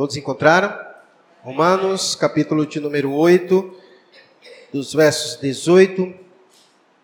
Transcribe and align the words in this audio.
Todos 0.00 0.16
encontraram? 0.16 0.74
Romanos, 1.42 2.14
capítulo 2.14 2.64
de 2.64 2.80
número 2.80 3.12
8, 3.12 3.70
dos 4.72 4.94
versos 4.94 5.38
18 5.38 6.14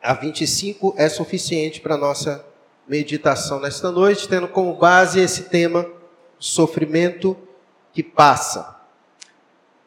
a 0.02 0.14
25 0.14 0.94
é 0.96 1.06
suficiente 1.06 1.78
para 1.78 1.98
nossa 1.98 2.42
meditação 2.88 3.60
nesta 3.60 3.90
noite, 3.92 4.26
tendo 4.26 4.48
como 4.48 4.72
base 4.76 5.20
esse 5.20 5.42
tema, 5.50 5.86
sofrimento 6.38 7.36
que 7.92 8.02
passa. 8.02 8.80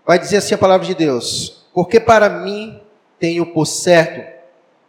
Vai 0.06 0.20
dizer 0.20 0.38
assim 0.38 0.54
a 0.54 0.60
palavra 0.60 0.86
de 0.86 0.94
Deus: 0.94 1.66
Porque 1.74 2.00
para 2.00 2.30
mim 2.30 2.80
tenho 3.18 3.48
por 3.48 3.66
certo 3.66 4.22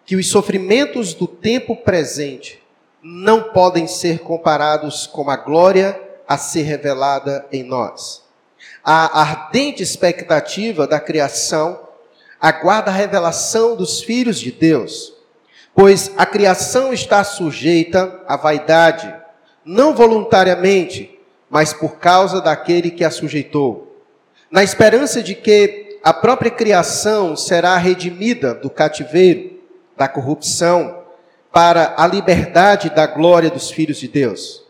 que 0.05 0.14
os 0.14 0.29
sofrimentos 0.29 1.14
do 1.14 1.27
tempo 1.27 1.75
presente 1.75 2.62
não 3.02 3.45
podem 3.45 3.87
ser 3.87 4.18
comparados 4.18 5.07
com 5.07 5.30
a 5.30 5.39
glória 5.39 6.09
a 6.31 6.39
ser 6.39 6.62
revelada 6.62 7.45
em 7.51 7.65
nós. 7.65 8.23
A 8.85 9.21
ardente 9.21 9.83
expectativa 9.83 10.87
da 10.87 11.01
criação 11.01 11.80
aguarda 12.41 12.88
a 12.88 12.95
revelação 12.95 13.75
dos 13.75 14.01
filhos 14.01 14.38
de 14.38 14.52
Deus, 14.52 15.12
pois 15.74 16.12
a 16.16 16.24
criação 16.24 16.93
está 16.93 17.24
sujeita 17.24 18.23
à 18.29 18.37
vaidade, 18.37 19.12
não 19.65 19.93
voluntariamente, 19.93 21.19
mas 21.51 21.73
por 21.73 21.97
causa 21.97 22.41
daquele 22.41 22.93
que 22.93 23.02
a 23.02 23.10
sujeitou, 23.10 24.01
na 24.49 24.62
esperança 24.62 25.21
de 25.21 25.35
que 25.35 25.99
a 26.01 26.12
própria 26.12 26.52
criação 26.52 27.35
será 27.35 27.77
redimida 27.77 28.55
do 28.55 28.71
cativeiro, 28.71 29.59
da 29.97 30.07
corrupção, 30.07 31.02
para 31.52 31.93
a 31.99 32.07
liberdade 32.07 32.88
da 32.88 33.09
glória 33.09 33.51
dos 33.51 33.69
filhos 33.69 33.99
de 33.99 34.07
Deus. 34.07 34.70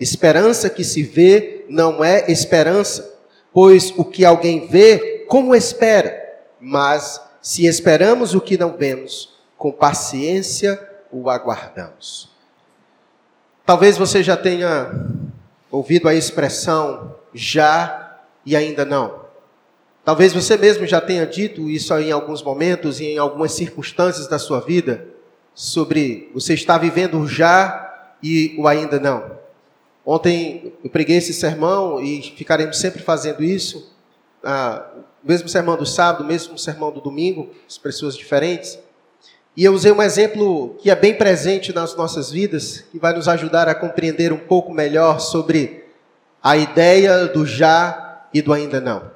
Esperança 0.00 0.70
que 0.70 0.84
se 0.84 1.02
vê 1.02 1.64
não 1.68 2.02
é 2.02 2.30
esperança, 2.30 3.18
pois 3.52 3.92
o 3.96 4.04
que 4.04 4.24
alguém 4.24 4.66
vê, 4.66 5.24
como 5.28 5.54
espera? 5.54 6.16
Mas 6.60 7.20
se 7.42 7.66
esperamos 7.66 8.34
o 8.34 8.40
que 8.40 8.56
não 8.56 8.76
vemos, 8.76 9.36
com 9.56 9.72
paciência 9.72 10.80
o 11.10 11.28
aguardamos. 11.28 12.30
Talvez 13.64 13.98
você 13.98 14.22
já 14.22 14.36
tenha 14.36 14.90
ouvido 15.70 16.08
a 16.08 16.14
expressão 16.14 17.16
já 17.34 18.18
e 18.44 18.56
ainda 18.56 18.84
não. 18.84 19.26
Talvez 20.04 20.32
você 20.32 20.56
mesmo 20.56 20.86
já 20.86 21.00
tenha 21.00 21.26
dito 21.26 21.68
isso 21.68 21.92
em 21.98 22.10
alguns 22.10 22.42
momentos 22.42 23.00
e 23.00 23.04
em 23.04 23.18
algumas 23.18 23.52
circunstâncias 23.52 24.26
da 24.26 24.38
sua 24.38 24.60
vida, 24.60 25.06
sobre 25.54 26.30
você 26.32 26.54
estar 26.54 26.78
vivendo 26.78 27.18
o 27.18 27.26
já 27.28 28.14
e 28.22 28.54
o 28.58 28.66
ainda 28.66 28.98
não. 28.98 29.37
Ontem 30.10 30.72
eu 30.82 30.88
preguei 30.88 31.18
esse 31.18 31.34
sermão 31.34 32.00
e 32.00 32.22
ficaremos 32.22 32.78
sempre 32.78 33.02
fazendo 33.02 33.44
isso. 33.44 33.94
Ah, 34.42 34.88
mesmo 35.22 35.50
sermão 35.50 35.76
do 35.76 35.84
sábado, 35.84 36.24
mesmo 36.24 36.56
sermão 36.56 36.90
do 36.90 36.98
domingo, 36.98 37.50
expressões 37.68 38.16
diferentes. 38.16 38.78
E 39.54 39.66
eu 39.66 39.74
usei 39.74 39.92
um 39.92 40.00
exemplo 40.00 40.74
que 40.78 40.90
é 40.90 40.96
bem 40.96 41.14
presente 41.14 41.74
nas 41.74 41.94
nossas 41.94 42.30
vidas, 42.30 42.86
que 42.90 42.98
vai 42.98 43.12
nos 43.12 43.28
ajudar 43.28 43.68
a 43.68 43.74
compreender 43.74 44.32
um 44.32 44.38
pouco 44.38 44.72
melhor 44.72 45.20
sobre 45.20 45.84
a 46.42 46.56
ideia 46.56 47.26
do 47.26 47.44
já 47.44 48.24
e 48.32 48.40
do 48.40 48.54
ainda 48.54 48.80
não. 48.80 49.10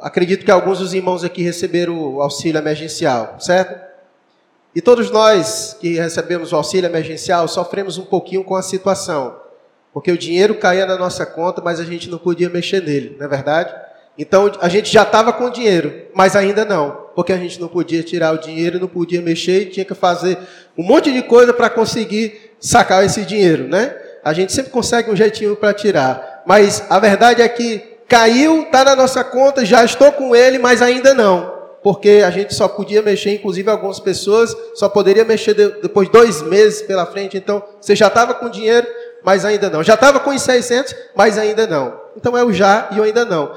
Acredito 0.00 0.46
que 0.46 0.50
alguns 0.50 0.78
dos 0.78 0.94
irmãos 0.94 1.22
aqui 1.22 1.42
receberam 1.42 2.14
o 2.14 2.22
auxílio 2.22 2.58
emergencial, 2.58 3.38
certo? 3.38 3.78
E 4.74 4.80
todos 4.80 5.10
nós 5.10 5.76
que 5.78 5.96
recebemos 5.96 6.54
o 6.54 6.56
auxílio 6.56 6.88
emergencial 6.88 7.46
sofremos 7.46 7.98
um 7.98 8.06
pouquinho 8.06 8.42
com 8.42 8.56
a 8.56 8.62
situação. 8.62 9.46
Porque 9.92 10.12
o 10.12 10.18
dinheiro 10.18 10.54
caía 10.54 10.86
na 10.86 10.96
nossa 10.96 11.24
conta, 11.26 11.60
mas 11.62 11.80
a 11.80 11.84
gente 11.84 12.08
não 12.08 12.18
podia 12.18 12.48
mexer 12.48 12.82
nele, 12.82 13.16
não 13.18 13.26
é 13.26 13.28
verdade? 13.28 13.74
Então 14.18 14.50
a 14.60 14.68
gente 14.68 14.92
já 14.92 15.02
estava 15.02 15.32
com 15.32 15.48
dinheiro, 15.48 15.92
mas 16.12 16.34
ainda 16.34 16.64
não, 16.64 17.06
porque 17.14 17.32
a 17.32 17.36
gente 17.36 17.60
não 17.60 17.68
podia 17.68 18.02
tirar 18.02 18.32
o 18.32 18.38
dinheiro, 18.38 18.80
não 18.80 18.88
podia 18.88 19.22
mexer, 19.22 19.62
e 19.62 19.66
tinha 19.66 19.84
que 19.84 19.94
fazer 19.94 20.36
um 20.76 20.82
monte 20.82 21.12
de 21.12 21.22
coisa 21.22 21.52
para 21.52 21.70
conseguir 21.70 22.52
sacar 22.58 23.04
esse 23.04 23.24
dinheiro, 23.24 23.68
né? 23.68 23.94
A 24.24 24.32
gente 24.32 24.52
sempre 24.52 24.72
consegue 24.72 25.10
um 25.10 25.16
jeitinho 25.16 25.54
para 25.54 25.72
tirar, 25.72 26.42
mas 26.44 26.84
a 26.90 26.98
verdade 26.98 27.42
é 27.42 27.48
que 27.48 27.98
caiu, 28.08 28.62
está 28.62 28.84
na 28.84 28.96
nossa 28.96 29.22
conta, 29.22 29.64
já 29.64 29.84
estou 29.84 30.10
com 30.10 30.34
ele, 30.34 30.58
mas 30.58 30.82
ainda 30.82 31.14
não, 31.14 31.58
porque 31.82 32.22
a 32.26 32.30
gente 32.30 32.54
só 32.54 32.66
podia 32.66 33.00
mexer, 33.02 33.34
inclusive 33.34 33.70
algumas 33.70 34.00
pessoas 34.00 34.54
só 34.74 34.88
poderia 34.88 35.24
mexer 35.24 35.54
depois 35.54 36.08
de 36.08 36.12
dois 36.12 36.42
meses 36.42 36.82
pela 36.82 37.06
frente. 37.06 37.36
Então 37.36 37.62
você 37.80 37.94
já 37.94 38.08
estava 38.08 38.34
com 38.34 38.50
dinheiro, 38.50 38.86
mas 39.24 39.44
ainda 39.44 39.68
não. 39.70 39.82
Já 39.82 39.94
estava 39.94 40.20
com 40.20 40.30
os 40.30 40.42
600, 40.42 40.94
mas 41.14 41.38
ainda 41.38 41.66
não. 41.66 42.00
Então 42.16 42.36
é 42.36 42.44
o 42.44 42.52
já 42.52 42.88
e 42.92 43.00
o 43.00 43.02
ainda 43.02 43.24
não. 43.24 43.54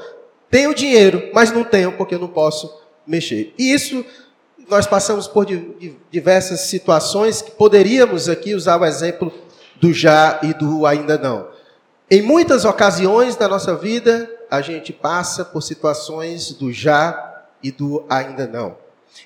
Tenho 0.50 0.74
dinheiro, 0.74 1.30
mas 1.32 1.50
não 1.50 1.64
tenho 1.64 1.92
porque 1.92 2.14
eu 2.14 2.18
não 2.18 2.28
posso 2.28 2.72
mexer. 3.06 3.54
E 3.58 3.72
isso 3.72 4.04
nós 4.68 4.86
passamos 4.86 5.26
por 5.26 5.46
diversas 6.10 6.60
situações 6.60 7.42
que 7.42 7.50
poderíamos 7.50 8.28
aqui 8.28 8.54
usar 8.54 8.80
o 8.80 8.84
exemplo 8.84 9.32
do 9.80 9.92
já 9.92 10.38
e 10.42 10.54
do 10.54 10.86
ainda 10.86 11.18
não. 11.18 11.48
Em 12.10 12.22
muitas 12.22 12.64
ocasiões 12.64 13.36
da 13.36 13.48
nossa 13.48 13.74
vida, 13.74 14.30
a 14.50 14.60
gente 14.60 14.92
passa 14.92 15.44
por 15.44 15.62
situações 15.62 16.52
do 16.52 16.72
já 16.72 17.44
e 17.62 17.70
do 17.70 18.04
ainda 18.08 18.46
não. 18.46 18.76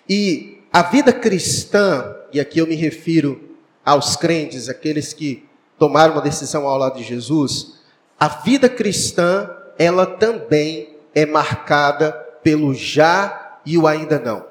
E 0.09 0.63
a 0.73 0.83
vida 0.83 1.13
cristã, 1.13 2.15
e 2.33 2.39
aqui 2.39 2.59
eu 2.59 2.67
me 2.67 2.75
refiro 2.75 3.57
aos 3.85 4.17
crentes, 4.17 4.69
aqueles 4.69 5.13
que 5.13 5.46
tomar 5.79 6.11
uma 6.11 6.21
decisão 6.21 6.67
ao 6.67 6.79
lado 6.79 6.99
de 6.99 7.05
Jesus, 7.05 7.75
a 8.19 8.29
vida 8.29 8.69
cristã, 8.69 9.51
ela 9.79 10.07
também 10.07 10.97
é 11.15 11.27
marcada 11.27 12.13
pelo 12.43 12.75
já 12.75 13.59
e 13.65 13.77
o 13.77 13.87
ainda 13.87 14.19
não. 14.19 14.45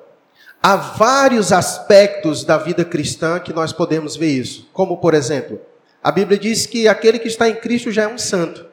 Há 0.62 0.76
vários 0.76 1.52
aspectos 1.52 2.44
da 2.44 2.58
vida 2.58 2.84
cristã 2.84 3.40
que 3.40 3.54
nós 3.54 3.72
podemos 3.72 4.16
ver 4.16 4.32
isso. 4.32 4.68
Como, 4.74 4.98
por 4.98 5.14
exemplo, 5.14 5.60
a 6.04 6.12
Bíblia 6.12 6.38
diz 6.38 6.66
que 6.66 6.88
aquele 6.88 7.20
que 7.20 7.28
está 7.28 7.48
em 7.48 7.56
Cristo 7.56 7.92
já 7.92 8.04
é 8.04 8.08
um 8.08 8.18
santo. 8.18 8.66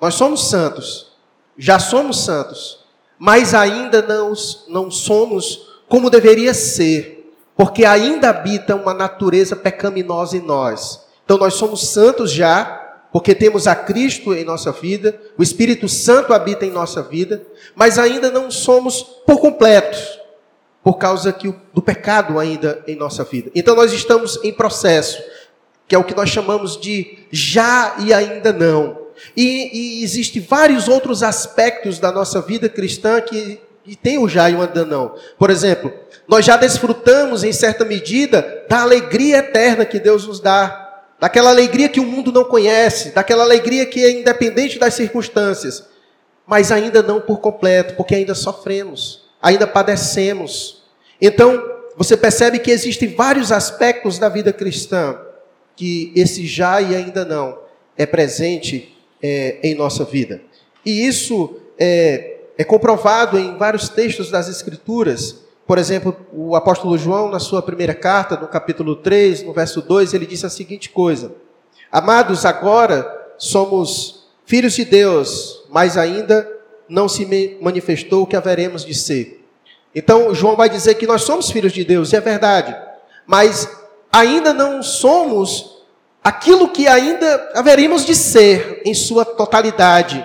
Nós 0.00 0.14
somos 0.14 0.48
santos, 0.48 1.12
já 1.58 1.78
somos 1.78 2.24
santos, 2.24 2.86
mas 3.18 3.54
ainda 3.54 4.00
não, 4.00 4.32
não 4.68 4.90
somos 4.90 5.80
como 5.88 6.08
deveria 6.08 6.54
ser 6.54 7.19
porque 7.60 7.84
ainda 7.84 8.30
habita 8.30 8.74
uma 8.74 8.94
natureza 8.94 9.54
pecaminosa 9.54 10.34
em 10.34 10.40
nós. 10.40 11.06
Então 11.22 11.36
nós 11.36 11.52
somos 11.52 11.88
santos 11.88 12.32
já, 12.32 12.64
porque 13.12 13.34
temos 13.34 13.66
a 13.66 13.74
Cristo 13.74 14.32
em 14.32 14.46
nossa 14.46 14.72
vida, 14.72 15.20
o 15.36 15.42
Espírito 15.42 15.86
Santo 15.86 16.32
habita 16.32 16.64
em 16.64 16.70
nossa 16.70 17.02
vida, 17.02 17.42
mas 17.74 17.98
ainda 17.98 18.30
não 18.30 18.50
somos 18.50 19.02
por 19.02 19.40
completo, 19.40 19.98
por 20.82 20.94
causa 20.94 21.36
do 21.74 21.82
pecado 21.82 22.38
ainda 22.38 22.82
em 22.86 22.96
nossa 22.96 23.24
vida. 23.24 23.50
Então 23.54 23.76
nós 23.76 23.92
estamos 23.92 24.42
em 24.42 24.54
processo, 24.54 25.22
que 25.86 25.94
é 25.94 25.98
o 25.98 26.04
que 26.04 26.16
nós 26.16 26.30
chamamos 26.30 26.80
de 26.80 27.18
já 27.30 27.96
e 27.98 28.14
ainda 28.14 28.54
não. 28.54 29.02
E, 29.36 29.98
e 30.00 30.02
existem 30.02 30.40
vários 30.40 30.88
outros 30.88 31.22
aspectos 31.22 31.98
da 31.98 32.10
nossa 32.10 32.40
vida 32.40 32.70
cristã 32.70 33.20
que, 33.20 33.60
que 33.90 33.96
tem 33.96 34.18
o 34.18 34.28
já 34.28 34.48
e 34.48 34.54
o 34.54 34.62
ainda 34.62 34.84
não. 34.84 35.16
Por 35.36 35.50
exemplo, 35.50 35.92
nós 36.28 36.44
já 36.44 36.56
desfrutamos, 36.56 37.42
em 37.42 37.52
certa 37.52 37.84
medida, 37.84 38.64
da 38.68 38.82
alegria 38.82 39.38
eterna 39.38 39.84
que 39.84 39.98
Deus 39.98 40.28
nos 40.28 40.38
dá, 40.38 41.02
daquela 41.18 41.50
alegria 41.50 41.88
que 41.88 41.98
o 41.98 42.06
mundo 42.06 42.30
não 42.30 42.44
conhece, 42.44 43.10
daquela 43.10 43.42
alegria 43.42 43.84
que 43.84 44.04
é 44.04 44.12
independente 44.12 44.78
das 44.78 44.94
circunstâncias, 44.94 45.88
mas 46.46 46.70
ainda 46.70 47.02
não 47.02 47.20
por 47.20 47.40
completo, 47.40 47.94
porque 47.96 48.14
ainda 48.14 48.32
sofremos, 48.32 49.28
ainda 49.42 49.66
padecemos. 49.66 50.84
Então, 51.20 51.60
você 51.96 52.16
percebe 52.16 52.60
que 52.60 52.70
existem 52.70 53.12
vários 53.12 53.50
aspectos 53.50 54.20
da 54.20 54.28
vida 54.28 54.52
cristã 54.52 55.18
que 55.74 56.12
esse 56.14 56.46
já 56.46 56.80
e 56.80 56.94
ainda 56.94 57.24
não 57.24 57.58
é 57.98 58.06
presente 58.06 58.96
é, 59.20 59.58
em 59.64 59.74
nossa 59.74 60.04
vida. 60.04 60.40
E 60.86 61.04
isso 61.04 61.56
é, 61.76 62.39
é 62.60 62.64
comprovado 62.64 63.38
em 63.38 63.56
vários 63.56 63.88
textos 63.88 64.30
das 64.30 64.46
Escrituras. 64.46 65.34
Por 65.66 65.78
exemplo, 65.78 66.14
o 66.30 66.54
apóstolo 66.54 66.98
João, 66.98 67.30
na 67.30 67.38
sua 67.38 67.62
primeira 67.62 67.94
carta, 67.94 68.36
no 68.36 68.46
capítulo 68.46 68.96
3, 68.96 69.44
no 69.44 69.54
verso 69.54 69.80
2, 69.80 70.12
ele 70.12 70.26
disse 70.26 70.44
a 70.44 70.50
seguinte 70.50 70.90
coisa: 70.90 71.32
Amados, 71.90 72.44
agora 72.44 73.32
somos 73.38 74.26
filhos 74.44 74.74
de 74.74 74.84
Deus, 74.84 75.64
mas 75.70 75.96
ainda 75.96 76.46
não 76.86 77.08
se 77.08 77.56
manifestou 77.62 78.24
o 78.24 78.26
que 78.26 78.36
haveremos 78.36 78.84
de 78.84 78.92
ser. 78.92 79.42
Então, 79.94 80.34
João 80.34 80.54
vai 80.54 80.68
dizer 80.68 80.96
que 80.96 81.06
nós 81.06 81.22
somos 81.22 81.50
filhos 81.50 81.72
de 81.72 81.82
Deus, 81.82 82.12
e 82.12 82.16
é 82.16 82.20
verdade, 82.20 82.76
mas 83.26 83.66
ainda 84.12 84.52
não 84.52 84.82
somos 84.82 85.82
aquilo 86.22 86.68
que 86.68 86.86
ainda 86.86 87.52
haveríamos 87.54 88.04
de 88.04 88.14
ser 88.14 88.82
em 88.84 88.92
sua 88.92 89.24
totalidade, 89.24 90.22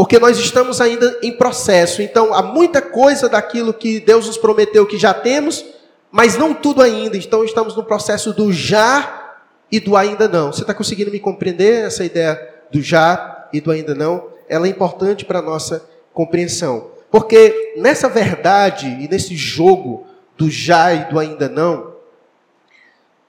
porque 0.00 0.18
nós 0.18 0.38
estamos 0.38 0.80
ainda 0.80 1.18
em 1.22 1.30
processo. 1.30 2.00
Então, 2.00 2.32
há 2.32 2.42
muita 2.42 2.80
coisa 2.80 3.28
daquilo 3.28 3.74
que 3.74 4.00
Deus 4.00 4.26
nos 4.26 4.38
prometeu 4.38 4.86
que 4.86 4.96
já 4.96 5.12
temos, 5.12 5.62
mas 6.10 6.38
não 6.38 6.54
tudo 6.54 6.80
ainda. 6.80 7.18
Então, 7.18 7.44
estamos 7.44 7.76
no 7.76 7.84
processo 7.84 8.32
do 8.32 8.50
já 8.50 9.36
e 9.70 9.78
do 9.78 9.98
ainda 9.98 10.26
não. 10.26 10.54
Você 10.54 10.62
está 10.62 10.72
conseguindo 10.72 11.10
me 11.10 11.20
compreender 11.20 11.84
essa 11.84 12.02
ideia 12.02 12.40
do 12.72 12.80
já 12.80 13.46
e 13.52 13.60
do 13.60 13.70
ainda 13.70 13.94
não? 13.94 14.28
Ela 14.48 14.68
é 14.68 14.70
importante 14.70 15.26
para 15.26 15.40
a 15.40 15.42
nossa 15.42 15.84
compreensão. 16.14 16.92
Porque 17.10 17.74
nessa 17.76 18.08
verdade 18.08 18.86
e 18.86 19.06
nesse 19.06 19.36
jogo 19.36 20.06
do 20.34 20.50
já 20.50 20.94
e 20.94 21.10
do 21.10 21.18
ainda 21.18 21.46
não, 21.46 21.92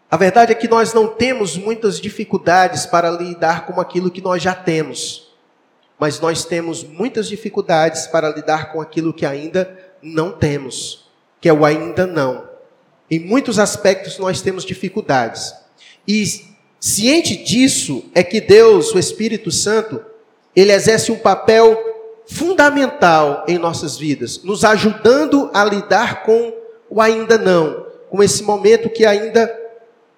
a 0.10 0.16
verdade 0.16 0.54
é 0.54 0.56
que 0.56 0.70
nós 0.70 0.94
não 0.94 1.10
temos 1.10 1.58
muitas 1.58 2.00
dificuldades 2.00 2.86
para 2.86 3.12
lidar 3.12 3.66
com 3.66 3.82
aquilo 3.82 4.10
que 4.10 4.22
nós 4.22 4.42
já 4.42 4.56
temos. 4.56 5.31
Mas 6.02 6.20
nós 6.20 6.44
temos 6.44 6.84
muitas 6.84 7.30
dificuldades 7.30 8.08
para 8.08 8.28
lidar 8.28 8.72
com 8.72 8.82
aquilo 8.82 9.14
que 9.14 9.24
ainda 9.24 9.78
não 10.02 10.32
temos, 10.32 11.08
que 11.40 11.48
é 11.48 11.54
o 11.54 11.64
ainda 11.64 12.08
não. 12.08 12.50
Em 13.08 13.20
muitos 13.20 13.60
aspectos 13.60 14.18
nós 14.18 14.42
temos 14.42 14.66
dificuldades. 14.66 15.54
E 16.08 16.26
ciente 16.80 17.38
disso 17.44 18.04
é 18.16 18.24
que 18.24 18.42
Deus, 18.42 18.92
o 18.96 18.98
Espírito 18.98 19.52
Santo, 19.52 20.04
ele 20.56 20.72
exerce 20.72 21.12
um 21.12 21.20
papel 21.20 21.78
fundamental 22.26 23.46
em 23.48 23.60
nossas 23.60 23.96
vidas, 23.96 24.42
nos 24.44 24.66
ajudando 24.66 25.52
a 25.54 25.64
lidar 25.64 26.24
com 26.24 26.52
o 26.90 27.00
ainda 27.00 27.38
não, 27.38 27.86
com 28.10 28.24
esse 28.24 28.42
momento 28.42 28.90
que 28.90 29.06
ainda 29.06 29.56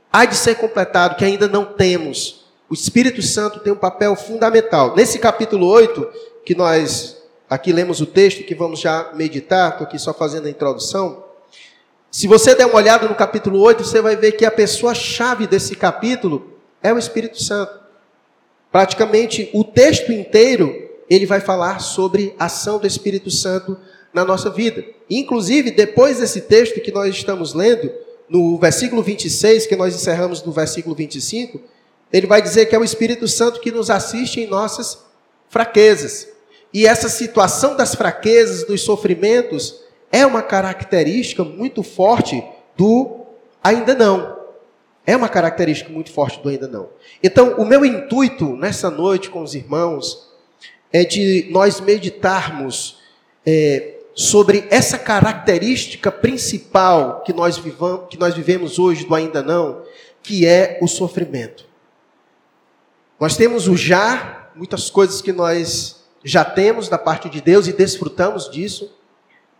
há 0.09 0.23
de 0.23 0.37
ser 0.37 0.55
completado, 0.55 1.17
que 1.17 1.25
ainda 1.25 1.49
não 1.49 1.65
temos. 1.65 2.42
O 2.73 2.75
Espírito 2.75 3.21
Santo 3.21 3.59
tem 3.59 3.71
um 3.71 3.75
papel 3.75 4.15
fundamental. 4.15 4.95
Nesse 4.95 5.19
capítulo 5.19 5.67
8, 5.67 6.07
que 6.43 6.55
nós 6.55 7.21
aqui 7.47 7.71
lemos 7.71 8.01
o 8.01 8.05
texto, 8.07 8.43
que 8.43 8.55
vamos 8.55 8.79
já 8.79 9.11
meditar, 9.13 9.73
estou 9.73 9.85
aqui 9.85 9.99
só 9.99 10.11
fazendo 10.11 10.47
a 10.47 10.49
introdução. 10.49 11.23
Se 12.09 12.25
você 12.25 12.55
der 12.55 12.65
uma 12.65 12.77
olhada 12.77 13.07
no 13.07 13.13
capítulo 13.13 13.59
8, 13.59 13.83
você 13.83 14.01
vai 14.01 14.15
ver 14.15 14.31
que 14.31 14.43
a 14.43 14.49
pessoa-chave 14.49 15.45
desse 15.45 15.75
capítulo 15.75 16.51
é 16.81 16.91
o 16.91 16.97
Espírito 16.97 17.39
Santo. 17.43 17.79
Praticamente 18.71 19.51
o 19.53 19.63
texto 19.63 20.11
inteiro 20.11 20.73
ele 21.07 21.27
vai 21.27 21.41
falar 21.41 21.77
sobre 21.77 22.33
a 22.39 22.45
ação 22.45 22.79
do 22.79 22.87
Espírito 22.87 23.29
Santo 23.29 23.77
na 24.11 24.25
nossa 24.25 24.49
vida. 24.49 24.83
Inclusive, 25.07 25.69
depois 25.69 26.17
desse 26.17 26.41
texto 26.41 26.81
que 26.81 26.91
nós 26.91 27.13
estamos 27.13 27.53
lendo, 27.53 27.91
no 28.27 28.57
versículo 28.57 29.03
26, 29.03 29.67
que 29.67 29.75
nós 29.75 29.93
encerramos 29.93 30.41
no 30.41 30.51
versículo 30.51 30.95
25, 30.95 31.61
ele 32.13 32.27
vai 32.27 32.43
dizer 32.43 32.67
que 32.67 32.75
é 32.75 32.79
o 32.79 32.83
Espírito 32.83 33.27
Santo 33.27 33.59
que 33.59 33.71
nos 33.71 33.89
assiste 33.89 34.39
em 34.39 34.45
nossas 34.45 35.03
fraquezas. 35.49 36.27
E 36.71 36.85
essa 36.85 37.09
situação 37.09 37.75
das 37.75 37.95
fraquezas, 37.95 38.65
dos 38.65 38.81
sofrimentos, 38.81 39.81
é 40.11 40.23
uma 40.23 40.43
característica 40.43 41.43
muito 41.43 41.81
forte 41.81 42.43
do 42.77 43.25
ainda 43.63 43.95
não. 43.95 44.37
É 45.05 45.17
uma 45.17 45.27
característica 45.27 45.91
muito 45.91 46.11
forte 46.11 46.39
do 46.39 46.49
ainda 46.49 46.67
não. 46.67 46.89
Então, 47.21 47.55
o 47.55 47.65
meu 47.65 47.83
intuito 47.83 48.55
nessa 48.55 48.91
noite 48.91 49.31
com 49.31 49.41
os 49.41 49.55
irmãos 49.55 50.31
é 50.91 51.03
de 51.03 51.47
nós 51.49 51.81
meditarmos 51.81 52.99
é, 53.43 53.95
sobre 54.13 54.67
essa 54.69 54.99
característica 54.99 56.11
principal 56.11 57.23
que 57.23 57.33
nós, 57.33 57.57
vivamos, 57.57 58.07
que 58.07 58.19
nós 58.19 58.35
vivemos 58.35 58.77
hoje 58.77 59.03
do 59.03 59.15
ainda 59.15 59.41
não, 59.41 59.81
que 60.21 60.45
é 60.45 60.77
o 60.79 60.87
sofrimento. 60.87 61.72
Nós 63.23 63.37
temos 63.37 63.69
o 63.69 63.77
já, 63.77 64.49
muitas 64.53 64.89
coisas 64.89 65.21
que 65.21 65.31
nós 65.31 66.03
já 66.25 66.43
temos 66.43 66.89
da 66.89 66.97
parte 66.97 67.29
de 67.29 67.39
Deus 67.39 67.67
e 67.67 67.71
desfrutamos 67.71 68.51
disso, 68.51 68.91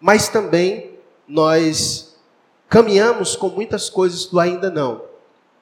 mas 0.02 0.28
também 0.28 1.00
nós 1.26 2.14
caminhamos 2.68 3.38
com 3.38 3.48
muitas 3.48 3.90
coisas 3.90 4.26
do 4.26 4.38
ainda 4.38 4.70
não. 4.70 5.06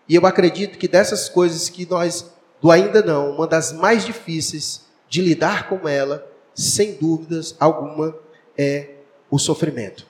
E 0.10 0.16
eu 0.16 0.26
acredito 0.26 0.80
que 0.80 0.88
dessas 0.88 1.30
coisas 1.30 1.70
que 1.70 1.88
nós 1.88 2.26
do 2.60 2.72
ainda 2.72 3.04
não, 3.04 3.36
uma 3.36 3.46
das 3.46 3.72
mais 3.72 4.04
difíceis 4.04 4.82
de 5.08 5.22
lidar 5.22 5.70
com 5.70 5.88
ela, 5.88 6.28
sem 6.56 6.96
dúvidas 6.96 7.56
alguma, 7.60 8.16
é 8.58 8.96
o 9.30 9.38
sofrimento. 9.38 10.08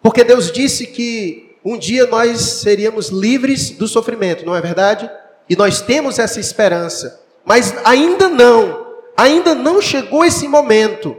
Porque 0.00 0.22
Deus 0.22 0.52
disse 0.52 0.86
que 0.86 1.56
um 1.64 1.76
dia 1.76 2.06
nós 2.06 2.40
seríamos 2.40 3.08
livres 3.08 3.70
do 3.70 3.88
sofrimento, 3.88 4.46
não 4.46 4.54
é 4.54 4.60
verdade? 4.60 5.10
E 5.48 5.54
nós 5.54 5.80
temos 5.80 6.18
essa 6.18 6.40
esperança, 6.40 7.20
mas 7.44 7.74
ainda 7.84 8.28
não, 8.28 8.86
ainda 9.16 9.54
não 9.54 9.80
chegou 9.80 10.24
esse 10.24 10.48
momento. 10.48 11.16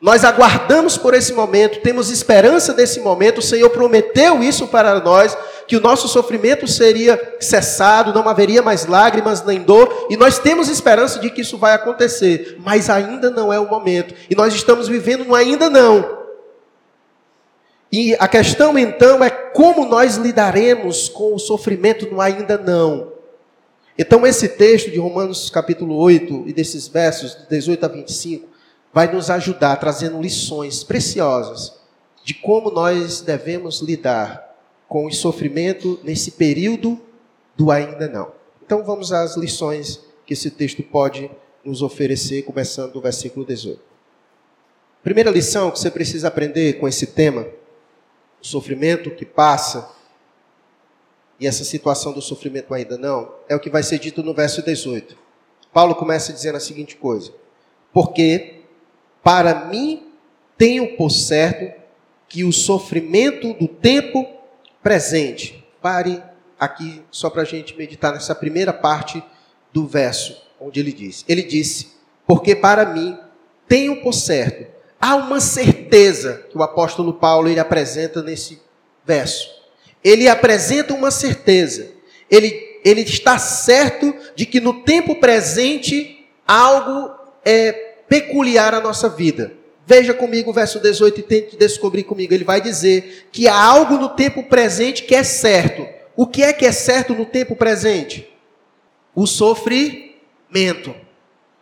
Nós 0.00 0.22
aguardamos 0.22 0.98
por 0.98 1.14
esse 1.14 1.32
momento, 1.32 1.80
temos 1.80 2.10
esperança 2.10 2.74
desse 2.74 3.00
momento. 3.00 3.38
O 3.38 3.42
Senhor 3.42 3.70
prometeu 3.70 4.42
isso 4.42 4.68
para 4.68 5.00
nós, 5.00 5.34
que 5.66 5.76
o 5.76 5.80
nosso 5.80 6.08
sofrimento 6.08 6.68
seria 6.68 7.36
cessado, 7.40 8.12
não 8.12 8.28
haveria 8.28 8.60
mais 8.60 8.84
lágrimas 8.84 9.42
nem 9.42 9.62
dor, 9.62 10.08
e 10.10 10.16
nós 10.16 10.38
temos 10.38 10.68
esperança 10.68 11.18
de 11.18 11.30
que 11.30 11.40
isso 11.40 11.56
vai 11.56 11.72
acontecer, 11.72 12.58
mas 12.60 12.90
ainda 12.90 13.30
não 13.30 13.50
é 13.50 13.58
o 13.58 13.66
momento. 13.66 14.14
E 14.28 14.34
nós 14.34 14.54
estamos 14.54 14.88
vivendo 14.88 15.24
no 15.24 15.34
ainda 15.34 15.70
não. 15.70 16.18
E 17.90 18.14
a 18.18 18.28
questão 18.28 18.78
então 18.78 19.24
é 19.24 19.30
como 19.30 19.86
nós 19.86 20.16
lidaremos 20.16 21.08
com 21.08 21.34
o 21.34 21.38
sofrimento 21.38 22.12
no 22.12 22.20
ainda 22.20 22.58
não. 22.58 23.13
Então 23.96 24.26
esse 24.26 24.48
texto 24.48 24.90
de 24.90 24.98
Romanos 24.98 25.48
capítulo 25.50 25.94
8 25.94 26.48
e 26.48 26.52
desses 26.52 26.88
versos 26.88 27.36
de 27.36 27.48
18 27.48 27.84
a 27.84 27.88
25 27.88 28.48
vai 28.92 29.12
nos 29.12 29.30
ajudar 29.30 29.76
trazendo 29.76 30.20
lições 30.20 30.82
preciosas 30.82 31.78
de 32.24 32.34
como 32.34 32.72
nós 32.72 33.20
devemos 33.20 33.80
lidar 33.80 34.52
com 34.88 35.06
o 35.06 35.12
sofrimento 35.12 36.00
nesse 36.02 36.32
período 36.32 37.00
do 37.56 37.70
ainda 37.70 38.08
não. 38.08 38.32
Então 38.66 38.82
vamos 38.82 39.12
às 39.12 39.36
lições 39.36 40.00
que 40.26 40.32
esse 40.32 40.50
texto 40.50 40.82
pode 40.82 41.30
nos 41.64 41.80
oferecer, 41.80 42.42
começando 42.42 42.92
do 42.92 43.00
versículo 43.00 43.46
18. 43.46 43.80
Primeira 45.04 45.30
lição 45.30 45.70
que 45.70 45.78
você 45.78 45.90
precisa 45.90 46.28
aprender 46.28 46.80
com 46.80 46.88
esse 46.88 47.08
tema, 47.08 47.46
o 48.42 48.46
sofrimento 48.46 49.10
que 49.10 49.24
passa, 49.24 49.88
e 51.38 51.46
essa 51.46 51.64
situação 51.64 52.12
do 52.12 52.22
sofrimento 52.22 52.72
ainda 52.72 52.96
não, 52.96 53.32
é 53.48 53.54
o 53.54 53.60
que 53.60 53.70
vai 53.70 53.82
ser 53.82 53.98
dito 53.98 54.22
no 54.22 54.34
verso 54.34 54.62
18. 54.62 55.16
Paulo 55.72 55.94
começa 55.94 56.32
dizendo 56.32 56.56
a 56.56 56.60
seguinte 56.60 56.96
coisa: 56.96 57.32
Porque 57.92 58.62
para 59.22 59.66
mim, 59.66 60.12
tenho 60.56 60.96
por 60.96 61.10
certo 61.10 61.80
que 62.28 62.44
o 62.44 62.52
sofrimento 62.52 63.54
do 63.54 63.66
tempo 63.66 64.26
presente. 64.82 65.64
Pare 65.80 66.22
aqui 66.58 67.02
só 67.10 67.30
para 67.30 67.42
a 67.42 67.46
gente 67.46 67.76
meditar 67.76 68.12
nessa 68.12 68.34
primeira 68.34 68.72
parte 68.72 69.22
do 69.72 69.86
verso, 69.86 70.36
onde 70.60 70.80
ele 70.80 70.92
diz: 70.92 71.24
Ele 71.28 71.42
disse, 71.42 71.92
porque 72.26 72.54
para 72.54 72.86
mim 72.86 73.18
tenho 73.68 74.02
por 74.02 74.12
certo, 74.12 74.70
há 75.00 75.16
uma 75.16 75.40
certeza 75.40 76.46
que 76.50 76.56
o 76.56 76.62
apóstolo 76.62 77.14
Paulo 77.14 77.48
ele 77.48 77.60
apresenta 77.60 78.22
nesse 78.22 78.60
verso. 79.04 79.53
Ele 80.04 80.28
apresenta 80.28 80.92
uma 80.92 81.10
certeza. 81.10 81.90
Ele, 82.30 82.80
ele 82.84 83.00
está 83.00 83.38
certo 83.38 84.14
de 84.36 84.44
que 84.44 84.60
no 84.60 84.82
tempo 84.82 85.16
presente 85.16 86.26
algo 86.46 87.10
é 87.42 87.72
peculiar 88.06 88.74
à 88.74 88.80
nossa 88.80 89.08
vida. 89.08 89.52
Veja 89.86 90.12
comigo 90.12 90.50
o 90.50 90.54
verso 90.54 90.78
18 90.78 91.20
e 91.20 91.22
tente 91.22 91.56
descobrir 91.56 92.04
comigo. 92.04 92.34
Ele 92.34 92.44
vai 92.44 92.60
dizer 92.60 93.28
que 93.32 93.48
há 93.48 93.56
algo 93.56 93.96
no 93.96 94.10
tempo 94.10 94.42
presente 94.42 95.04
que 95.04 95.14
é 95.14 95.22
certo. 95.22 95.86
O 96.14 96.26
que 96.26 96.42
é 96.42 96.52
que 96.52 96.66
é 96.66 96.72
certo 96.72 97.14
no 97.14 97.24
tempo 97.24 97.56
presente? 97.56 98.28
O 99.14 99.26
sofrimento. 99.26 100.94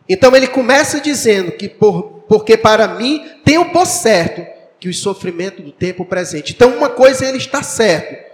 Então 0.09 0.35
ele 0.35 0.49
começa 0.49 1.01
dizendo 1.01 1.53
que 1.53 1.69
por, 1.69 2.25
porque 2.29 2.57
para 2.57 2.89
mim 2.89 3.25
tenho 3.45 3.71
por 3.71 3.87
certo 3.87 4.45
que 4.79 4.89
o 4.89 4.95
sofrimento 4.95 5.63
do 5.63 5.73
tempo 5.73 6.05
presente. 6.05 6.53
Então 6.53 6.77
uma 6.77 6.89
coisa 6.89 7.25
ele 7.25 7.39
está 7.39 7.63
certo 7.63 8.32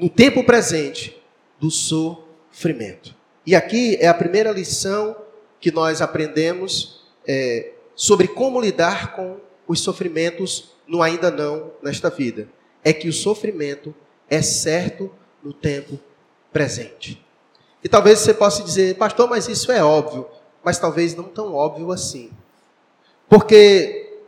no 0.00 0.08
tempo 0.08 0.42
presente 0.42 1.20
do 1.60 1.70
sofrimento. 1.70 3.14
E 3.46 3.54
aqui 3.54 3.96
é 4.00 4.08
a 4.08 4.14
primeira 4.14 4.50
lição 4.50 5.14
que 5.60 5.70
nós 5.70 6.00
aprendemos 6.00 7.04
é, 7.26 7.72
sobre 7.94 8.26
como 8.26 8.60
lidar 8.60 9.14
com 9.14 9.36
os 9.68 9.80
sofrimentos 9.80 10.70
no 10.86 11.02
ainda 11.02 11.30
não 11.30 11.72
nesta 11.82 12.08
vida. 12.08 12.48
É 12.82 12.92
que 12.94 13.08
o 13.08 13.12
sofrimento 13.12 13.94
é 14.28 14.40
certo 14.40 15.12
no 15.42 15.52
tempo 15.52 16.00
presente. 16.50 17.22
E 17.84 17.88
talvez 17.88 18.20
você 18.20 18.32
possa 18.32 18.62
dizer, 18.62 18.96
pastor, 18.96 19.28
mas 19.28 19.48
isso 19.48 19.70
é 19.70 19.84
óbvio. 19.84 20.26
mas 20.62 20.78
talvez 20.78 21.14
não 21.14 21.24
tão 21.24 21.54
óbvio 21.54 21.90
assim. 21.90 22.30
Porque 23.28 24.18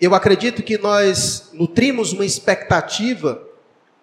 eu 0.00 0.14
acredito 0.14 0.62
que 0.62 0.78
nós 0.78 1.50
nutrimos 1.52 2.12
uma 2.12 2.24
expectativa 2.24 3.47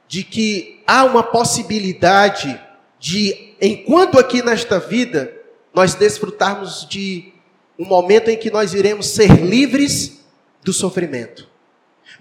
de 0.08 0.24
que 0.24 0.82
há 0.86 1.04
uma 1.04 1.24
possibilidade 1.24 2.60
de, 3.00 3.54
enquanto 3.62 4.20
aqui 4.20 4.42
nesta 4.42 4.80
vida, 4.80 5.34
nós 5.74 5.94
desfrutarmos 5.94 6.88
de 6.90 7.34
um 7.78 7.86
momento 7.86 8.30
em 8.30 8.38
que 8.38 8.50
nós 8.50 8.74
iremos 8.74 9.08
ser 9.08 9.32
livres 9.44 10.24
do 10.64 10.72
sofrimento. 10.72 11.48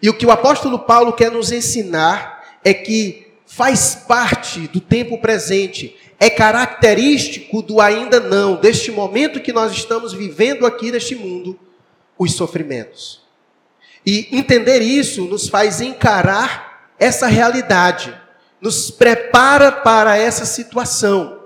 E 0.02 0.08
o 0.08 0.14
que 0.14 0.26
o 0.26 0.30
apóstolo 0.30 0.80
Paulo 0.80 1.12
quer 1.12 1.30
nos 1.30 1.52
ensinar 1.52 2.58
é 2.64 2.74
que 2.74 3.26
faz 3.46 3.94
parte 3.94 4.66
do 4.68 4.80
tempo 4.80 5.18
presente, 5.18 5.96
é 6.18 6.28
característico 6.28 7.62
do 7.62 7.80
ainda 7.80 8.18
não, 8.18 8.56
deste 8.56 8.90
momento 8.90 9.40
que 9.40 9.52
nós 9.52 9.72
estamos 9.72 10.12
vivendo 10.12 10.66
aqui 10.66 10.90
neste 10.90 11.14
mundo, 11.14 11.58
os 12.18 12.34
sofrimentos. 12.34 13.22
E 14.04 14.28
entender 14.32 14.80
isso 14.80 15.24
nos 15.24 15.48
faz 15.48 15.80
encarar 15.80 16.73
essa 16.98 17.26
realidade, 17.26 18.14
nos 18.60 18.90
prepara 18.90 19.70
para 19.70 20.16
essa 20.16 20.44
situação. 20.44 21.44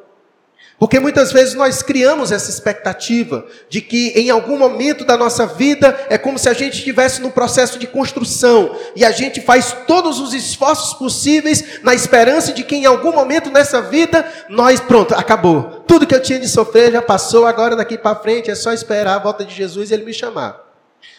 Porque 0.78 1.00
muitas 1.00 1.32
vezes 1.32 1.54
nós 1.54 1.82
criamos 1.82 2.30
essa 2.30 2.48
expectativa 2.48 3.44
de 3.68 3.80
que 3.80 4.10
em 4.10 4.30
algum 4.30 4.56
momento 4.56 5.04
da 5.04 5.16
nossa 5.16 5.44
vida 5.44 6.06
é 6.08 6.16
como 6.16 6.38
se 6.38 6.48
a 6.48 6.52
gente 6.52 6.78
estivesse 6.78 7.20
num 7.20 7.30
processo 7.30 7.80
de 7.80 7.86
construção 7.88 8.76
e 8.94 9.04
a 9.04 9.10
gente 9.10 9.40
faz 9.40 9.76
todos 9.88 10.20
os 10.20 10.32
esforços 10.32 10.94
possíveis 10.94 11.80
na 11.82 11.94
esperança 11.94 12.52
de 12.52 12.62
que 12.62 12.76
em 12.76 12.86
algum 12.86 13.12
momento 13.12 13.50
nessa 13.50 13.82
vida 13.82 14.24
nós, 14.48 14.78
pronto, 14.78 15.14
acabou. 15.14 15.82
Tudo 15.84 16.06
que 16.06 16.14
eu 16.14 16.22
tinha 16.22 16.38
de 16.38 16.48
sofrer 16.48 16.92
já 16.92 17.02
passou, 17.02 17.44
agora 17.44 17.74
daqui 17.74 17.98
para 17.98 18.14
frente 18.14 18.48
é 18.48 18.54
só 18.54 18.72
esperar 18.72 19.16
a 19.16 19.18
volta 19.18 19.44
de 19.44 19.52
Jesus 19.52 19.90
e 19.90 19.94
ele 19.94 20.04
me 20.04 20.14
chamar. 20.14 20.67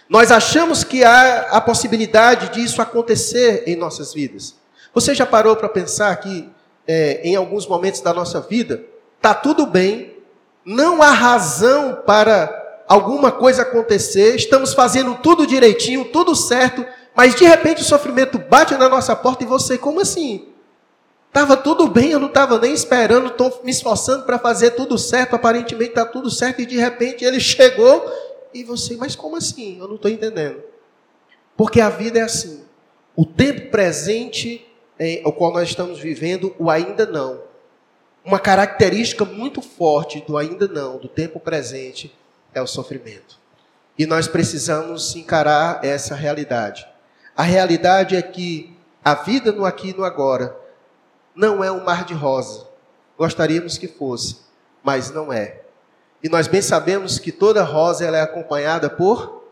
Nós 0.10 0.32
achamos 0.32 0.84
que 0.84 1.04
há 1.04 1.48
a 1.52 1.62
possibilidade 1.62 2.50
disso 2.50 2.82
acontecer 2.82 3.64
em 3.68 3.76
nossas 3.76 4.14
vidas. 4.14 4.56
Você 4.94 5.14
já 5.14 5.26
parou 5.26 5.56
para 5.56 5.70
pensar 5.70 6.16
que 6.18 6.50
é, 6.88 7.22
em 7.24 7.36
alguns 7.36 7.68
momentos 7.68 8.02
da 8.02 8.14
nossa 8.14 8.42
vida 8.42 8.84
está 9.18 9.34
tudo 9.34 9.68
bem, 9.68 10.18
não 10.66 11.02
há 11.04 11.12
razão 11.12 12.02
para 12.06 12.84
alguma 12.88 13.32
coisa 13.32 13.62
acontecer, 13.62 14.36
estamos 14.36 14.74
fazendo 14.74 15.16
tudo 15.16 15.46
direitinho, 15.46 16.06
tudo 16.06 16.36
certo, 16.36 16.84
mas 17.16 17.36
de 17.36 17.46
repente 17.46 17.82
o 17.82 17.86
sofrimento 17.86 18.40
bate 18.40 18.74
na 18.76 18.90
nossa 18.90 19.16
porta 19.16 19.44
e 19.44 19.48
você, 19.48 19.78
como 19.78 20.00
assim? 20.00 20.48
Estava 21.28 21.56
tudo 21.56 21.88
bem, 21.88 22.10
eu 22.10 22.20
não 22.20 22.28
estava 22.28 22.58
nem 22.58 22.74
esperando, 22.74 23.28
estou 23.28 23.62
me 23.64 23.70
esforçando 23.70 24.24
para 24.26 24.40
fazer 24.40 24.72
tudo 24.72 24.98
certo, 24.98 25.36
aparentemente 25.36 25.92
está 25.92 26.04
tudo 26.04 26.32
certo, 26.32 26.62
e 26.62 26.66
de 26.66 26.78
repente 26.78 27.24
ele 27.24 27.40
chegou 27.40 28.04
e 28.54 28.64
você, 28.64 28.96
mas 28.98 29.16
como 29.16 29.36
assim? 29.36 29.80
Eu 29.80 29.88
não 29.88 29.96
estou 29.96 30.10
entendendo. 30.10 30.62
Porque 31.56 31.82
a 31.82 31.90
vida 31.90 32.20
é 32.20 32.24
assim. 32.24 32.64
O 33.16 33.26
tempo 33.26 33.70
presente, 33.70 34.66
é, 34.98 35.22
o 35.26 35.32
qual 35.32 35.52
nós 35.52 35.70
estamos 35.70 36.00
vivendo, 36.00 36.56
o 36.58 36.70
ainda 36.70 37.06
não 37.06 37.50
uma 38.24 38.40
característica 38.40 39.26
muito 39.26 39.62
forte 39.62 40.22
do 40.22 40.38
ainda 40.38 40.68
não, 40.68 40.98
do 40.98 41.08
tempo 41.08 41.40
presente, 41.40 42.16
é 42.54 42.62
o 42.62 42.68
sofrimento. 42.68 43.40
E 43.98 44.06
nós 44.06 44.28
precisamos 44.28 45.16
encarar 45.16 45.84
essa 45.84 46.16
realidade. 46.16 46.88
A 47.36 47.44
realidade 47.44 48.16
é 48.16 48.22
que 48.22 48.76
a 49.04 49.14
vida 49.14 49.52
no 49.52 49.66
aqui 49.66 49.90
e 49.90 49.94
no 49.94 50.04
agora 50.04 50.56
não 51.36 51.64
é 51.64 51.72
um 51.72 51.84
mar 51.84 52.06
de 52.06 52.14
rosa. 52.14 52.68
Gostaríamos 53.18 53.78
que 53.78 53.88
fosse, 53.88 54.38
mas 54.84 55.12
não 55.12 55.32
é. 55.32 55.62
E 56.22 56.30
nós 56.30 56.48
bem 56.48 56.62
sabemos 56.62 57.18
que 57.18 57.32
toda 57.32 57.64
rosa 57.64 58.06
ela 58.06 58.18
é 58.18 58.22
acompanhada 58.22 58.90
por 58.90 59.44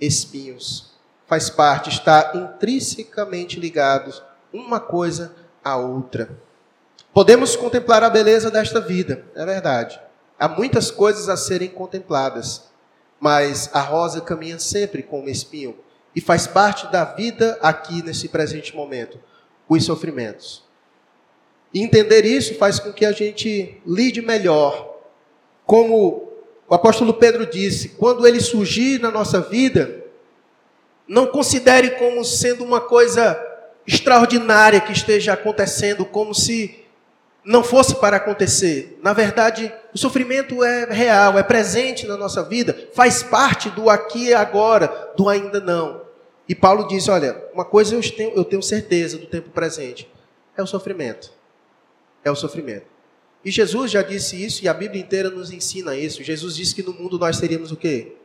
espinhos. 0.00 0.92
Faz 1.26 1.50
parte, 1.50 1.90
está 1.90 2.32
intrinsecamente 2.34 3.58
ligados 3.58 4.22
uma 4.52 4.80
coisa 4.80 5.34
à 5.64 5.76
outra. 5.76 6.30
Podemos 7.12 7.56
contemplar 7.56 8.02
a 8.04 8.10
beleza 8.10 8.50
desta 8.50 8.80
vida, 8.80 9.24
é 9.34 9.44
verdade. 9.44 10.00
Há 10.38 10.48
muitas 10.48 10.90
coisas 10.90 11.28
a 11.28 11.36
serem 11.36 11.68
contempladas, 11.68 12.64
mas 13.18 13.70
a 13.72 13.80
rosa 13.80 14.20
caminha 14.20 14.58
sempre 14.58 15.02
com 15.02 15.22
um 15.22 15.28
espinho 15.28 15.76
e 16.14 16.20
faz 16.20 16.46
parte 16.46 16.90
da 16.92 17.04
vida 17.04 17.58
aqui 17.62 18.02
nesse 18.02 18.28
presente 18.28 18.74
momento, 18.74 19.18
os 19.68 19.84
sofrimentos. 19.84 20.64
E 21.72 21.82
entender 21.82 22.24
isso 22.24 22.54
faz 22.54 22.78
com 22.78 22.92
que 22.92 23.04
a 23.04 23.12
gente 23.12 23.80
lide 23.86 24.22
melhor. 24.22 24.95
Como 25.66 26.32
o 26.68 26.74
apóstolo 26.74 27.12
Pedro 27.12 27.44
disse, 27.44 27.90
quando 27.90 28.26
ele 28.26 28.40
surgir 28.40 29.00
na 29.00 29.10
nossa 29.10 29.40
vida, 29.40 30.04
não 31.06 31.26
considere 31.26 31.90
como 31.90 32.24
sendo 32.24 32.64
uma 32.64 32.80
coisa 32.80 33.38
extraordinária 33.86 34.80
que 34.80 34.92
esteja 34.92 35.32
acontecendo, 35.32 36.04
como 36.04 36.34
se 36.34 36.84
não 37.44 37.62
fosse 37.62 37.94
para 37.96 38.16
acontecer. 38.16 38.98
Na 39.02 39.12
verdade, 39.12 39.72
o 39.94 39.98
sofrimento 39.98 40.64
é 40.64 40.86
real, 40.86 41.38
é 41.38 41.42
presente 41.42 42.06
na 42.06 42.16
nossa 42.16 42.42
vida, 42.42 42.88
faz 42.92 43.22
parte 43.22 43.70
do 43.70 43.88
aqui 43.88 44.28
e 44.28 44.34
agora, 44.34 45.12
do 45.16 45.28
ainda 45.28 45.60
não. 45.60 46.02
E 46.48 46.54
Paulo 46.54 46.88
diz: 46.88 47.08
olha, 47.08 47.40
uma 47.54 47.64
coisa 47.64 47.94
eu 47.94 48.00
tenho, 48.12 48.32
eu 48.34 48.44
tenho 48.44 48.62
certeza 48.62 49.18
do 49.18 49.26
tempo 49.26 49.50
presente: 49.50 50.10
é 50.56 50.62
o 50.62 50.66
sofrimento. 50.66 51.30
É 52.24 52.30
o 52.30 52.34
sofrimento. 52.34 52.95
E 53.46 53.50
Jesus 53.52 53.92
já 53.92 54.02
disse 54.02 54.44
isso 54.44 54.64
e 54.64 54.68
a 54.68 54.74
Bíblia 54.74 55.00
inteira 55.00 55.30
nos 55.30 55.52
ensina 55.52 55.94
isso. 55.94 56.24
Jesus 56.24 56.56
disse 56.56 56.74
que 56.74 56.82
no 56.82 56.92
mundo 56.92 57.16
nós 57.16 57.38
teríamos 57.38 57.70
o 57.70 57.76
quê? 57.76 58.16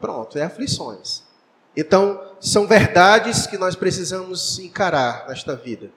Pronto, 0.00 0.36
é 0.36 0.42
aflições. 0.42 1.22
Então, 1.76 2.20
são 2.40 2.66
verdades 2.66 3.46
que 3.46 3.56
nós 3.56 3.76
precisamos 3.76 4.58
encarar 4.58 5.28
nesta 5.28 5.54
vida. 5.54 5.92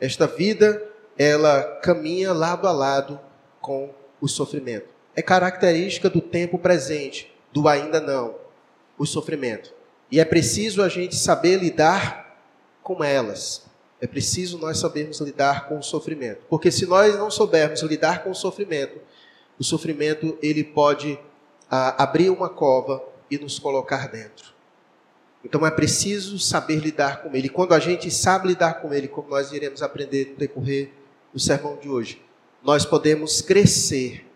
Esta 0.00 0.26
vida 0.26 0.84
ela 1.16 1.62
caminha 1.80 2.32
lado 2.32 2.66
a 2.66 2.72
lado 2.72 3.20
com 3.60 3.94
o 4.20 4.26
sofrimento. 4.26 4.88
É 5.14 5.22
característica 5.22 6.10
do 6.10 6.20
tempo 6.20 6.58
presente, 6.58 7.32
do 7.52 7.68
ainda 7.68 8.00
não, 8.00 8.34
o 8.98 9.06
sofrimento. 9.06 9.72
E 10.10 10.18
é 10.18 10.24
preciso 10.24 10.82
a 10.82 10.88
gente 10.88 11.14
saber 11.14 11.58
lidar 11.58 12.36
com 12.82 13.04
elas. 13.04 13.69
É 14.00 14.06
preciso 14.06 14.58
nós 14.58 14.78
sabermos 14.78 15.20
lidar 15.20 15.68
com 15.68 15.78
o 15.78 15.82
sofrimento. 15.82 16.40
Porque 16.48 16.70
se 16.70 16.86
nós 16.86 17.16
não 17.18 17.30
soubermos 17.30 17.82
lidar 17.82 18.24
com 18.24 18.30
o 18.30 18.34
sofrimento, 18.34 18.98
o 19.58 19.64
sofrimento 19.64 20.38
ele 20.40 20.64
pode 20.64 21.18
abrir 21.68 22.30
uma 22.30 22.48
cova 22.48 23.02
e 23.30 23.38
nos 23.38 23.58
colocar 23.58 24.08
dentro. 24.08 24.54
Então 25.44 25.66
é 25.66 25.70
preciso 25.70 26.38
saber 26.38 26.76
lidar 26.76 27.22
com 27.22 27.34
ele. 27.34 27.46
E 27.46 27.50
quando 27.50 27.72
a 27.72 27.78
gente 27.78 28.10
sabe 28.10 28.48
lidar 28.48 28.80
com 28.80 28.92
ele, 28.92 29.08
como 29.08 29.28
nós 29.28 29.52
iremos 29.52 29.82
aprender 29.82 30.30
no 30.30 30.36
decorrer 30.36 30.90
do 31.32 31.38
sermão 31.38 31.76
de 31.76 31.88
hoje, 31.88 32.22
nós 32.62 32.84
podemos 32.84 33.40
crescer 33.40 34.26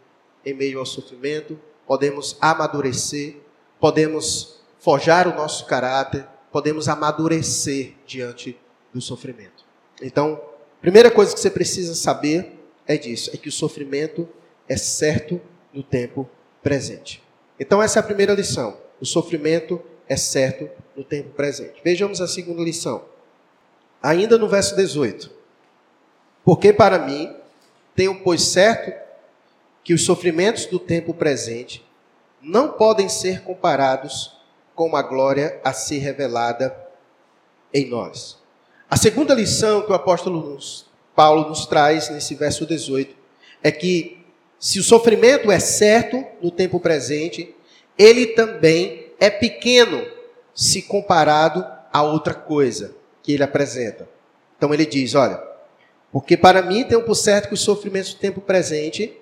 em 0.45 0.55
meio 0.55 0.79
ao 0.79 0.87
sofrimento, 0.87 1.59
podemos 1.87 2.37
amadurecer, 2.41 3.37
podemos 3.81 4.61
forjar 4.79 5.27
o 5.27 5.35
nosso 5.35 5.67
caráter, 5.67 6.27
podemos 6.53 6.89
amadurecer 6.89 7.95
diante 8.07 8.59
do 8.95 9.01
sofrimento. 9.01 9.65
Então, 10.01 10.41
primeira 10.81 11.11
coisa 11.11 11.35
que 11.35 11.41
você 11.41 11.51
precisa 11.51 11.95
saber 11.95 12.59
é 12.87 12.97
disso, 12.97 13.31
é 13.35 13.37
que 13.37 13.49
o 13.49 13.53
sofrimento 13.53 14.29
é 14.69 14.77
certo 14.77 15.41
no 15.73 15.83
tempo 15.83 16.29
presente. 16.63 17.23
Então 17.59 17.83
essa 17.83 17.99
é 17.99 18.01
a 18.01 18.05
primeira 18.05 18.33
lição. 18.33 18.77
O 19.01 19.05
sofrimento 19.05 19.83
é 20.09 20.17
certo 20.17 20.69
no 20.97 21.05
tempo 21.05 21.31
presente. 21.31 21.81
Vejamos 21.83 22.21
a 22.21 22.29
segunda 22.29 22.63
lição. 22.63 23.05
Ainda 24.03 24.39
no 24.39 24.49
verso 24.49 24.77
18. 24.77 25.31
Porque 26.45 26.73
para 26.73 26.99
mim, 26.99 27.35
tenho 27.95 28.23
pois 28.23 28.43
certo 28.43 28.93
que 29.83 29.95
os 29.95 30.05
sofrimentos 30.05 30.67
do 30.67 30.79
tempo 30.79 31.13
presente 31.15 31.85
não 32.41 32.73
podem 32.73 33.09
ser 33.09 33.43
comparados 33.43 34.39
com 34.75 34.97
a 34.97 35.03
glória 35.03 35.61
a 35.65 35.73
ser 35.73 35.99
revelada 35.99 36.77
em 37.73 37.89
nós. 37.89 38.44
A 38.95 38.97
segunda 38.97 39.35
lição 39.35 39.83
que 39.83 39.91
o 39.91 39.95
apóstolo 39.97 40.57
Paulo 41.17 41.49
nos 41.49 41.67
traz 41.67 42.11
nesse 42.11 42.37
verso 42.37 42.65
18 42.65 43.13
é 43.61 43.73
que 43.73 44.25
se 44.57 44.79
o 44.79 44.85
sofrimento 44.85 45.51
é 45.51 45.59
certo 45.59 46.25
no 46.41 46.49
tempo 46.49 46.79
presente, 46.79 47.53
ele 47.99 48.25
também 48.25 49.09
é 49.19 49.29
pequeno 49.31 50.01
se 50.55 50.81
comparado 50.81 51.67
a 51.93 52.05
outra 52.05 52.35
coisa 52.35 52.95
que 53.21 53.33
ele 53.33 53.43
apresenta. 53.43 54.09
Então 54.57 54.73
ele 54.73 54.87
diz: 54.87 55.17
olha, 55.17 55.43
porque 56.13 56.37
para 56.37 56.63
mim 56.63 56.85
tenho 56.85 57.03
por 57.03 57.17
certo 57.17 57.49
que 57.49 57.55
os 57.55 57.63
sofrimentos 57.63 58.15
do 58.15 58.21
tempo 58.21 58.41
presente 58.41 59.13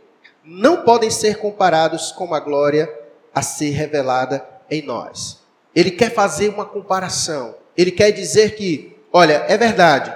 não 0.45 0.83
podem 0.83 1.09
ser 1.09 1.39
comparados 1.39 2.13
com 2.13 2.35
a 2.35 2.41
glória 2.41 2.93
a 3.35 3.41
ser 3.41 3.71
revelada 3.71 4.47
em 4.71 4.83
nós. 4.83 5.41
Ele 5.75 5.93
quer 5.93 6.13
fazer 6.13 6.51
uma 6.51 6.67
comparação. 6.67 7.55
Ele 7.75 7.91
quer 7.91 8.11
dizer 8.11 8.55
que, 8.55 8.92
olha, 9.13 9.45
é 9.49 9.57
verdade. 9.57 10.13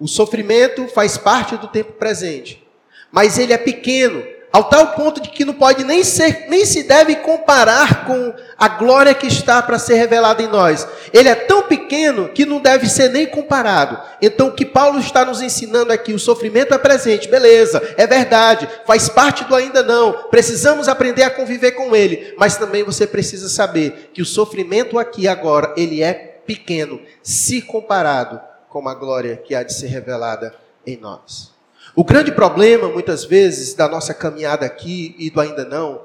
O 0.00 0.08
sofrimento 0.08 0.88
faz 0.88 1.16
parte 1.16 1.56
do 1.56 1.68
tempo 1.68 1.92
presente, 1.92 2.66
mas 3.12 3.38
ele 3.38 3.52
é 3.52 3.58
pequeno 3.58 4.34
ao 4.54 4.62
tal 4.62 4.92
ponto 4.92 5.20
de 5.20 5.30
que 5.30 5.44
não 5.44 5.52
pode 5.52 5.82
nem 5.82 6.04
ser, 6.04 6.46
nem 6.48 6.64
se 6.64 6.84
deve 6.84 7.16
comparar 7.16 8.04
com 8.06 8.32
a 8.56 8.68
glória 8.68 9.12
que 9.12 9.26
está 9.26 9.60
para 9.60 9.80
ser 9.80 9.94
revelada 9.94 10.44
em 10.44 10.46
nós. 10.46 10.86
Ele 11.12 11.28
é 11.28 11.34
tão 11.34 11.62
pequeno 11.62 12.28
que 12.28 12.46
não 12.46 12.60
deve 12.60 12.88
ser 12.88 13.10
nem 13.10 13.26
comparado. 13.26 14.00
Então, 14.22 14.46
o 14.46 14.52
que 14.52 14.64
Paulo 14.64 15.00
está 15.00 15.24
nos 15.24 15.42
ensinando 15.42 15.92
aqui, 15.92 16.12
o 16.12 16.20
sofrimento 16.20 16.72
é 16.72 16.78
presente, 16.78 17.26
beleza, 17.26 17.82
é 17.96 18.06
verdade, 18.06 18.68
faz 18.86 19.08
parte 19.08 19.42
do 19.42 19.56
ainda 19.56 19.82
não. 19.82 20.28
Precisamos 20.30 20.86
aprender 20.86 21.24
a 21.24 21.30
conviver 21.30 21.72
com 21.72 21.96
ele, 21.96 22.32
mas 22.38 22.56
também 22.56 22.84
você 22.84 23.08
precisa 23.08 23.48
saber 23.48 24.10
que 24.14 24.22
o 24.22 24.26
sofrimento 24.26 25.00
aqui 25.00 25.26
agora, 25.26 25.74
ele 25.76 26.00
é 26.00 26.33
pequeno, 26.46 27.00
se 27.22 27.62
comparado 27.62 28.40
com 28.68 28.88
a 28.88 28.94
glória 28.94 29.36
que 29.36 29.54
há 29.54 29.62
de 29.62 29.72
ser 29.72 29.86
revelada 29.86 30.54
em 30.86 30.96
nós. 30.96 31.52
O 31.94 32.02
grande 32.02 32.32
problema, 32.32 32.88
muitas 32.88 33.24
vezes, 33.24 33.74
da 33.74 33.88
nossa 33.88 34.12
caminhada 34.12 34.66
aqui 34.66 35.14
e 35.18 35.30
do 35.30 35.40
ainda 35.40 35.64
não, 35.64 36.02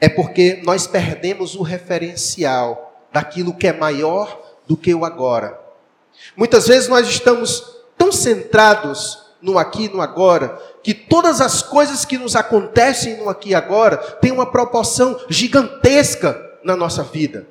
é 0.00 0.08
porque 0.08 0.60
nós 0.64 0.86
perdemos 0.86 1.54
o 1.54 1.62
referencial 1.62 3.06
daquilo 3.12 3.54
que 3.54 3.66
é 3.66 3.72
maior 3.72 4.40
do 4.66 4.76
que 4.76 4.94
o 4.94 5.04
agora. 5.04 5.58
Muitas 6.36 6.66
vezes 6.66 6.88
nós 6.88 7.08
estamos 7.08 7.76
tão 7.96 8.12
centrados 8.12 9.30
no 9.40 9.58
aqui 9.58 9.84
e 9.84 9.88
no 9.88 10.00
agora, 10.00 10.60
que 10.82 10.92
todas 10.92 11.40
as 11.40 11.62
coisas 11.62 12.04
que 12.04 12.18
nos 12.18 12.36
acontecem 12.36 13.16
no 13.16 13.28
aqui 13.28 13.50
e 13.50 13.54
agora 13.54 13.96
têm 13.96 14.32
uma 14.32 14.50
proporção 14.50 15.18
gigantesca 15.28 16.38
na 16.62 16.76
nossa 16.76 17.02
vida. 17.02 17.46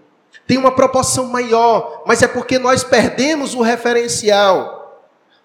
Tem 0.49 0.57
uma 0.57 0.71
proporção 0.71 1.27
maior, 1.27 2.03
mas 2.05 2.21
é 2.21 2.27
porque 2.27 2.57
nós 2.57 2.83
perdemos 2.83 3.53
o 3.53 3.61
referencial 3.61 4.79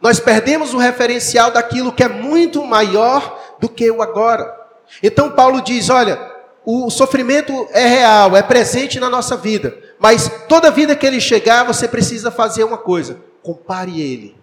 nós 0.04 0.20
perdemos 0.20 0.74
o 0.74 0.76
referencial 0.76 1.50
daquilo 1.50 1.90
que 1.90 2.02
é 2.02 2.08
muito 2.08 2.62
maior 2.62 3.56
do 3.58 3.70
que 3.70 3.90
o 3.90 4.02
agora. 4.02 4.54
Então 5.02 5.30
Paulo 5.30 5.62
diz: 5.62 5.88
olha, 5.88 6.20
o 6.62 6.90
sofrimento 6.90 7.66
é 7.72 7.86
real, 7.86 8.36
é 8.36 8.42
presente 8.42 9.00
na 9.00 9.08
nossa 9.08 9.34
vida, 9.34 9.74
mas 9.98 10.30
toda 10.46 10.70
vida 10.70 10.94
que 10.94 11.06
ele 11.06 11.22
chegar, 11.22 11.64
você 11.64 11.88
precisa 11.88 12.30
fazer 12.30 12.64
uma 12.64 12.76
coisa: 12.76 13.18
compare 13.42 13.98
ele. 13.98 14.36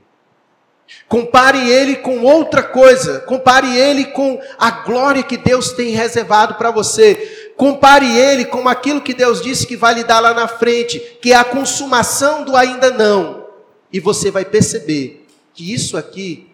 Compare 1.08 1.70
ele 1.70 1.98
com 1.98 2.24
outra 2.24 2.64
coisa, 2.64 3.20
compare 3.20 3.78
ele 3.78 4.06
com 4.06 4.42
a 4.58 4.72
glória 4.72 5.22
que 5.22 5.38
Deus 5.38 5.72
tem 5.74 5.92
reservado 5.92 6.56
para 6.56 6.72
você. 6.72 7.41
Compare 7.56 8.18
ele 8.18 8.46
com 8.46 8.68
aquilo 8.68 9.02
que 9.02 9.14
Deus 9.14 9.42
disse 9.42 9.68
que 9.68 9.78
vai 9.78 9.94
lhe 9.94 10.04
dar 10.04 10.20
lá 10.20 10.34
na 10.34 10.48
frente, 10.48 11.00
que 11.22 11.32
é 11.32 11.36
a 11.36 11.44
consumação 11.44 12.44
do 12.44 12.56
ainda 12.56 12.92
não. 12.92 13.46
E 13.92 14.00
você 14.00 14.32
vai 14.32 14.46
perceber 14.46 15.26
que 15.54 15.74
isso 15.74 15.98
aqui 15.98 16.50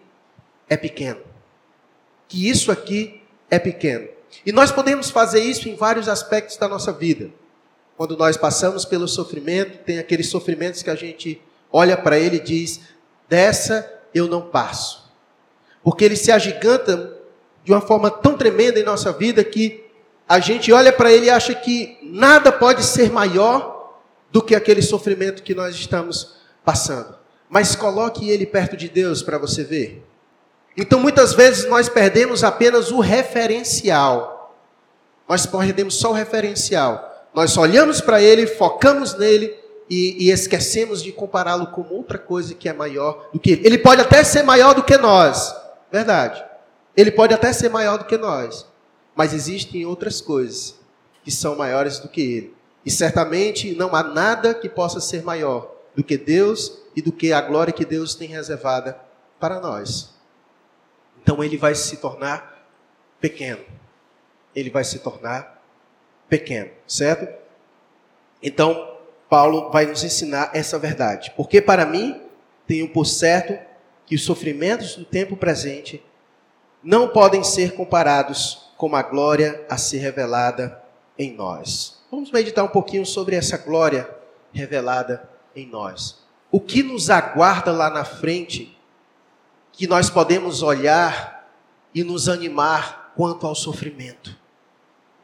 é 0.68 0.76
pequeno. 0.76 1.20
Que 2.28 2.48
isso 2.48 2.70
aqui 2.70 3.22
é 3.50 3.58
pequeno. 3.58 4.08
E 4.44 4.52
nós 4.52 4.70
podemos 4.70 5.10
fazer 5.10 5.40
isso 5.40 5.68
em 5.68 5.74
vários 5.74 6.08
aspectos 6.08 6.56
da 6.56 6.68
nossa 6.68 6.92
vida. 6.92 7.30
Quando 7.96 8.16
nós 8.16 8.36
passamos 8.36 8.84
pelo 8.84 9.08
sofrimento, 9.08 9.78
tem 9.78 9.98
aqueles 9.98 10.28
sofrimentos 10.28 10.82
que 10.82 10.90
a 10.90 10.94
gente 10.94 11.40
olha 11.72 11.96
para 11.96 12.18
ele 12.18 12.36
e 12.36 12.40
diz: 12.40 12.80
dessa 13.28 13.90
eu 14.14 14.28
não 14.28 14.42
passo. 14.42 15.10
Porque 15.82 16.04
ele 16.04 16.16
se 16.16 16.30
agiganta 16.30 17.16
de 17.64 17.72
uma 17.72 17.80
forma 17.80 18.10
tão 18.10 18.36
tremenda 18.36 18.78
em 18.78 18.84
nossa 18.84 19.12
vida 19.12 19.42
que 19.42 19.87
a 20.28 20.38
gente 20.38 20.70
olha 20.72 20.92
para 20.92 21.10
ele 21.10 21.26
e 21.26 21.30
acha 21.30 21.54
que 21.54 21.96
nada 22.02 22.52
pode 22.52 22.84
ser 22.84 23.10
maior 23.10 23.94
do 24.30 24.42
que 24.42 24.54
aquele 24.54 24.82
sofrimento 24.82 25.42
que 25.42 25.54
nós 25.54 25.74
estamos 25.74 26.36
passando. 26.64 27.16
Mas 27.48 27.74
coloque 27.74 28.28
ele 28.28 28.44
perto 28.44 28.76
de 28.76 28.88
Deus 28.88 29.22
para 29.22 29.38
você 29.38 29.64
ver. 29.64 30.04
Então 30.76 31.00
muitas 31.00 31.32
vezes 31.32 31.66
nós 31.66 31.88
perdemos 31.88 32.44
apenas 32.44 32.90
o 32.90 33.00
referencial. 33.00 34.54
Nós 35.26 35.46
perdemos 35.46 35.94
só 35.94 36.10
o 36.10 36.14
referencial. 36.14 37.26
Nós 37.34 37.56
olhamos 37.56 38.00
para 38.00 38.20
ele, 38.20 38.46
focamos 38.46 39.16
nele 39.16 39.54
e, 39.88 40.26
e 40.26 40.30
esquecemos 40.30 41.02
de 41.02 41.10
compará-lo 41.10 41.68
com 41.68 41.82
outra 41.90 42.18
coisa 42.18 42.54
que 42.54 42.68
é 42.68 42.72
maior 42.72 43.30
do 43.32 43.40
que 43.40 43.52
ele. 43.52 43.66
Ele 43.66 43.78
pode 43.78 44.02
até 44.02 44.22
ser 44.22 44.42
maior 44.42 44.74
do 44.74 44.82
que 44.82 44.98
nós, 44.98 45.54
verdade. 45.90 46.44
Ele 46.94 47.10
pode 47.10 47.32
até 47.32 47.52
ser 47.52 47.70
maior 47.70 47.96
do 47.96 48.04
que 48.04 48.18
nós, 48.18 48.66
mas 49.18 49.34
existem 49.34 49.84
outras 49.84 50.20
coisas 50.20 50.78
que 51.24 51.30
são 51.32 51.56
maiores 51.56 51.98
do 51.98 52.08
que 52.08 52.20
ele. 52.20 52.54
E 52.86 52.90
certamente 52.90 53.74
não 53.74 53.92
há 53.92 54.04
nada 54.04 54.54
que 54.54 54.68
possa 54.68 55.00
ser 55.00 55.24
maior 55.24 55.74
do 55.96 56.04
que 56.04 56.16
Deus 56.16 56.78
e 56.94 57.02
do 57.02 57.10
que 57.10 57.32
a 57.32 57.40
glória 57.40 57.72
que 57.72 57.84
Deus 57.84 58.14
tem 58.14 58.28
reservada 58.28 58.96
para 59.40 59.58
nós. 59.58 60.14
Então 61.20 61.42
ele 61.42 61.56
vai 61.56 61.74
se 61.74 61.96
tornar 61.96 62.64
pequeno. 63.20 63.64
Ele 64.54 64.70
vai 64.70 64.84
se 64.84 65.00
tornar 65.00 65.64
pequeno, 66.28 66.70
certo? 66.86 67.26
Então, 68.40 68.98
Paulo 69.28 69.68
vai 69.72 69.84
nos 69.84 70.04
ensinar 70.04 70.52
essa 70.54 70.78
verdade. 70.78 71.32
Porque 71.36 71.60
para 71.60 71.84
mim, 71.84 72.22
tenho 72.68 72.88
por 72.88 73.04
certo 73.04 73.58
que 74.06 74.14
os 74.14 74.24
sofrimentos 74.24 74.94
do 74.94 75.04
tempo 75.04 75.36
presente 75.36 76.00
não 76.84 77.08
podem 77.08 77.42
ser 77.42 77.74
comparados 77.74 78.67
com 78.78 78.96
a 78.96 79.02
glória 79.02 79.66
a 79.68 79.76
ser 79.76 79.98
revelada 79.98 80.82
em 81.18 81.34
nós. 81.34 81.98
Vamos 82.10 82.30
meditar 82.30 82.64
um 82.64 82.68
pouquinho 82.68 83.04
sobre 83.04 83.36
essa 83.36 83.58
glória 83.58 84.08
revelada 84.54 85.28
em 85.54 85.66
nós 85.66 86.26
o 86.50 86.60
que 86.60 86.82
nos 86.82 87.10
aguarda 87.10 87.70
lá 87.70 87.90
na 87.90 88.04
frente, 88.04 88.76
que 89.72 89.86
nós 89.86 90.08
podemos 90.08 90.62
olhar 90.62 91.46
e 91.94 92.02
nos 92.02 92.28
animar 92.28 93.12
quanto 93.14 93.46
ao 93.46 93.54
sofrimento. 93.54 94.36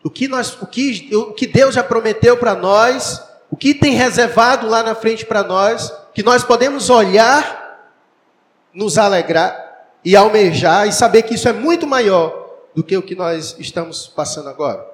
O 0.03 0.11
que, 0.11 0.29
nós, 0.29 0.61
o 0.61 0.67
que, 0.67 1.11
o 1.17 1.33
que 1.33 1.47
Deus 1.47 1.75
já 1.75 1.83
prometeu 1.83 2.37
para 2.37 2.55
nós, 2.55 3.23
o 3.51 3.57
que 3.57 3.75
tem 3.75 3.95
reservado 3.95 4.69
lá 4.69 4.83
na 4.83 4.95
frente 4.95 5.25
para 5.25 5.43
nós, 5.43 5.93
que 6.12 6.23
nós 6.23 6.45
podemos 6.45 6.90
olhar, 6.90 7.88
nos 8.73 8.99
alegrar 8.99 9.62
e 10.05 10.14
almejar 10.14 10.87
e 10.87 10.93
saber 10.93 11.23
que 11.23 11.35
isso 11.35 11.49
é 11.49 11.53
muito 11.53 11.87
maior 11.87 12.43
do 12.74 12.82
que 12.82 12.96
o 12.96 13.02
que 13.02 13.14
nós 13.14 13.56
estamos 13.58 14.08
passando 14.08 14.48
agora. 14.48 14.87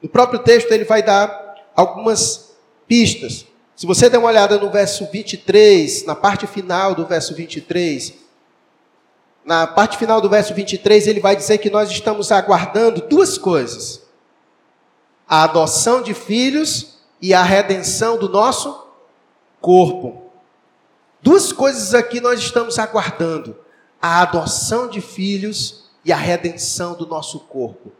No 0.00 0.08
próprio 0.08 0.38
texto 0.40 0.70
ele 0.70 0.84
vai 0.84 1.02
dar 1.02 1.70
algumas 1.74 2.54
pistas. 2.86 3.46
Se 3.74 3.86
você 3.86 4.08
der 4.08 4.18
uma 4.18 4.28
olhada 4.28 4.58
no 4.58 4.70
verso 4.70 5.06
23, 5.10 6.04
na 6.04 6.14
parte 6.14 6.46
final 6.46 6.94
do 6.94 7.06
verso 7.06 7.34
23, 7.34 8.14
na 9.44 9.66
parte 9.66 9.98
final 9.98 10.20
do 10.20 10.30
verso 10.30 10.54
23, 10.54 11.06
ele 11.06 11.20
vai 11.20 11.34
dizer 11.34 11.58
que 11.58 11.68
nós 11.68 11.90
estamos 11.90 12.30
aguardando 12.30 13.02
duas 13.02 13.36
coisas: 13.36 14.02
a 15.28 15.42
adoção 15.42 16.02
de 16.02 16.14
filhos 16.14 16.98
e 17.20 17.34
a 17.34 17.42
redenção 17.42 18.16
do 18.16 18.28
nosso 18.28 18.86
corpo. 19.60 20.30
Duas 21.20 21.52
coisas 21.52 21.94
aqui 21.94 22.20
nós 22.20 22.38
estamos 22.38 22.78
aguardando: 22.78 23.56
a 24.00 24.20
adoção 24.20 24.88
de 24.88 25.00
filhos 25.00 25.83
e 26.04 26.12
a 26.12 26.16
redenção 26.16 26.94
do 26.94 27.06
nosso 27.06 27.40
corpo. 27.40 27.92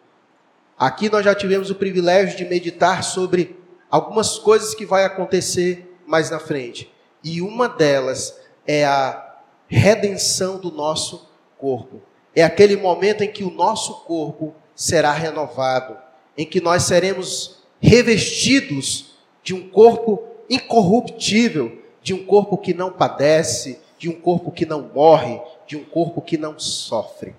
Aqui 0.79 1.09
nós 1.09 1.25
já 1.25 1.35
tivemos 1.35 1.71
o 1.71 1.75
privilégio 1.75 2.37
de 2.37 2.45
meditar 2.45 3.03
sobre 3.03 3.57
algumas 3.91 4.39
coisas 4.39 4.75
que 4.75 4.85
vai 4.85 5.05
acontecer 5.05 5.97
mais 6.07 6.31
na 6.31 6.39
frente. 6.39 6.93
E 7.23 7.41
uma 7.41 7.69
delas 7.69 8.39
é 8.67 8.85
a 8.85 9.37
redenção 9.69 10.59
do 10.59 10.71
nosso 10.71 11.29
corpo. 11.57 12.03
É 12.35 12.43
aquele 12.43 12.77
momento 12.77 13.23
em 13.23 13.31
que 13.31 13.45
o 13.45 13.51
nosso 13.51 14.01
corpo 14.05 14.55
será 14.75 15.13
renovado, 15.13 15.97
em 16.37 16.45
que 16.45 16.61
nós 16.61 16.83
seremos 16.83 17.63
revestidos 17.81 19.15
de 19.43 19.55
um 19.55 19.69
corpo 19.69 20.25
incorruptível, 20.51 21.81
de 22.03 22.13
um 22.13 22.25
corpo 22.27 22.59
que 22.59 22.75
não 22.75 22.91
padece, 22.91 23.79
de 23.97 24.09
um 24.09 24.21
corpo 24.21 24.51
que 24.51 24.67
não 24.67 24.91
morre, 24.95 25.41
de 25.67 25.77
um 25.77 25.85
corpo 25.85 26.21
que 26.21 26.37
não 26.37 26.59
sofre. 26.59 27.35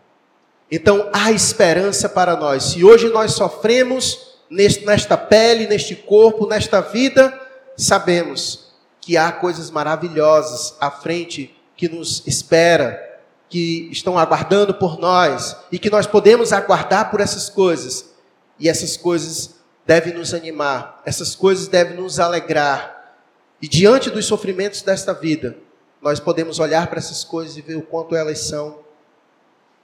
Então 0.71 1.10
há 1.13 1.32
esperança 1.32 2.10
para 2.10 2.36
nós. 2.36 2.63
Se 2.63 2.84
hoje 2.84 3.10
nós 3.10 3.34
sofremos, 3.34 4.36
nesta 4.49 5.17
pele, 5.17 5.67
neste 5.67 5.95
corpo, 5.95 6.47
nesta 6.47 6.82
vida, 6.82 7.39
sabemos 7.78 8.73
que 8.99 9.17
há 9.17 9.32
coisas 9.32 9.69
maravilhosas 9.69 10.75
à 10.80 10.89
frente 10.89 11.56
que 11.78 11.88
nos 11.88 12.25
espera, 12.25 12.99
que 13.47 13.88
estão 13.91 14.17
aguardando 14.17 14.73
por 14.73 14.97
nós 14.97 15.56
e 15.71 15.78
que 15.78 15.89
nós 15.89 16.08
podemos 16.08 16.51
aguardar 16.51 17.12
por 17.12 17.21
essas 17.21 17.49
coisas. 17.49 18.13
E 18.60 18.67
essas 18.67 18.97
coisas 18.97 19.56
devem 19.86 20.13
nos 20.13 20.34
animar, 20.34 21.01
essas 21.06 21.36
coisas 21.36 21.67
devem 21.67 21.95
nos 21.95 22.19
alegrar. 22.19 23.15
E 23.62 23.67
diante 23.67 24.10
dos 24.10 24.25
sofrimentos 24.25 24.82
desta 24.82 25.13
vida, 25.13 25.58
nós 26.01 26.19
podemos 26.19 26.60
olhar 26.60 26.88
para 26.88 26.99
essas 26.99 27.23
coisas 27.23 27.58
e 27.58 27.62
ver 27.62 27.75
o 27.75 27.82
quanto 27.82 28.15
elas 28.15 28.39
são 28.39 28.85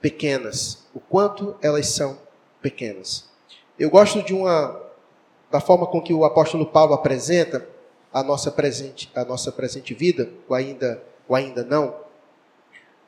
pequenas, 0.02 0.84
o 0.92 1.00
quanto 1.00 1.56
elas 1.62 1.86
são 1.86 2.18
pequenas. 2.60 3.30
Eu 3.78 3.88
gosto 3.88 4.22
de 4.22 4.34
uma 4.34 4.82
da 5.50 5.60
forma 5.60 5.86
com 5.86 6.00
que 6.00 6.12
o 6.12 6.24
apóstolo 6.24 6.66
Paulo 6.66 6.94
apresenta 6.94 7.68
a 8.12 8.22
nossa 8.22 8.50
presente, 8.50 9.10
a 9.14 9.24
nossa 9.24 9.52
presente 9.52 9.94
vida, 9.94 10.30
ou 10.48 10.56
ainda, 10.56 11.02
ou 11.28 11.36
ainda 11.36 11.62
não. 11.62 11.94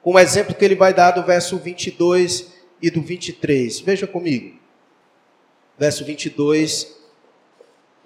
Com 0.03 0.13
o 0.13 0.19
exemplo 0.19 0.55
que 0.55 0.65
ele 0.65 0.77
vai 0.77 0.93
dar 0.93 1.13
do 1.13 1.23
verso 1.23 1.59
22 1.59 2.53
e 2.83 2.91
do 2.91 3.01
23. 3.01 3.81
Veja 3.81 4.07
comigo. 4.07 4.59
Verso 5.79 6.05
22 6.05 6.95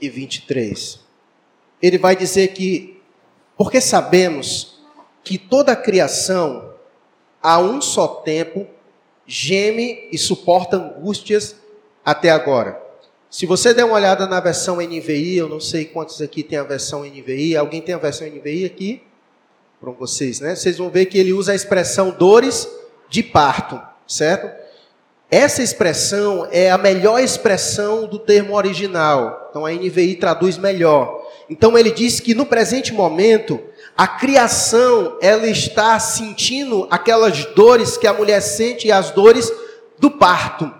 e 0.00 0.08
23. 0.08 1.00
Ele 1.82 1.98
vai 1.98 2.14
dizer 2.14 2.48
que, 2.48 3.00
porque 3.56 3.80
sabemos 3.80 4.80
que 5.24 5.36
toda 5.36 5.72
a 5.72 5.76
criação, 5.76 6.74
a 7.42 7.58
um 7.58 7.80
só 7.80 8.06
tempo, 8.06 8.66
geme 9.28 10.08
e 10.10 10.16
suporta 10.16 10.78
angústias 10.78 11.54
até 12.02 12.30
agora. 12.30 12.80
Se 13.30 13.44
você 13.44 13.74
der 13.74 13.84
uma 13.84 13.96
olhada 13.96 14.26
na 14.26 14.40
versão 14.40 14.76
NVI, 14.76 15.36
eu 15.36 15.50
não 15.50 15.60
sei 15.60 15.84
quantos 15.84 16.22
aqui 16.22 16.42
tem 16.42 16.58
a 16.58 16.62
versão 16.62 17.04
NVI, 17.04 17.54
alguém 17.54 17.82
tem 17.82 17.94
a 17.94 17.98
versão 17.98 18.26
NVI 18.26 18.64
aqui? 18.64 19.02
Para 19.78 19.90
vocês, 19.92 20.40
né? 20.40 20.56
Vocês 20.56 20.78
vão 20.78 20.88
ver 20.88 21.06
que 21.06 21.18
ele 21.18 21.34
usa 21.34 21.52
a 21.52 21.54
expressão 21.54 22.10
dores 22.10 22.66
de 23.10 23.22
parto, 23.22 23.78
certo? 24.06 24.50
Essa 25.30 25.62
expressão 25.62 26.48
é 26.50 26.70
a 26.70 26.78
melhor 26.78 27.22
expressão 27.22 28.06
do 28.06 28.18
termo 28.18 28.54
original. 28.54 29.48
Então 29.50 29.66
a 29.66 29.70
NVI 29.70 30.14
traduz 30.14 30.56
melhor. 30.56 31.22
Então 31.50 31.76
ele 31.76 31.90
diz 31.90 32.18
que 32.18 32.34
no 32.34 32.46
presente 32.46 32.94
momento 32.94 33.60
a 33.98 34.06
criação 34.06 35.16
ela 35.20 35.48
está 35.48 35.98
sentindo 35.98 36.86
aquelas 36.88 37.44
dores 37.46 37.96
que 37.96 38.06
a 38.06 38.12
mulher 38.12 38.40
sente 38.40 38.86
e 38.86 38.92
as 38.92 39.10
dores 39.10 39.52
do 39.98 40.08
parto. 40.08 40.72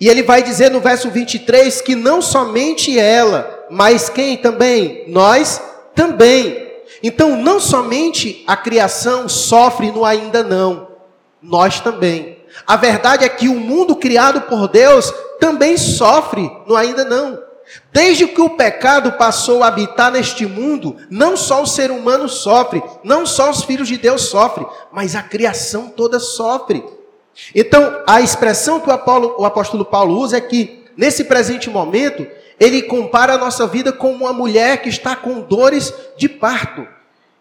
E 0.00 0.08
ele 0.08 0.24
vai 0.24 0.42
dizer 0.42 0.68
no 0.68 0.80
verso 0.80 1.08
23 1.08 1.80
que 1.80 1.94
não 1.94 2.20
somente 2.20 2.98
ela, 2.98 3.66
mas 3.70 4.08
quem 4.08 4.36
também? 4.36 5.04
Nós 5.06 5.62
também. 5.94 6.72
Então, 7.04 7.36
não 7.36 7.60
somente 7.60 8.42
a 8.48 8.56
criação 8.56 9.28
sofre 9.28 9.92
no 9.92 10.04
ainda 10.04 10.42
não, 10.42 10.88
nós 11.40 11.78
também. 11.78 12.38
A 12.66 12.76
verdade 12.76 13.24
é 13.24 13.28
que 13.28 13.48
o 13.48 13.54
mundo 13.54 13.94
criado 13.94 14.40
por 14.40 14.66
Deus 14.66 15.14
também 15.38 15.76
sofre 15.76 16.50
no 16.66 16.74
ainda 16.74 17.04
não. 17.04 17.43
Desde 17.92 18.26
que 18.26 18.40
o 18.40 18.50
pecado 18.50 19.12
passou 19.12 19.62
a 19.62 19.68
habitar 19.68 20.12
neste 20.12 20.46
mundo, 20.46 20.96
não 21.10 21.36
só 21.36 21.62
o 21.62 21.66
ser 21.66 21.90
humano 21.90 22.28
sofre, 22.28 22.82
não 23.02 23.24
só 23.24 23.50
os 23.50 23.64
filhos 23.64 23.88
de 23.88 23.96
Deus 23.96 24.22
sofrem, 24.22 24.66
mas 24.92 25.14
a 25.14 25.22
criação 25.22 25.88
toda 25.88 26.18
sofre. 26.20 26.84
Então, 27.54 28.02
a 28.06 28.20
expressão 28.20 28.80
que 28.80 28.88
o 28.88 28.92
apóstolo, 28.92 29.34
o 29.38 29.44
apóstolo 29.44 29.84
Paulo 29.84 30.18
usa 30.18 30.36
é 30.36 30.40
que, 30.40 30.84
nesse 30.96 31.24
presente 31.24 31.68
momento, 31.68 32.26
ele 32.60 32.82
compara 32.82 33.34
a 33.34 33.38
nossa 33.38 33.66
vida 33.66 33.92
com 33.92 34.12
uma 34.12 34.32
mulher 34.32 34.82
que 34.82 34.88
está 34.88 35.16
com 35.16 35.40
dores 35.40 35.92
de 36.16 36.28
parto. 36.28 36.86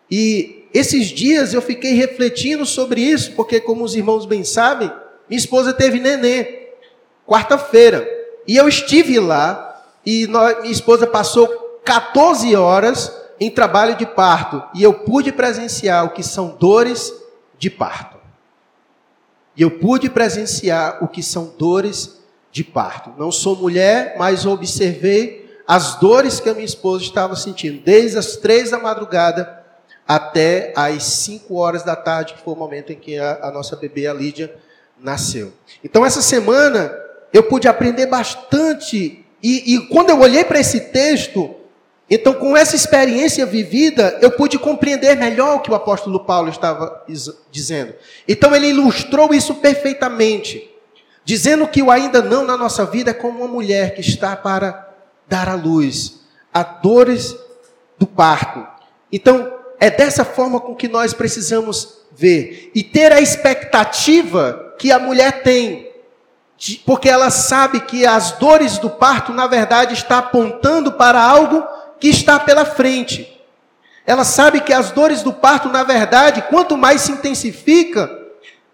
E 0.10 0.68
esses 0.74 1.08
dias 1.08 1.54
eu 1.54 1.62
fiquei 1.62 1.94
refletindo 1.94 2.66
sobre 2.66 3.02
isso, 3.02 3.34
porque, 3.34 3.60
como 3.60 3.84
os 3.84 3.96
irmãos 3.96 4.26
bem 4.26 4.44
sabem, 4.44 4.92
minha 5.30 5.38
esposa 5.38 5.72
teve 5.72 6.00
nenê, 6.00 6.70
quarta-feira. 7.28 8.08
E 8.48 8.58
eu 8.58 8.68
estive 8.68 9.20
lá, 9.20 9.73
e 10.06 10.28
nós, 10.28 10.60
minha 10.62 10.72
esposa 10.72 11.08
passou 11.08 11.48
14 11.86 12.56
horas 12.56 13.12
em 13.40 13.50
trabalho 13.50 13.96
de 13.96 14.06
parto. 14.06 14.64
E 14.74 14.84
eu 14.84 14.94
pude 14.94 15.32
presenciar 15.32 16.06
o 16.06 16.10
que 16.10 16.24
são 16.24 16.56
dores 16.60 17.14
de 17.58 17.70
parto. 17.70 18.18
E 19.56 19.62
eu 19.62 19.72
pude 19.72 20.10
presenciar 20.10 21.04
o 21.04 21.08
que 21.08 21.22
são 21.22 21.54
dores 21.58 22.22
de 22.52 22.64
parto. 22.64 23.14
Não 23.18 23.32
sou 23.32 23.56
mulher, 23.56 24.16
mas 24.18 24.46
observei 24.46 25.44
as 25.68 25.96
dores 25.96 26.40
que 26.40 26.50
a 26.50 26.54
minha 26.54 26.66
esposa 26.66 27.04
estava 27.04 27.36
sentindo, 27.36 27.82
desde 27.84 28.18
as 28.18 28.36
três 28.36 28.72
da 28.72 28.80
madrugada 28.80 29.64
até 30.08 30.74
as 30.76 31.04
cinco 31.04 31.56
horas 31.56 31.84
da 31.84 31.96
tarde, 31.96 32.34
que 32.34 32.42
foi 32.42 32.54
o 32.54 32.58
momento 32.58 32.92
em 32.92 32.98
que 32.98 33.18
a, 33.18 33.40
a 33.44 33.52
nossa 33.52 33.76
bebê, 33.76 34.06
a 34.08 34.14
Lídia, 34.14 34.54
nasceu. 35.00 35.54
Então, 35.84 36.06
essa 36.06 36.22
semana, 36.22 36.94
eu 37.32 37.44
pude 37.44 37.68
aprender 37.68 38.08
bastante. 38.08 39.23
E, 39.44 39.76
e 39.76 39.88
quando 39.88 40.10
eu 40.10 40.22
olhei 40.22 40.46
para 40.46 40.60
esse 40.60 40.80
texto, 40.80 41.54
então, 42.10 42.34
com 42.34 42.56
essa 42.56 42.76
experiência 42.76 43.46
vivida, 43.46 44.20
eu 44.22 44.32
pude 44.32 44.60
compreender 44.60 45.18
melhor 45.18 45.56
o 45.56 45.60
que 45.60 45.72
o 45.72 45.76
apóstolo 45.76 46.20
Paulo 46.20 46.50
estava 46.50 47.04
dizendo. 47.52 47.94
Então, 48.28 48.56
ele 48.56 48.68
ilustrou 48.68 49.34
isso 49.34 49.56
perfeitamente, 49.56 50.70
dizendo 51.26 51.68
que 51.68 51.82
o 51.82 51.90
ainda 51.90 52.22
não 52.22 52.46
na 52.46 52.56
nossa 52.56 52.86
vida 52.86 53.12
é 53.12 53.14
como 53.14 53.40
uma 53.40 53.48
mulher 53.48 53.96
que 53.96 54.02
está 54.02 54.36
para 54.36 54.94
dar 55.28 55.50
à 55.50 55.56
luz, 55.56 56.20
a 56.54 56.62
dores 56.62 57.36
do 57.98 58.06
parto. 58.06 58.66
Então, 59.12 59.52
é 59.80 59.90
dessa 59.90 60.24
forma 60.24 60.60
com 60.60 60.76
que 60.76 60.88
nós 60.88 61.14
precisamos 61.14 62.00
ver 62.12 62.72
e 62.76 62.84
ter 62.84 63.12
a 63.12 63.20
expectativa 63.20 64.76
que 64.78 64.92
a 64.92 65.00
mulher 65.00 65.42
tem, 65.42 65.90
porque 66.86 67.10
ela 67.10 67.30
sabe 67.30 67.82
que 67.82 68.06
as 68.06 68.32
dores 68.32 68.78
do 68.78 68.90
parto, 68.90 69.34
na 69.34 69.48
verdade, 69.48 69.94
está 69.94 70.20
apontando 70.20 70.94
para 70.94 71.22
algo 71.22 71.66
que 72.00 72.08
está 72.08 72.40
pela 72.40 72.64
frente. 72.66 73.30
Ela 74.06 74.24
sabe 74.24 74.62
que 74.62 74.74
as 74.74 74.92
dores 74.92 75.22
do 75.22 75.34
parto, 75.34 75.70
na 75.70 75.84
verdade, 75.84 76.44
quanto 76.50 76.78
mais 76.78 77.02
se 77.02 77.12
intensifica, 77.12 78.10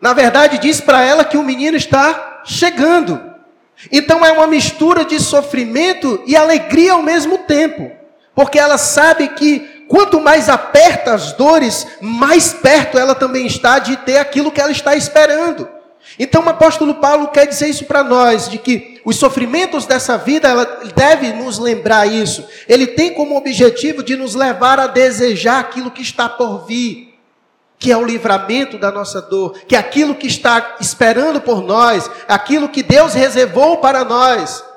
na 0.01 0.13
verdade 0.13 0.57
diz 0.57 0.81
para 0.81 1.03
ela 1.03 1.25
que 1.25 1.37
o 1.37 1.43
menino 1.43 1.77
está 1.77 2.41
chegando. 2.45 3.21
Então 3.91 4.25
é 4.25 4.31
uma 4.31 4.47
mistura 4.47 5.05
de 5.05 5.19
sofrimento 5.19 6.21
e 6.25 6.35
alegria 6.35 6.93
ao 6.93 7.03
mesmo 7.03 7.39
tempo, 7.39 7.91
porque 8.35 8.59
ela 8.59 8.77
sabe 8.77 9.29
que 9.29 9.85
quanto 9.87 10.19
mais 10.19 10.49
aperta 10.49 11.13
as 11.13 11.33
dores, 11.33 11.87
mais 12.01 12.53
perto 12.53 12.97
ela 12.97 13.15
também 13.15 13.45
está 13.45 13.79
de 13.79 13.97
ter 13.97 14.17
aquilo 14.17 14.51
que 14.51 14.61
ela 14.61 14.71
está 14.71 14.95
esperando. 14.95 15.67
Então 16.19 16.43
o 16.43 16.49
apóstolo 16.49 16.95
Paulo 16.95 17.29
quer 17.29 17.47
dizer 17.47 17.69
isso 17.69 17.85
para 17.85 18.03
nós, 18.03 18.49
de 18.49 18.57
que 18.57 18.99
os 19.05 19.15
sofrimentos 19.15 19.85
dessa 19.85 20.17
vida, 20.17 20.49
ela 20.49 20.65
deve 20.93 21.31
nos 21.31 21.57
lembrar 21.57 22.05
isso. 22.05 22.45
Ele 22.67 22.87
tem 22.87 23.13
como 23.13 23.37
objetivo 23.37 24.03
de 24.03 24.17
nos 24.17 24.35
levar 24.35 24.79
a 24.81 24.87
desejar 24.87 25.59
aquilo 25.59 25.89
que 25.89 26.01
está 26.01 26.27
por 26.27 26.65
vir, 26.67 27.17
que 27.77 27.89
é 27.89 27.95
o 27.95 28.03
livramento 28.03 28.77
da 28.77 28.91
nossa 28.91 29.21
dor, 29.21 29.57
que 29.65 29.77
é 29.77 29.79
aquilo 29.79 30.13
que 30.13 30.27
está 30.27 30.75
esperando 30.81 31.39
por 31.39 31.61
nós, 31.63 32.11
aquilo 32.27 32.67
que 32.67 32.83
Deus 32.83 33.13
reservou 33.13 33.77
para 33.77 34.03
nós. 34.03 34.68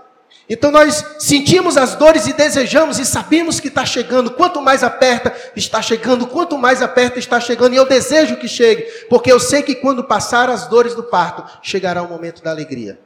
Então 0.52 0.70
nós 0.70 1.02
sentimos 1.18 1.78
as 1.78 1.94
dores 1.94 2.26
e 2.26 2.34
desejamos 2.34 2.98
e 2.98 3.06
sabemos 3.06 3.58
que 3.58 3.68
está 3.68 3.86
chegando. 3.86 4.32
Quanto 4.32 4.60
mais 4.60 4.84
aperta, 4.84 5.34
está 5.56 5.80
chegando. 5.80 6.26
Quanto 6.26 6.58
mais 6.58 6.82
aperta, 6.82 7.18
está 7.18 7.40
chegando. 7.40 7.72
E 7.72 7.76
eu 7.78 7.86
desejo 7.86 8.36
que 8.36 8.46
chegue, 8.46 8.82
porque 9.08 9.32
eu 9.32 9.40
sei 9.40 9.62
que 9.62 9.74
quando 9.74 10.04
passar 10.04 10.50
as 10.50 10.66
dores 10.66 10.94
do 10.94 11.04
parto, 11.04 11.42
chegará 11.62 12.02
o 12.02 12.08
momento 12.08 12.42
da 12.42 12.50
alegria. 12.50 13.00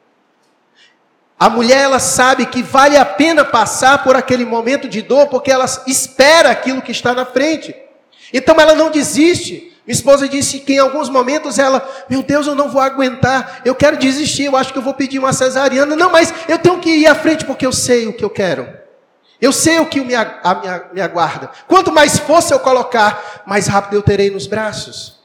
A 1.38 1.48
mulher, 1.48 1.85
ela 1.85 2.00
sabe 2.00 2.46
que 2.46 2.64
vale 2.64 2.96
a 2.96 3.04
pena 3.04 3.44
passar 3.44 4.02
por 4.02 4.16
aquele 4.16 4.44
momento 4.44 4.88
de 4.88 5.00
dor, 5.00 5.28
porque 5.28 5.52
ela 5.52 5.66
espera 5.87 6.50
aquilo 6.50 6.82
que 6.82 6.90
está 6.90 7.14
na 7.14 7.24
frente. 7.24 7.76
Então 8.32 8.56
ela 8.59 8.74
não 8.74 8.90
desiste. 8.90 9.72
Minha 9.87 9.94
esposa 9.94 10.29
disse 10.29 10.59
que 10.59 10.72
em 10.72 10.79
alguns 10.79 11.09
momentos 11.09 11.61
ela, 11.61 11.88
meu 12.11 12.20
Deus, 12.20 12.46
eu 12.49 12.57
não 12.57 12.68
vou 12.68 12.81
aguentar, 12.81 13.62
eu 13.64 13.72
quero 13.72 13.96
desistir, 13.96 14.44
eu 14.44 14.57
acho 14.57 14.72
que 14.72 14.79
eu 14.79 14.83
vou 14.83 14.94
pedir 14.94 15.20
uma 15.20 15.33
cesariana. 15.33 15.94
Não, 15.94 16.11
mas 16.11 16.35
eu 16.49 16.59
tenho 16.59 16.81
que 16.81 16.90
ir 16.90 17.07
à 17.07 17.14
frente 17.14 17.44
porque 17.44 17.64
eu 17.64 17.72
sei 17.72 18.09
o 18.09 18.12
que 18.12 18.25
eu 18.25 18.31
quero. 18.31 18.68
Eu 19.40 19.53
sei 19.53 19.79
o 19.79 19.87
que 19.87 20.01
me, 20.01 20.14
me 20.92 21.01
aguarda. 21.01 21.51
Quanto 21.68 21.92
mais 21.92 22.18
força 22.18 22.53
eu 22.53 22.59
colocar, 22.59 23.44
mais 23.46 23.68
rápido 23.68 23.94
eu 23.94 24.03
terei 24.03 24.29
nos 24.29 24.49
braços. 24.49 25.20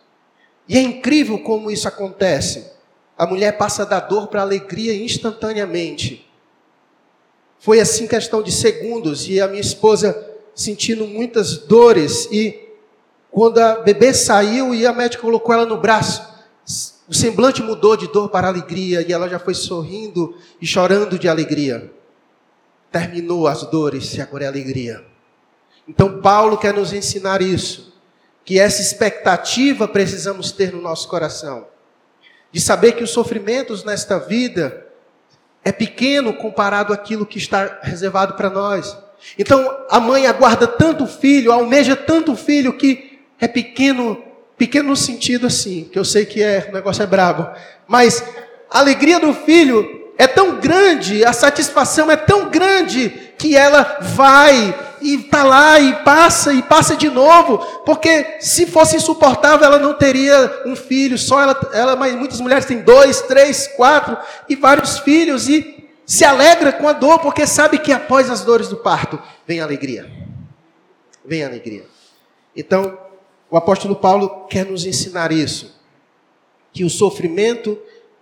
E 0.70 0.78
é 0.78 0.82
incrível 0.82 1.40
como 1.40 1.72
isso 1.72 1.88
acontece. 1.88 2.72
A 3.18 3.26
mulher 3.26 3.58
passa 3.58 3.84
da 3.84 4.00
dor 4.00 4.28
para 4.28 4.42
a 4.42 4.44
alegria 4.44 4.96
instantaneamente. 4.96 6.30
Foi 7.58 7.80
assim 7.80 8.06
questão 8.06 8.44
de 8.44 8.52
segundos 8.52 9.28
e 9.28 9.42
a 9.42 9.48
minha 9.48 9.62
esposa 9.62 10.28
sentindo 10.54 11.08
muitas 11.08 11.58
dores 11.58 12.28
e 12.32 12.61
quando 13.32 13.60
a 13.60 13.76
bebê 13.76 14.14
saiu 14.14 14.76
e 14.76 14.86
a 14.86 14.92
médica 14.92 15.22
colocou 15.22 15.56
ela 15.56 15.66
no 15.66 15.78
braço, 15.78 16.30
o 17.08 17.14
semblante 17.14 17.62
mudou 17.64 17.96
de 17.96 18.08
dor 18.08 18.30
para 18.30 18.48
alegria 18.48 19.02
e 19.02 19.12
ela 19.12 19.28
já 19.28 19.40
foi 19.40 19.54
sorrindo 19.54 20.36
e 20.62 20.68
chorando 20.68 21.18
de 21.18 21.28
alegria. 21.28 21.92
Terminou 22.92 23.48
as 23.48 23.64
dores 23.64 24.14
e 24.16 24.22
agora 24.22 24.44
é 24.44 24.48
alegria. 24.48 25.04
Então, 25.88 26.22
Paulo 26.22 26.58
quer 26.58 26.74
nos 26.74 26.94
ensinar 26.94 27.42
isso, 27.42 27.94
que 28.46 28.60
essa 28.60 28.82
expectativa 28.82 29.88
precisamos 29.88 30.52
ter 30.52 30.74
no 30.74 30.82
nosso 30.82 31.08
coração, 31.08 31.68
de 32.52 32.60
saber 32.60 32.94
que 32.94 33.04
os 33.04 33.12
sofrimentos 33.12 33.84
nesta 33.84 34.20
vida 34.20 34.88
é 35.64 35.72
pequeno 35.72 36.34
comparado 36.34 36.94
àquilo 36.94 37.26
que 37.26 37.38
está 37.38 37.80
reservado 37.82 38.34
para 38.34 38.50
nós. 38.50 38.98
Então, 39.38 39.86
a 39.90 40.00
mãe 40.00 40.28
aguarda 40.28 40.68
tanto 40.68 41.04
o 41.06 41.08
filho, 41.08 41.52
almeja 41.52 41.96
tanto 41.96 42.34
o 42.34 42.38
filho 42.38 42.78
que 42.78 43.11
é 43.42 43.48
pequeno, 43.48 44.24
pequeno 44.56 44.90
no 44.90 44.96
sentido 44.96 45.48
assim, 45.48 45.90
que 45.92 45.98
eu 45.98 46.06
sei 46.06 46.26
que 46.26 46.44
é, 46.44 46.68
o 46.70 46.74
negócio 46.74 47.02
é 47.02 47.08
brabo, 47.08 47.50
mas 47.88 48.24
a 48.70 48.78
alegria 48.78 49.20
do 49.20 49.34
filho 49.34 50.14
é 50.16 50.28
tão 50.28 50.60
grande, 50.60 51.26
a 51.26 51.34
satisfação 51.34 52.12
é 52.12 52.16
tão 52.16 52.50
grande 52.52 53.10
que 53.40 53.58
ela 53.58 53.98
vai 54.00 54.74
e 55.02 55.16
está 55.16 55.44
lá 55.44 55.80
e 55.80 55.96
passa 56.04 56.54
e 56.54 56.62
passa 56.62 56.96
de 56.96 57.10
novo, 57.10 57.58
porque 57.84 58.38
se 58.40 58.68
fosse 58.68 58.96
insuportável 58.96 59.66
ela 59.66 59.80
não 59.80 59.96
teria 59.96 60.62
um 60.68 60.76
filho, 60.76 61.18
só. 61.18 61.42
Ela, 61.42 61.72
ela 61.74 61.96
mas 61.96 62.14
muitas 62.14 62.40
mulheres 62.40 62.66
têm 62.66 62.82
dois, 62.82 63.22
três, 63.22 63.66
quatro 63.70 64.16
e 64.48 64.56
vários 64.56 65.00
filhos 65.00 65.50
e 65.50 65.90
se 66.06 66.24
alegra 66.24 66.72
com 66.72 66.88
a 66.88 66.94
dor, 66.94 67.18
porque 67.18 67.48
sabe 67.48 67.80
que 67.80 67.92
após 67.92 68.30
as 68.30 68.42
dores 68.42 68.68
do 68.68 68.78
parto 68.78 69.20
vem 69.48 69.60
a 69.60 69.64
alegria, 69.64 70.08
vem 71.26 71.44
a 71.44 71.48
alegria. 71.48 71.86
Então 72.56 73.11
o 73.52 73.58
apóstolo 73.58 73.98
Paulo 73.98 74.46
quer 74.48 74.66
nos 74.66 74.86
ensinar 74.86 75.34
isso, 75.34 75.78
que 76.72 76.86
o 76.86 76.90
sofrimento 76.90 77.78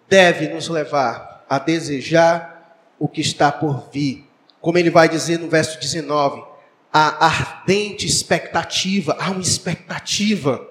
deve 0.10 0.48
nos 0.48 0.68
levar 0.68 1.46
a 1.48 1.60
desejar 1.60 2.80
o 2.98 3.08
que 3.08 3.22
está 3.22 3.52
por 3.52 3.88
vir. 3.94 4.26
Como 4.60 4.80
ele 4.80 4.90
vai 4.90 5.08
dizer 5.08 5.38
no 5.38 5.48
verso 5.48 5.80
19, 5.80 6.44
a 6.92 7.28
ardente 7.28 8.08
expectativa, 8.08 9.16
há 9.20 9.30
uma 9.30 9.40
expectativa. 9.42 10.68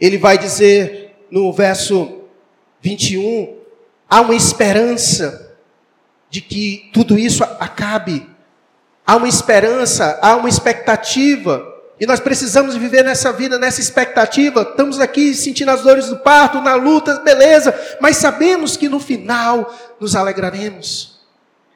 Ele 0.00 0.16
vai 0.16 0.38
dizer 0.38 1.26
no 1.30 1.52
verso 1.52 2.22
21, 2.80 3.54
há 4.08 4.22
uma 4.22 4.34
esperança 4.34 5.54
de 6.30 6.40
que 6.40 6.88
tudo 6.94 7.18
isso 7.18 7.44
acabe. 7.44 8.26
Há 9.06 9.16
uma 9.16 9.28
esperança, 9.28 10.18
há 10.22 10.36
uma 10.36 10.48
expectativa. 10.48 11.67
E 12.00 12.06
nós 12.06 12.20
precisamos 12.20 12.76
viver 12.76 13.04
nessa 13.04 13.32
vida, 13.32 13.58
nessa 13.58 13.80
expectativa. 13.80 14.62
Estamos 14.62 15.00
aqui 15.00 15.34
sentindo 15.34 15.70
as 15.70 15.82
dores 15.82 16.06
do 16.06 16.18
parto, 16.18 16.60
na 16.60 16.74
luta, 16.74 17.18
beleza, 17.20 17.74
mas 18.00 18.16
sabemos 18.16 18.76
que 18.76 18.88
no 18.88 19.00
final 19.00 19.74
nos 19.98 20.14
alegraremos. 20.14 21.18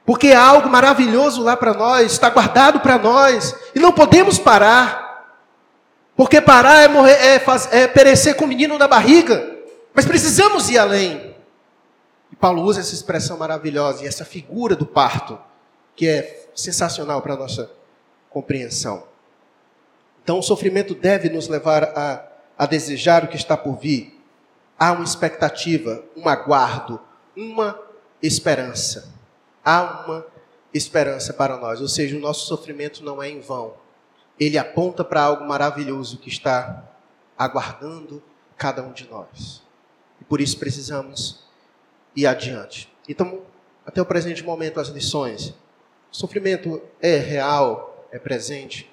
Porque 0.04 0.32
há 0.32 0.44
algo 0.44 0.68
maravilhoso 0.68 1.42
lá 1.42 1.56
para 1.56 1.74
nós, 1.74 2.12
está 2.12 2.30
guardado 2.30 2.80
para 2.80 2.98
nós, 2.98 3.54
e 3.74 3.80
não 3.80 3.92
podemos 3.92 4.38
parar. 4.38 5.02
Porque 6.16 6.40
parar 6.40 6.82
é, 6.82 6.88
morrer, 6.88 7.12
é, 7.12 7.38
faz, 7.40 7.68
é 7.72 7.88
perecer 7.88 8.37
com 8.37 8.44
o 8.44 8.48
menino 8.48 8.78
na 8.78 8.87
barriga, 8.87 9.58
mas 9.94 10.04
precisamos 10.04 10.70
ir 10.70 10.78
além. 10.78 11.35
E 12.30 12.37
Paulo 12.37 12.62
usa 12.62 12.80
essa 12.80 12.94
expressão 12.94 13.38
maravilhosa 13.38 14.04
e 14.04 14.06
essa 14.06 14.24
figura 14.24 14.76
do 14.76 14.87
parto, 14.87 15.38
que 15.96 16.06
é 16.06 16.46
sensacional 16.54 17.22
para 17.22 17.35
a 17.35 17.37
nossa 17.37 17.70
compreensão. 18.30 19.12
Então, 20.22 20.38
o 20.38 20.42
sofrimento 20.42 20.94
deve 20.94 21.28
nos 21.28 21.48
levar 21.48 21.85
a, 21.85 22.26
a 22.56 22.66
desejar 22.66 23.24
o 23.24 23.28
que 23.28 23.37
está 23.37 23.56
por 23.56 23.76
vir. 23.76 24.18
Há 24.78 24.92
uma 24.92 25.04
expectativa, 25.04 26.02
um 26.16 26.28
aguardo, 26.28 27.00
uma 27.37 27.78
esperança. 28.22 29.12
Há 29.64 30.04
uma 30.04 30.26
esperança 30.72 31.32
para 31.32 31.56
nós, 31.56 31.80
ou 31.80 31.88
seja, 31.88 32.16
o 32.16 32.20
nosso 32.20 32.46
sofrimento 32.46 33.04
não 33.04 33.22
é 33.22 33.28
em 33.28 33.40
vão. 33.40 33.74
Ele 34.38 34.56
aponta 34.56 35.04
para 35.04 35.22
algo 35.22 35.44
maravilhoso 35.44 36.18
que 36.18 36.28
está 36.28 36.82
aguardando 37.38 38.22
cada 38.56 38.82
um 38.82 38.92
de 38.92 39.08
nós. 39.08 39.62
E 40.20 40.24
por 40.24 40.40
isso 40.40 40.58
precisamos 40.58 41.44
ir 42.14 42.26
adiante. 42.26 42.92
Então, 43.08 43.42
até 43.85 44.00
o 44.00 44.06
presente 44.06 44.42
momento, 44.42 44.80
as 44.80 44.88
lições. 44.88 45.50
O 46.11 46.16
sofrimento 46.16 46.80
é 47.00 47.16
real, 47.16 48.06
é 48.11 48.18
presente, 48.18 48.90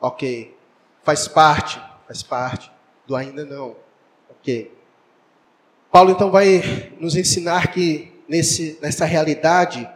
ok. 0.00 0.56
Faz 1.02 1.26
parte, 1.26 1.80
faz 2.06 2.22
parte 2.22 2.70
do 3.06 3.16
ainda 3.16 3.44
não. 3.44 3.76
Ok. 4.30 4.72
Paulo 5.90 6.10
então 6.10 6.30
vai 6.30 6.92
nos 6.98 7.16
ensinar 7.16 7.72
que 7.72 8.12
nesse, 8.28 8.78
nessa 8.80 9.04
realidade 9.04 9.88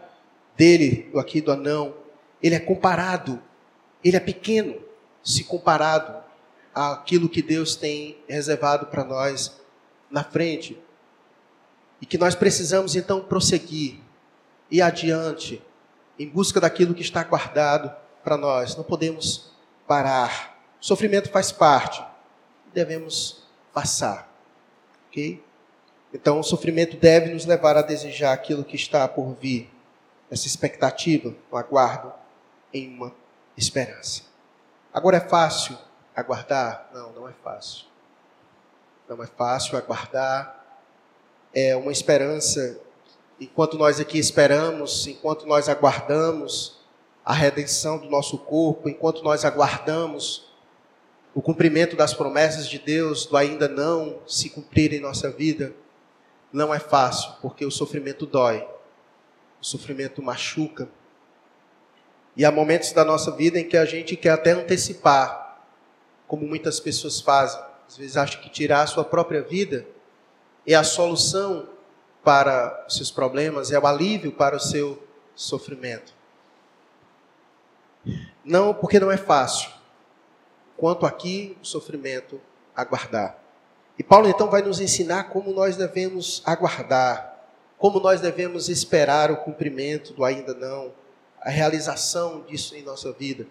dele, 0.56 1.10
aqui 1.16 1.40
do 1.40 1.52
anão, 1.52 1.94
ele 2.42 2.54
é 2.54 2.60
comparado, 2.60 3.42
ele 4.04 4.16
é 4.16 4.20
pequeno 4.20 4.76
se 5.22 5.44
comparado 5.44 6.22
àquilo 6.74 7.28
que 7.28 7.42
Deus 7.42 7.76
tem 7.76 8.18
reservado 8.28 8.86
para 8.86 9.04
nós 9.04 9.60
na 10.10 10.22
frente. 10.22 10.78
E 12.00 12.06
que 12.06 12.18
nós 12.18 12.34
precisamos 12.34 12.94
então 12.94 13.20
prosseguir 13.22 14.00
e 14.70 14.82
adiante 14.82 15.62
em 16.18 16.28
busca 16.28 16.60
daquilo 16.60 16.94
que 16.94 17.02
está 17.02 17.24
guardado 17.24 17.94
para 18.22 18.36
nós. 18.36 18.76
Não 18.76 18.84
podemos 18.84 19.50
parar. 19.86 20.55
Sofrimento 20.86 21.30
faz 21.30 21.50
parte. 21.50 22.00
Devemos 22.72 23.42
passar. 23.74 24.32
Ok? 25.08 25.42
Então, 26.14 26.38
o 26.38 26.44
sofrimento 26.44 26.96
deve 26.96 27.34
nos 27.34 27.44
levar 27.44 27.76
a 27.76 27.82
desejar 27.82 28.32
aquilo 28.32 28.62
que 28.62 28.76
está 28.76 29.08
por 29.08 29.34
vir. 29.34 29.68
Essa 30.30 30.46
expectativa, 30.46 31.34
o 31.50 31.56
aguardo 31.56 32.12
em 32.72 32.88
uma 32.94 33.12
esperança. 33.56 34.22
Agora 34.94 35.16
é 35.16 35.20
fácil 35.20 35.76
aguardar? 36.14 36.88
Não, 36.94 37.10
não 37.10 37.28
é 37.28 37.32
fácil. 37.32 37.86
Não 39.08 39.20
é 39.20 39.26
fácil 39.26 39.76
aguardar. 39.76 40.64
É 41.52 41.74
uma 41.74 41.90
esperança. 41.90 42.78
Enquanto 43.40 43.76
nós 43.76 43.98
aqui 43.98 44.20
esperamos, 44.20 45.08
enquanto 45.08 45.46
nós 45.46 45.68
aguardamos 45.68 46.78
a 47.24 47.32
redenção 47.32 47.98
do 47.98 48.08
nosso 48.08 48.38
corpo, 48.38 48.88
enquanto 48.88 49.24
nós 49.24 49.44
aguardamos 49.44 50.45
o 51.36 51.42
cumprimento 51.42 51.94
das 51.94 52.14
promessas 52.14 52.66
de 52.66 52.78
Deus, 52.78 53.26
do 53.26 53.36
ainda 53.36 53.68
não 53.68 54.20
se 54.26 54.48
cumprir 54.48 54.94
em 54.94 55.00
nossa 55.00 55.30
vida, 55.30 55.74
não 56.50 56.72
é 56.72 56.78
fácil, 56.78 57.30
porque 57.42 57.62
o 57.66 57.70
sofrimento 57.70 58.24
dói, 58.24 58.66
o 59.60 59.64
sofrimento 59.64 60.22
machuca. 60.22 60.88
E 62.34 62.42
há 62.42 62.50
momentos 62.50 62.90
da 62.92 63.04
nossa 63.04 63.30
vida 63.32 63.60
em 63.60 63.68
que 63.68 63.76
a 63.76 63.84
gente 63.84 64.16
quer 64.16 64.30
até 64.30 64.52
antecipar, 64.52 65.60
como 66.26 66.46
muitas 66.46 66.80
pessoas 66.80 67.20
fazem. 67.20 67.60
Às 67.86 67.98
vezes 67.98 68.16
acham 68.16 68.40
que 68.40 68.48
tirar 68.48 68.80
a 68.80 68.86
sua 68.86 69.04
própria 69.04 69.42
vida 69.42 69.86
é 70.66 70.74
a 70.74 70.82
solução 70.82 71.68
para 72.24 72.86
os 72.88 72.96
seus 72.96 73.10
problemas, 73.10 73.70
é 73.70 73.78
o 73.78 73.86
alívio 73.86 74.32
para 74.32 74.56
o 74.56 74.60
seu 74.60 75.06
sofrimento. 75.34 76.14
Não, 78.42 78.72
porque 78.72 78.98
não 78.98 79.12
é 79.12 79.18
fácil 79.18 79.75
quanto 80.76 81.06
aqui 81.06 81.56
o 81.62 81.64
sofrimento 81.66 82.40
aguardar. 82.74 83.38
E 83.98 84.02
Paulo 84.02 84.28
então 84.28 84.50
vai 84.50 84.62
nos 84.62 84.80
ensinar 84.80 85.24
como 85.30 85.52
nós 85.52 85.76
devemos 85.76 86.42
aguardar, 86.44 87.34
como 87.78 87.98
nós 87.98 88.20
devemos 88.20 88.68
esperar 88.68 89.30
o 89.30 89.38
cumprimento 89.38 90.12
do 90.12 90.24
ainda 90.24 90.54
não, 90.54 90.92
a 91.40 91.50
realização 91.50 92.42
disso 92.42 92.74
em 92.76 92.82
nossa 92.82 93.12
vida. 93.12 93.46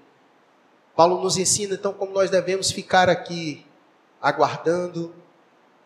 Paulo 0.95 1.21
nos 1.21 1.37
ensina 1.37 1.75
então 1.75 1.93
como 1.93 2.13
nós 2.13 2.29
devemos 2.29 2.71
ficar 2.71 3.09
aqui 3.09 3.65
aguardando 4.21 5.13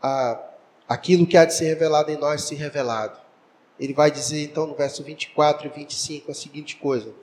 a, 0.02 0.39
aquilo 0.88 1.25
que 1.25 1.38
há 1.38 1.45
de 1.45 1.54
ser 1.54 1.65
revelado 1.65 2.12
em 2.12 2.17
nós 2.17 2.43
ser 2.43 2.56
revelado. 2.56 3.17
Ele 3.80 3.93
vai 3.93 4.12
dizer 4.12 4.43
então 4.43 4.67
no 4.67 4.75
verso 4.75 5.04
24 5.04 5.67
e 5.67 5.69
25 5.69 6.32
a 6.32 6.34
seguinte 6.34 6.75
coisa: 6.75 7.13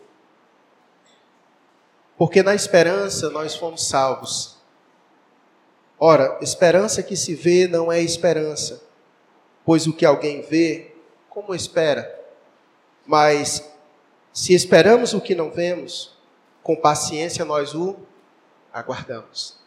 porque 2.19 2.43
na 2.43 2.55
esperança 2.55 3.31
nós 3.31 3.55
fomos 3.55 3.87
salvos. 3.87 4.57
Ora, 5.99 6.39
esperança 6.41 7.03
que 7.03 7.17
se 7.17 7.35
vê 7.35 7.67
não 7.67 7.91
é 7.91 8.01
esperança, 8.01 8.83
pois 9.65 9.87
o 9.87 9.93
que 9.93 10.05
alguém 10.05 10.43
vê, 10.43 10.95
como 11.29 11.55
espera? 11.55 12.15
Mas 13.07 13.71
se 14.33 14.55
esperamos 14.55 15.15
o 15.15 15.21
que 15.21 15.35
não 15.35 15.51
vemos, 15.51 16.15
com 16.63 16.77
paciência 16.77 17.45
nós 17.45 17.75
o 17.75 17.97
aguardamos. 18.73 19.59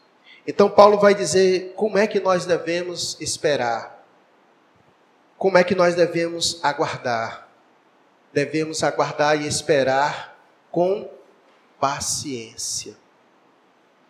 Então 0.46 0.70
Paulo 0.70 1.00
vai 1.00 1.14
dizer 1.14 1.74
como 1.76 1.98
é 1.98 2.06
que 2.06 2.20
nós 2.20 2.46
devemos 2.46 3.20
esperar. 3.20 4.06
Como 5.38 5.58
é 5.58 5.64
que 5.64 5.74
nós 5.74 5.96
devemos 5.96 6.60
aguardar? 6.62 7.48
Devemos 8.34 8.84
aguardar 8.84 9.42
e 9.42 9.48
esperar 9.48 10.38
com 10.70 11.10
paciência. 11.80 12.96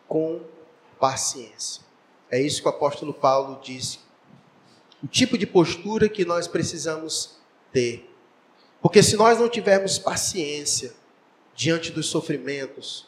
Com 0.07 0.41
paciência. 0.99 1.83
É 2.31 2.41
isso 2.41 2.61
que 2.61 2.67
o 2.67 2.71
apóstolo 2.71 3.13
Paulo 3.13 3.59
disse. 3.61 3.99
O 5.03 5.07
tipo 5.07 5.37
de 5.37 5.47
postura 5.47 6.09
que 6.09 6.25
nós 6.25 6.47
precisamos 6.47 7.37
ter. 7.71 8.09
Porque 8.81 9.01
se 9.03 9.15
nós 9.15 9.39
não 9.39 9.49
tivermos 9.49 9.97
paciência 9.97 10.93
diante 11.55 11.91
dos 11.91 12.07
sofrimentos, 12.07 13.07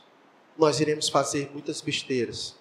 nós 0.58 0.80
iremos 0.80 1.10
fazer 1.10 1.50
muitas 1.54 1.82
besteiras. 1.82 2.56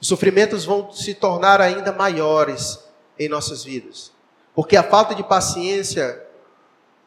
Os 0.00 0.08
sofrimentos 0.08 0.64
vão 0.64 0.92
se 0.92 1.14
tornar 1.14 1.60
ainda 1.60 1.92
maiores 1.92 2.78
em 3.18 3.28
nossas 3.28 3.64
vidas. 3.64 4.12
Porque 4.54 4.76
a 4.76 4.82
falta 4.82 5.14
de 5.14 5.22
paciência 5.22 6.22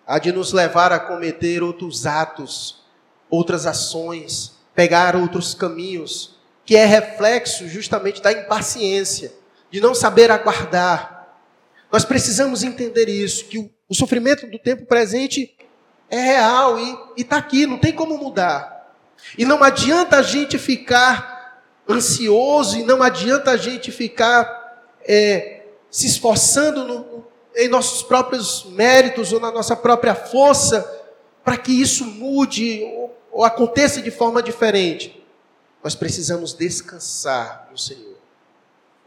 há 0.05 0.19
de 0.19 0.31
nos 0.31 0.53
levar 0.53 0.91
a 0.91 0.99
cometer 0.99 1.61
outros 1.61 2.05
atos 2.05 2.83
outras 3.29 3.65
ações, 3.65 4.53
pegar 4.75 5.15
outros 5.15 5.53
caminhos, 5.53 6.37
que 6.65 6.75
é 6.75 6.85
reflexo 6.85 7.67
justamente 7.67 8.21
da 8.21 8.31
impaciência, 8.31 9.33
de 9.71 9.81
não 9.81 9.95
saber 9.95 10.31
aguardar. 10.31 11.35
Nós 11.91 12.05
precisamos 12.05 12.63
entender 12.63 13.09
isso, 13.09 13.45
que 13.45 13.71
o 13.87 13.95
sofrimento 13.95 14.47
do 14.47 14.59
tempo 14.59 14.85
presente 14.85 15.55
é 16.09 16.19
real 16.19 16.77
e 16.79 17.21
está 17.21 17.37
aqui, 17.37 17.65
não 17.65 17.77
tem 17.77 17.93
como 17.93 18.17
mudar. 18.17 18.93
E 19.37 19.45
não 19.45 19.63
adianta 19.63 20.17
a 20.17 20.21
gente 20.21 20.57
ficar 20.57 21.63
ansioso, 21.89 22.77
e 22.77 22.83
não 22.83 23.01
adianta 23.01 23.51
a 23.51 23.57
gente 23.57 23.91
ficar 23.91 24.93
é, 25.07 25.63
se 25.89 26.05
esforçando 26.05 26.83
no, 26.83 27.25
em 27.55 27.67
nossos 27.67 28.03
próprios 28.03 28.65
méritos 28.65 29.31
ou 29.31 29.39
na 29.39 29.51
nossa 29.51 29.75
própria 29.75 30.13
força 30.13 30.85
para 31.43 31.57
que 31.57 31.71
isso 31.71 32.05
mude 32.05 32.83
ou, 32.83 33.16
ou 33.37 33.45
aconteça 33.45 34.01
de 34.01 34.09
forma 34.09 34.41
diferente. 34.41 35.23
Nós 35.83 35.93
precisamos 35.93 36.55
descansar 36.55 37.67
no 37.69 37.77
Senhor. 37.77 38.17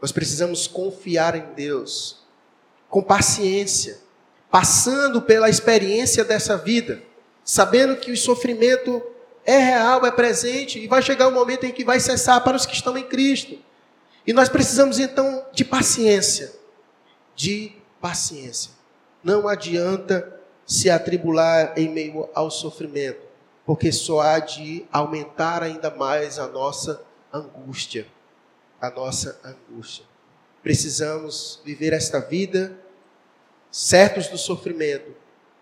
Nós 0.01 0.13
precisamos 0.13 0.67
confiar 0.67 1.35
em 1.35 1.53
Deus 1.53 2.23
com 2.87 3.03
paciência, 3.03 3.99
passando 4.49 5.21
pela 5.21 5.49
experiência 5.49 6.23
dessa 6.23 6.57
vida, 6.57 7.03
sabendo 7.43 7.97
que 7.97 8.09
o 8.09 8.15
sofrimento 8.15 9.03
é 9.43 9.57
real, 9.57 10.05
é 10.05 10.11
presente 10.11 10.79
e 10.79 10.87
vai 10.87 11.01
chegar 11.01 11.27
o 11.27 11.31
um 11.31 11.33
momento 11.33 11.65
em 11.65 11.71
que 11.73 11.83
vai 11.83 11.99
cessar 11.99 12.41
para 12.41 12.55
os 12.55 12.65
que 12.65 12.73
estão 12.73 12.97
em 12.97 13.03
Cristo. 13.03 13.59
E 14.25 14.31
nós 14.31 14.47
precisamos 14.47 14.97
então 14.97 15.45
de 15.51 15.65
paciência, 15.65 16.53
de 17.35 17.73
paciência. 17.99 18.71
Não 19.21 19.45
adianta 19.45 20.39
se 20.65 20.89
atribular 20.89 21.73
em 21.75 21.89
meio 21.89 22.29
ao 22.33 22.49
sofrimento, 22.49 23.30
porque 23.65 23.91
só 23.91 24.21
há 24.21 24.39
de 24.39 24.85
aumentar 24.91 25.63
ainda 25.63 25.89
mais 25.89 26.39
a 26.39 26.47
nossa 26.47 27.03
angústia, 27.31 28.07
a 28.79 28.89
nossa 28.89 29.39
angústia. 29.43 30.05
Precisamos 30.63 31.61
viver 31.63 31.93
esta 31.93 32.19
vida 32.19 32.77
certos 33.69 34.27
do 34.27 34.37
sofrimento, 34.37 35.15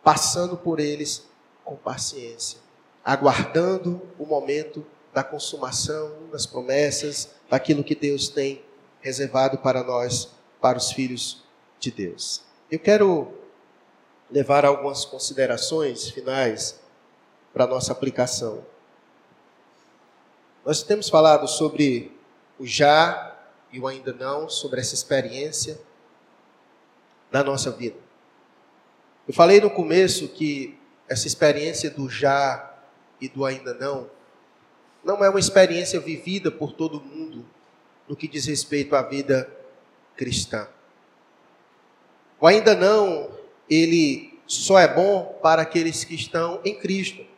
passando 0.04 0.58
por 0.58 0.80
eles 0.80 1.28
com 1.64 1.76
paciência 1.76 2.60
aguardando 3.04 4.02
o 4.20 4.26
momento 4.26 4.86
da 5.12 5.24
consumação 5.24 6.30
das 6.32 6.46
promessas, 6.46 7.30
daquilo 7.50 7.84
que 7.84 7.96
Deus 7.96 8.30
tem 8.30 8.64
reservado 9.02 9.58
para 9.58 9.84
nós, 9.84 10.30
para 10.62 10.78
os 10.78 10.92
filhos 10.92 11.44
de 11.80 11.90
Deus. 11.90 12.44
Eu 12.70 12.78
quero 12.78 13.34
levar 14.30 14.64
algumas 14.64 15.06
considerações 15.06 16.10
finais 16.10 16.79
para 17.54 17.68
nossa 17.68 17.92
aplicação. 17.92 18.66
Nós 20.66 20.84
temos 20.84 21.10
falado 21.10 21.48
sobre 21.48 22.12
o 22.60 22.66
já 22.66 23.36
e 23.72 23.80
o 23.80 23.88
ainda 23.88 24.14
não, 24.14 24.50
sobre 24.50 24.80
essa 24.80 24.94
experiência 24.94 25.80
da 27.32 27.44
nossa 27.44 27.72
vida. 27.72 27.98
Eu 29.28 29.34
falei 29.34 29.62
no 29.62 29.70
começo 29.70 30.28
que 30.28 30.78
essa 31.08 31.28
experiência 31.28 31.90
do 31.90 32.10
já 32.10 32.74
e 33.22 33.28
do 33.28 33.46
ainda 33.46 33.74
não, 33.74 34.10
não 35.04 35.24
é 35.24 35.30
uma 35.30 35.40
experiência 35.40 36.00
vivida 36.00 36.52
por 36.52 36.74
todo 36.74 37.02
mundo 37.02 37.46
no 38.08 38.16
que 38.16 38.28
diz 38.28 38.46
respeito 38.46 38.96
à 38.96 39.02
vida 39.02 39.50
cristã. 40.16 40.68
O 42.40 42.48
ainda 42.48 42.74
não, 42.76 43.30
ele 43.70 44.40
só 44.48 44.80
é 44.80 44.88
bom 44.88 45.38
para 45.42 45.62
aqueles 45.62 46.04
que 46.04 46.16
estão 46.16 46.60
em 46.66 46.78
Cristo. 46.78 47.29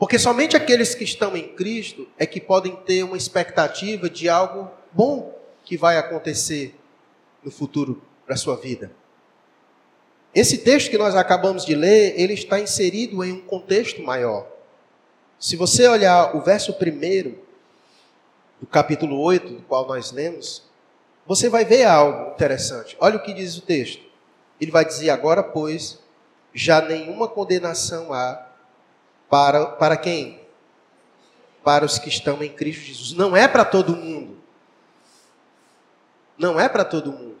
Porque 0.00 0.18
somente 0.18 0.56
aqueles 0.56 0.94
que 0.94 1.04
estão 1.04 1.36
em 1.36 1.48
Cristo 1.48 2.08
é 2.16 2.24
que 2.24 2.40
podem 2.40 2.74
ter 2.74 3.02
uma 3.02 3.18
expectativa 3.18 4.08
de 4.08 4.30
algo 4.30 4.70
bom 4.90 5.38
que 5.62 5.76
vai 5.76 5.98
acontecer 5.98 6.74
no 7.44 7.50
futuro 7.50 8.02
para 8.24 8.34
a 8.34 8.38
sua 8.38 8.56
vida. 8.56 8.90
Esse 10.34 10.56
texto 10.56 10.90
que 10.90 10.96
nós 10.96 11.14
acabamos 11.14 11.66
de 11.66 11.74
ler, 11.74 12.14
ele 12.18 12.32
está 12.32 12.58
inserido 12.58 13.22
em 13.22 13.32
um 13.32 13.42
contexto 13.42 14.02
maior. 14.02 14.48
Se 15.38 15.54
você 15.54 15.86
olhar 15.86 16.34
o 16.34 16.40
verso 16.40 16.72
primeiro 16.72 17.38
do 18.58 18.66
capítulo 18.66 19.20
8, 19.20 19.52
do 19.52 19.62
qual 19.64 19.86
nós 19.86 20.12
lemos, 20.12 20.62
você 21.26 21.50
vai 21.50 21.66
ver 21.66 21.84
algo 21.84 22.32
interessante. 22.32 22.96
Olha 22.98 23.16
o 23.16 23.22
que 23.22 23.34
diz 23.34 23.58
o 23.58 23.62
texto. 23.62 24.02
Ele 24.58 24.70
vai 24.70 24.84
dizer: 24.86 25.10
Agora, 25.10 25.42
pois, 25.42 25.98
já 26.54 26.80
nenhuma 26.80 27.28
condenação 27.28 28.14
há 28.14 28.49
para, 29.30 29.66
para 29.66 29.96
quem? 29.96 30.40
Para 31.62 31.84
os 31.84 31.98
que 31.98 32.08
estão 32.08 32.42
em 32.42 32.50
Cristo 32.50 32.82
Jesus. 32.82 33.12
Não 33.12 33.36
é 33.36 33.46
para 33.46 33.64
todo 33.64 33.96
mundo. 33.96 34.36
Não 36.36 36.58
é 36.58 36.68
para 36.68 36.84
todo 36.84 37.12
mundo. 37.12 37.36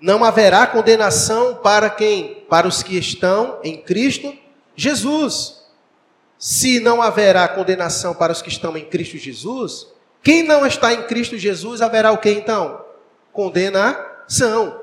Não 0.00 0.24
haverá 0.24 0.66
condenação 0.66 1.54
para 1.54 1.88
quem? 1.88 2.44
Para 2.50 2.66
os 2.66 2.82
que 2.82 2.98
estão 2.98 3.60
em 3.62 3.80
Cristo 3.80 4.36
Jesus. 4.74 5.62
Se 6.38 6.80
não 6.80 7.00
haverá 7.00 7.48
condenação 7.48 8.14
para 8.14 8.32
os 8.32 8.42
que 8.42 8.48
estão 8.48 8.76
em 8.76 8.84
Cristo 8.84 9.16
Jesus, 9.16 9.86
quem 10.22 10.42
não 10.42 10.66
está 10.66 10.92
em 10.92 11.04
Cristo 11.04 11.38
Jesus 11.38 11.80
haverá 11.80 12.12
o 12.12 12.18
que 12.18 12.30
então? 12.30 12.84
Condenação. 13.32 14.82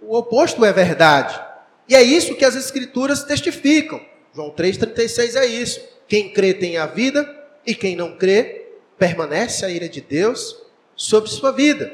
O 0.00 0.16
oposto 0.16 0.64
é 0.64 0.72
verdade. 0.72 1.38
E 1.88 1.94
é 1.94 2.02
isso 2.02 2.34
que 2.36 2.44
as 2.44 2.54
Escrituras 2.54 3.24
testificam. 3.24 4.00
João 4.34 4.50
3,36 4.50 5.36
é 5.36 5.46
isso. 5.46 5.80
Quem 6.08 6.30
crê 6.30 6.52
tem 6.52 6.76
a 6.76 6.86
vida, 6.86 7.28
e 7.64 7.74
quem 7.74 7.94
não 7.94 8.16
crê, 8.16 8.66
permanece 8.98 9.64
a 9.64 9.70
ira 9.70 9.88
de 9.88 10.00
Deus 10.00 10.58
sobre 10.96 11.30
sua 11.30 11.52
vida. 11.52 11.92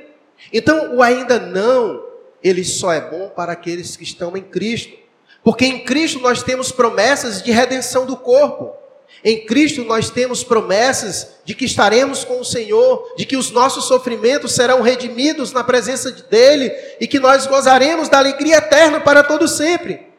Então, 0.52 0.96
o 0.96 1.02
ainda 1.02 1.38
não, 1.38 2.02
ele 2.42 2.64
só 2.64 2.92
é 2.92 3.00
bom 3.00 3.28
para 3.28 3.52
aqueles 3.52 3.96
que 3.96 4.04
estão 4.04 4.36
em 4.36 4.42
Cristo. 4.42 4.96
Porque 5.44 5.64
em 5.64 5.84
Cristo 5.84 6.18
nós 6.20 6.42
temos 6.42 6.72
promessas 6.72 7.42
de 7.42 7.50
redenção 7.50 8.06
do 8.06 8.16
corpo. 8.16 8.74
Em 9.22 9.44
Cristo 9.44 9.84
nós 9.84 10.08
temos 10.08 10.42
promessas 10.42 11.40
de 11.44 11.54
que 11.54 11.64
estaremos 11.66 12.24
com 12.24 12.40
o 12.40 12.44
Senhor, 12.44 13.14
de 13.16 13.26
que 13.26 13.36
os 13.36 13.50
nossos 13.50 13.84
sofrimentos 13.84 14.52
serão 14.52 14.80
redimidos 14.80 15.52
na 15.52 15.62
presença 15.62 16.10
dEle 16.30 16.72
e 17.00 17.06
que 17.06 17.18
nós 17.18 17.46
gozaremos 17.46 18.08
da 18.08 18.18
alegria 18.18 18.56
eterna 18.56 19.00
para 19.00 19.22
todo 19.22 19.46
sempre. 19.46 20.09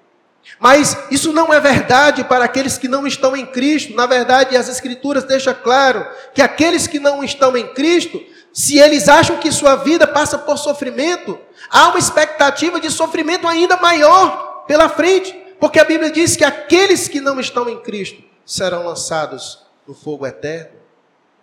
Mas 0.60 0.98
isso 1.10 1.34
não 1.34 1.54
é 1.54 1.60
verdade 1.60 2.24
para 2.24 2.46
aqueles 2.46 2.78
que 2.78 2.88
não 2.88 3.06
estão 3.06 3.36
em 3.36 3.46
Cristo. 3.46 3.96
Na 3.96 4.06
verdade, 4.06 4.56
as 4.56 4.68
Escrituras 4.68 5.24
deixam 5.24 5.54
claro 5.54 6.06
que 6.34 6.42
aqueles 6.42 6.88
que 6.88 7.00
não 7.00 7.24
estão 7.24 7.56
em 7.56 7.68
Cristo, 7.74 8.22
se 8.54 8.78
eles 8.78 9.08
acham 9.08 9.38
que 9.38 9.52
sua 9.52 9.76
vida 9.76 10.08
passa 10.08 10.38
por 10.38 10.58
sofrimento, 10.58 11.40
há 11.70 11.90
uma 11.90 12.00
expectativa 12.00 12.80
de 12.80 12.90
sofrimento 12.90 13.48
ainda 13.48 13.78
maior 13.78 14.66
pela 14.68 14.90
frente, 14.90 15.34
porque 15.60 15.80
a 15.80 15.84
Bíblia 15.84 16.12
diz 16.12 16.36
que 16.36 16.44
aqueles 16.44 17.08
que 17.08 17.22
não 17.22 17.40
estão 17.40 17.70
em 17.70 17.80
Cristo 17.80 18.22
serão 18.46 18.86
lançados 18.86 19.66
no 19.88 19.94
fogo 19.94 20.26
eterno, 20.26 20.78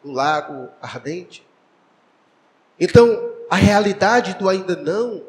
no 0.04 0.12
lago 0.12 0.68
ardente. 0.80 1.46
Então, 2.78 3.30
a 3.50 3.56
realidade 3.56 4.34
do 4.34 4.48
ainda 4.48 4.76
não, 4.76 5.22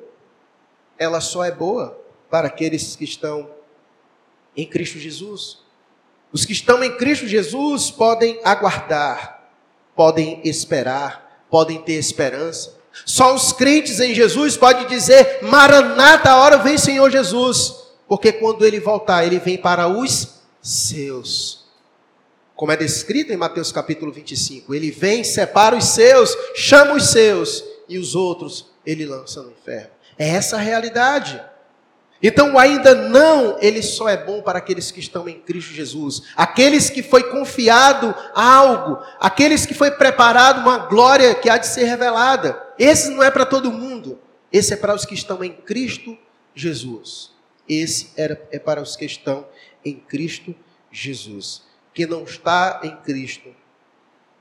ela 0.97 1.21
só 1.21 1.43
é 1.43 1.51
boa 1.51 1.99
para 2.29 2.47
aqueles 2.47 2.95
que 2.95 3.03
estão 3.03 3.49
em 4.55 4.65
Cristo 4.65 4.97
Jesus. 4.99 5.59
Os 6.31 6.45
que 6.45 6.53
estão 6.53 6.83
em 6.83 6.95
Cristo 6.97 7.27
Jesus 7.27 7.89
podem 7.89 8.39
aguardar, 8.43 9.49
podem 9.95 10.41
esperar, 10.43 11.45
podem 11.49 11.81
ter 11.81 11.93
esperança. 11.93 12.77
Só 13.05 13.33
os 13.33 13.51
crentes 13.51 13.99
em 13.99 14.13
Jesus 14.13 14.57
podem 14.57 14.87
dizer: 14.87 15.39
Maranata, 15.43 16.31
a 16.31 16.37
hora 16.37 16.57
vem 16.57 16.77
Senhor 16.77 17.09
Jesus. 17.09 17.75
Porque 18.07 18.31
quando 18.31 18.65
ele 18.65 18.79
voltar, 18.79 19.25
ele 19.25 19.39
vem 19.39 19.57
para 19.57 19.87
os 19.87 20.39
seus 20.61 21.59
como 22.59 22.73
é 22.73 22.75
descrito 22.75 23.31
em 23.31 23.37
Mateus 23.37 23.71
capítulo 23.71 24.11
25. 24.11 24.75
Ele 24.75 24.91
vem, 24.91 25.23
separa 25.23 25.77
os 25.77 25.85
seus, 25.85 26.35
chama 26.53 26.95
os 26.95 27.09
seus, 27.09 27.63
e 27.87 27.97
os 27.97 28.15
outros 28.15 28.65
ele 28.85 29.05
lança 29.05 29.41
no 29.41 29.51
inferno. 29.51 29.91
É 30.17 30.27
essa 30.27 30.57
a 30.57 30.59
realidade. 30.59 31.41
Então, 32.21 32.59
ainda 32.59 32.93
não, 32.93 33.57
ele 33.61 33.81
só 33.81 34.09
é 34.09 34.17
bom 34.17 34.41
para 34.41 34.59
aqueles 34.59 34.91
que 34.91 34.99
estão 34.99 35.27
em 35.29 35.39
Cristo 35.39 35.73
Jesus, 35.73 36.23
aqueles 36.35 36.89
que 36.89 37.01
foi 37.01 37.23
confiado 37.23 38.13
algo, 38.35 39.01
aqueles 39.19 39.65
que 39.65 39.73
foi 39.73 39.91
preparado 39.91 40.59
uma 40.59 40.79
glória 40.79 41.33
que 41.35 41.49
há 41.49 41.57
de 41.57 41.67
ser 41.67 41.85
revelada. 41.85 42.61
Esse 42.77 43.09
não 43.11 43.23
é 43.23 43.31
para 43.31 43.45
todo 43.45 43.71
mundo, 43.71 44.19
esse 44.51 44.73
é 44.73 44.77
para 44.77 44.93
os 44.93 45.05
que 45.05 45.13
estão 45.13 45.43
em 45.43 45.53
Cristo 45.53 46.17
Jesus. 46.53 47.31
Esse 47.67 48.11
é 48.17 48.57
para 48.59 48.81
os 48.81 48.95
que 48.95 49.05
estão 49.05 49.47
em 49.85 49.95
Cristo 49.95 50.55
Jesus 50.91 51.69
que 51.99 52.05
não 52.05 52.23
está 52.23 52.79
em 52.83 52.95
Cristo, 52.95 53.53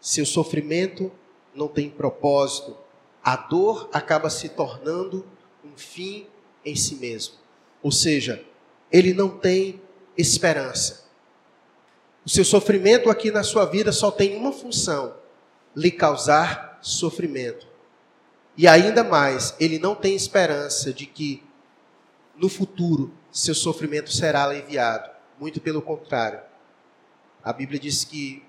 seu 0.00 0.24
sofrimento 0.24 1.10
não 1.52 1.66
tem 1.66 1.90
propósito, 1.90 2.76
a 3.20 3.34
dor 3.34 3.90
acaba 3.92 4.30
se 4.30 4.48
tornando 4.50 5.26
um 5.64 5.76
fim 5.76 6.28
em 6.64 6.76
si 6.76 6.94
mesmo. 6.94 7.34
Ou 7.82 7.92
seja, 7.92 8.44
ele 8.90 9.12
não 9.12 9.28
tem 9.28 9.80
esperança. 10.16 11.08
O 12.24 12.28
seu 12.28 12.44
sofrimento 12.44 13.08
aqui 13.08 13.30
na 13.30 13.42
sua 13.42 13.64
vida 13.64 13.92
só 13.92 14.10
tem 14.10 14.36
uma 14.36 14.52
função: 14.52 15.14
lhe 15.74 15.90
causar 15.90 16.78
sofrimento. 16.82 17.66
E 18.56 18.66
ainda 18.66 19.04
mais, 19.04 19.54
ele 19.60 19.78
não 19.78 19.94
tem 19.94 20.16
esperança 20.16 20.92
de 20.92 21.06
que 21.06 21.42
no 22.36 22.48
futuro 22.48 23.12
seu 23.30 23.54
sofrimento 23.54 24.12
será 24.12 24.44
aliviado. 24.44 25.10
Muito 25.38 25.60
pelo 25.60 25.80
contrário. 25.80 26.40
A 27.42 27.52
Bíblia 27.52 27.78
diz 27.78 28.04
que 28.04 28.42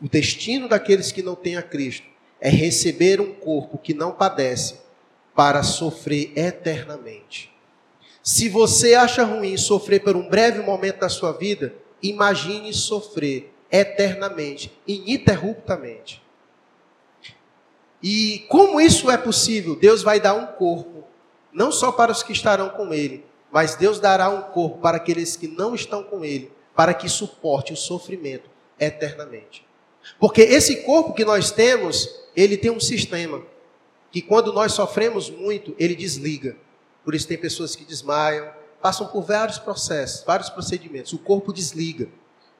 o 0.00 0.08
destino 0.08 0.68
daqueles 0.68 1.10
que 1.10 1.22
não 1.22 1.34
têm 1.34 1.56
a 1.56 1.62
Cristo 1.62 2.06
é 2.40 2.48
receber 2.48 3.20
um 3.20 3.34
corpo 3.34 3.78
que 3.78 3.92
não 3.92 4.12
padece 4.12 4.80
para 5.34 5.62
sofrer 5.62 6.32
eternamente. 6.36 7.52
Se 8.22 8.48
você 8.48 8.94
acha 8.94 9.24
ruim 9.24 9.56
sofrer 9.56 10.00
por 10.02 10.16
um 10.16 10.28
breve 10.28 10.60
momento 10.60 11.00
da 11.00 11.08
sua 11.08 11.32
vida, 11.32 11.74
imagine 12.02 12.72
sofrer 12.72 13.52
eternamente, 13.70 14.72
ininterruptamente. 14.86 16.22
E 18.02 18.46
como 18.48 18.80
isso 18.80 19.10
é 19.10 19.16
possível? 19.16 19.76
Deus 19.76 20.02
vai 20.02 20.20
dar 20.20 20.34
um 20.34 20.46
corpo, 20.46 21.04
não 21.52 21.70
só 21.70 21.92
para 21.92 22.12
os 22.12 22.22
que 22.22 22.32
estarão 22.32 22.70
com 22.70 22.92
Ele, 22.92 23.24
mas 23.52 23.74
Deus 23.74 23.98
dará 23.98 24.28
um 24.30 24.42
corpo 24.42 24.78
para 24.78 24.96
aqueles 24.96 25.36
que 25.36 25.48
não 25.48 25.74
estão 25.74 26.02
com 26.02 26.24
Ele, 26.24 26.50
para 26.74 26.94
que 26.94 27.08
suporte 27.08 27.72
o 27.72 27.76
sofrimento 27.76 28.48
eternamente. 28.78 29.66
Porque 30.18 30.42
esse 30.42 30.82
corpo 30.82 31.12
que 31.12 31.24
nós 31.24 31.50
temos, 31.50 32.08
ele 32.34 32.56
tem 32.56 32.70
um 32.70 32.80
sistema 32.80 33.42
que 34.10 34.22
quando 34.22 34.52
nós 34.52 34.72
sofremos 34.72 35.30
muito, 35.30 35.74
ele 35.78 35.94
desliga. 35.94 36.56
Por 37.04 37.14
isso 37.14 37.26
tem 37.26 37.38
pessoas 37.38 37.74
que 37.74 37.84
desmaiam, 37.84 38.50
passam 38.80 39.06
por 39.06 39.22
vários 39.22 39.58
processos, 39.58 40.24
vários 40.24 40.50
procedimentos. 40.50 41.12
O 41.12 41.18
corpo 41.18 41.52
desliga. 41.52 42.08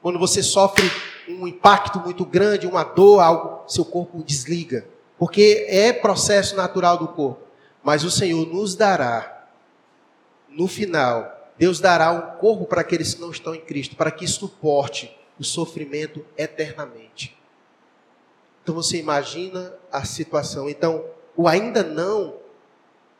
Quando 0.01 0.17
você 0.17 0.41
sofre 0.41 0.89
um 1.27 1.47
impacto 1.47 1.99
muito 1.99 2.25
grande, 2.25 2.65
uma 2.67 2.83
dor, 2.83 3.19
algo, 3.19 3.69
seu 3.69 3.85
corpo 3.85 4.23
desliga. 4.23 4.87
Porque 5.17 5.65
é 5.69 5.93
processo 5.93 6.55
natural 6.55 6.97
do 6.97 7.07
corpo. 7.07 7.41
Mas 7.83 8.03
o 8.03 8.11
Senhor 8.11 8.47
nos 8.47 8.75
dará, 8.75 9.47
no 10.49 10.67
final, 10.67 11.51
Deus 11.57 11.79
dará 11.79 12.11
um 12.11 12.39
corpo 12.39 12.65
para 12.65 12.81
aqueles 12.81 13.13
que 13.13 13.21
não 13.21 13.31
estão 13.31 13.53
em 13.53 13.61
Cristo, 13.61 13.95
para 13.95 14.11
que 14.11 14.27
suporte 14.27 15.15
o 15.39 15.43
sofrimento 15.43 16.25
eternamente. 16.37 17.37
Então 18.63 18.75
você 18.75 18.97
imagina 18.97 19.73
a 19.91 20.03
situação. 20.05 20.69
Então, 20.69 21.05
o 21.35 21.47
ainda 21.47 21.83
não, 21.83 22.35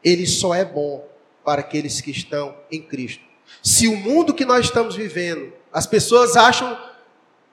ele 0.03 0.27
só 0.27 0.53
é 0.53 0.65
bom 0.65 1.10
para 1.43 1.61
aqueles 1.61 2.01
que 2.01 2.11
estão 2.11 2.55
em 2.71 2.81
Cristo. 2.81 3.23
Se 3.61 3.87
o 3.87 3.95
mundo 3.95 4.33
que 4.33 4.45
nós 4.45 4.65
estamos 4.65 4.95
vivendo, 4.95 5.53
as 5.71 5.85
pessoas 5.85 6.35
acham, 6.35 6.77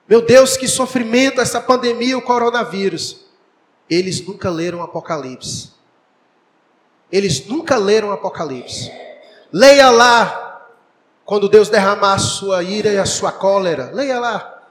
meu 0.07 0.21
Deus, 0.21 0.57
que 0.57 0.67
sofrimento 0.67 1.41
essa 1.41 1.61
pandemia, 1.61 2.17
o 2.17 2.21
coronavírus. 2.21 3.25
Eles 3.89 4.25
nunca 4.25 4.49
leram 4.49 4.81
Apocalipse. 4.81 5.71
Eles 7.11 7.45
nunca 7.47 7.77
leram 7.77 8.11
Apocalipse. 8.11 8.91
Leia 9.51 9.89
lá 9.89 10.67
quando 11.25 11.49
Deus 11.49 11.69
derramar 11.69 12.13
a 12.13 12.19
sua 12.19 12.63
ira 12.63 12.89
e 12.91 12.97
a 12.97 13.05
sua 13.05 13.31
cólera. 13.31 13.91
Leia 13.93 14.19
lá. 14.19 14.63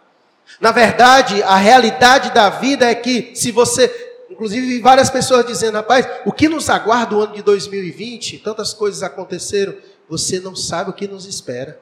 Na 0.61 0.73
verdade, 0.73 1.43
a 1.43 1.57
realidade 1.57 2.33
da 2.33 2.49
vida 2.49 2.87
é 2.91 2.95
que 2.95 3.33
se 3.35 3.53
você, 3.53 4.08
inclusive 4.39 4.81
várias 4.81 5.11
pessoas 5.11 5.45
dizendo, 5.45 5.75
rapaz, 5.75 6.07
o 6.25 6.31
que 6.31 6.49
nos 6.49 6.71
aguarda 6.71 7.17
o 7.17 7.21
ano 7.21 7.35
de 7.35 7.43
2020? 7.43 8.39
Tantas 8.39 8.73
coisas 8.73 9.03
aconteceram, 9.03 9.75
você 10.09 10.39
não 10.39 10.55
sabe 10.55 10.91
o 10.91 10.93
que 10.93 11.09
nos 11.09 11.27
espera. 11.27 11.81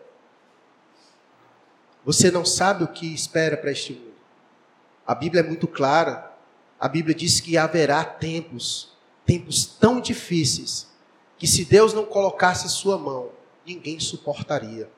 Você 2.03 2.31
não 2.31 2.47
sabe 2.47 2.83
o 2.83 2.89
que 2.89 3.13
espera 3.13 3.59
para 3.59 3.71
este 3.71 3.93
mundo. 3.93 4.15
A 5.07 5.15
Bíblia 5.15 5.43
é 5.43 5.47
muito 5.47 5.69
clara. 5.69 6.33
A 6.81 6.89
Bíblia 6.89 7.15
diz 7.15 7.41
que 7.41 7.59
haverá 7.59 8.03
tempos, 8.03 8.97
tempos 9.27 9.67
tão 9.67 10.01
difíceis, 10.01 10.87
que 11.37 11.47
se 11.47 11.63
Deus 11.63 11.93
não 11.93 12.07
colocasse 12.07 12.71
sua 12.71 12.97
mão, 12.97 13.33
ninguém 13.67 14.01
suportaria. 14.01 14.89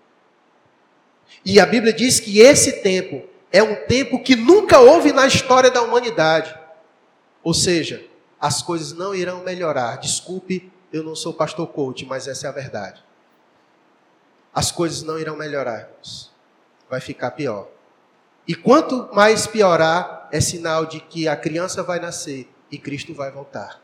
E 1.45 1.59
a 1.59 1.67
Bíblia 1.67 1.93
diz 1.93 2.21
que 2.21 2.39
esse 2.39 2.83
tempo 2.83 3.25
é 3.51 3.65
um 3.65 3.75
tempo 3.87 4.23
que 4.23 4.37
nunca 4.37 4.79
houve 4.79 5.13
na 5.13 5.27
história 5.27 5.73
da 5.73 5.83
humanidade. 5.83 6.58
Ou 7.43 7.55
seja, 7.55 8.05
as 8.41 8.63
coisas 8.63 8.93
não 8.93 9.15
irão 9.15 9.43
melhorar. 9.43 9.97
Desculpe, 9.97 10.73
eu 10.93 11.03
não 11.03 11.15
sou 11.15 11.33
pastor 11.35 11.67
coach, 11.69 12.05
mas 12.07 12.29
essa 12.29 12.47
é 12.47 12.51
a 12.51 12.53
verdade. 12.53 13.03
As 14.55 14.71
coisas 14.71 15.03
não 15.03 15.19
irão 15.19 15.37
melhorar. 15.37 15.91
Vai 16.89 17.01
ficar 17.01 17.33
pior. 17.33 17.69
E 18.47 18.55
quanto 18.55 19.09
mais 19.13 19.47
piorar, 19.47 20.29
é 20.33 20.41
sinal 20.41 20.87
de 20.87 21.01
que 21.01 21.29
a 21.29 21.37
criança 21.37 21.83
vai 21.83 21.99
nascer 21.99 22.49
e 22.71 22.79
Cristo 22.79 23.15
vai 23.15 23.31
voltar. 23.31 23.83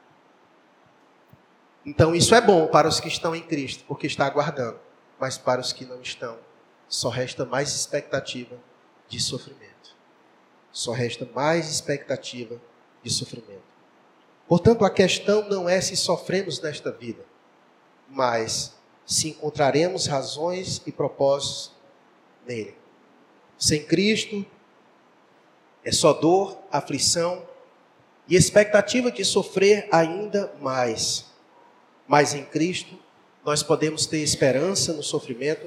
Então 1.85 2.15
isso 2.15 2.35
é 2.35 2.41
bom 2.41 2.67
para 2.67 2.89
os 2.89 2.99
que 2.99 3.09
estão 3.09 3.35
em 3.35 3.43
Cristo, 3.43 3.85
porque 3.87 4.07
está 4.07 4.25
aguardando. 4.27 4.79
Mas 5.19 5.37
para 5.37 5.61
os 5.61 5.73
que 5.73 5.85
não 5.85 6.01
estão, 6.01 6.39
só 6.89 7.09
resta 7.09 7.45
mais 7.45 7.75
expectativa 7.75 8.57
de 9.09 9.21
sofrimento. 9.21 9.95
Só 10.73 10.93
resta 10.93 11.29
mais 11.35 11.71
expectativa 11.71 12.55
de 12.55 12.61
sofrimento. 13.11 13.63
Portanto, 14.49 14.85
a 14.85 14.91
questão 14.91 15.49
não 15.49 15.69
é 15.69 15.81
se 15.81 15.97
sofremos 15.97 16.61
nesta 16.61 16.91
vida, 16.93 17.25
mas 18.09 18.75
se 19.07 19.31
encontraremos 19.31 20.07
razões 20.07 20.83
e 20.87 20.93
propósitos 20.93 21.73
nele. 22.47 22.75
Sem 23.59 23.85
Cristo, 23.85 24.45
é 25.85 25.93
só 25.93 26.13
dor, 26.13 26.59
aflição 26.71 27.43
e 28.29 28.37
expectativa 28.37 29.11
de 29.11 29.25
sofrer 29.25 29.89
ainda 29.93 30.53
mais. 30.61 31.27
Mas 32.07 32.35
em 32.35 32.45
Cristo, 32.45 32.99
nós 33.45 33.63
podemos 33.63 34.07
ter 34.07 34.19
esperança 34.19 34.93
no 34.93 35.03
sofrimento, 35.03 35.67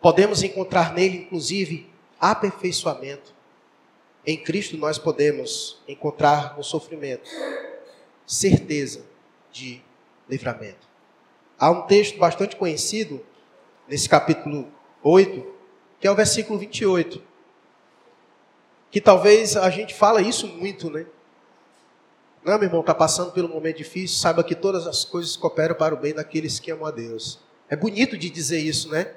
podemos 0.00 0.42
encontrar 0.42 0.94
nele, 0.94 1.18
inclusive, 1.18 1.90
aperfeiçoamento. 2.18 3.34
Em 4.24 4.36
Cristo 4.36 4.76
nós 4.76 4.98
podemos 4.98 5.82
encontrar 5.88 6.56
no 6.56 6.62
sofrimento 6.62 7.28
certeza 8.24 9.04
de 9.50 9.82
livramento. 10.28 10.86
Há 11.58 11.70
um 11.70 11.82
texto 11.82 12.18
bastante 12.18 12.56
conhecido 12.56 13.24
nesse 13.88 14.08
capítulo 14.08 14.70
8, 15.02 15.44
que 16.00 16.06
é 16.06 16.10
o 16.10 16.14
versículo 16.14 16.58
28. 16.58 17.22
Que 18.90 19.00
talvez 19.00 19.56
a 19.56 19.68
gente 19.70 19.94
fala 19.94 20.22
isso 20.22 20.46
muito, 20.46 20.88
né? 20.88 21.06
Não, 22.44 22.58
meu 22.58 22.68
irmão, 22.68 22.80
está 22.80 22.94
passando 22.94 23.32
um 23.44 23.48
momento 23.48 23.78
difícil, 23.78 24.18
saiba 24.18 24.42
que 24.42 24.54
todas 24.54 24.86
as 24.86 25.04
coisas 25.04 25.36
cooperam 25.36 25.74
para 25.74 25.94
o 25.94 25.98
bem 25.98 26.12
daqueles 26.12 26.58
que 26.58 26.70
amam 26.70 26.86
a 26.86 26.90
Deus. 26.90 27.40
É 27.68 27.76
bonito 27.76 28.18
de 28.18 28.28
dizer 28.28 28.58
isso, 28.58 28.88
né? 28.88 29.14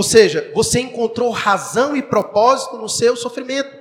Ou 0.00 0.04
seja, 0.04 0.50
você 0.54 0.80
encontrou 0.80 1.28
razão 1.28 1.94
e 1.94 2.00
propósito 2.00 2.78
no 2.78 2.88
seu 2.88 3.14
sofrimento. 3.14 3.76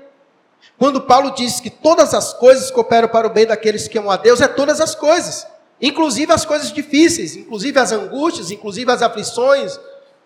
Quando 0.78 1.00
Paulo 1.00 1.32
diz 1.32 1.62
que 1.62 1.70
todas 1.70 2.14
as 2.14 2.34
coisas 2.34 2.70
cooperam 2.70 3.08
para 3.08 3.26
o 3.26 3.30
bem 3.30 3.46
daqueles 3.46 3.88
que 3.88 3.98
amam 3.98 4.12
a 4.12 4.18
Deus, 4.18 4.42
é 4.42 4.48
todas 4.50 4.82
as 4.82 4.94
coisas, 4.94 5.48
inclusive 5.82 6.30
as 6.34 6.44
coisas 6.44 6.74
difíceis, 6.74 7.38
inclusive 7.38 7.80
as 7.80 7.94
angústias, 7.94 8.52
inclusive 8.52 8.92
as 8.92 9.02
aflições, 9.02 9.80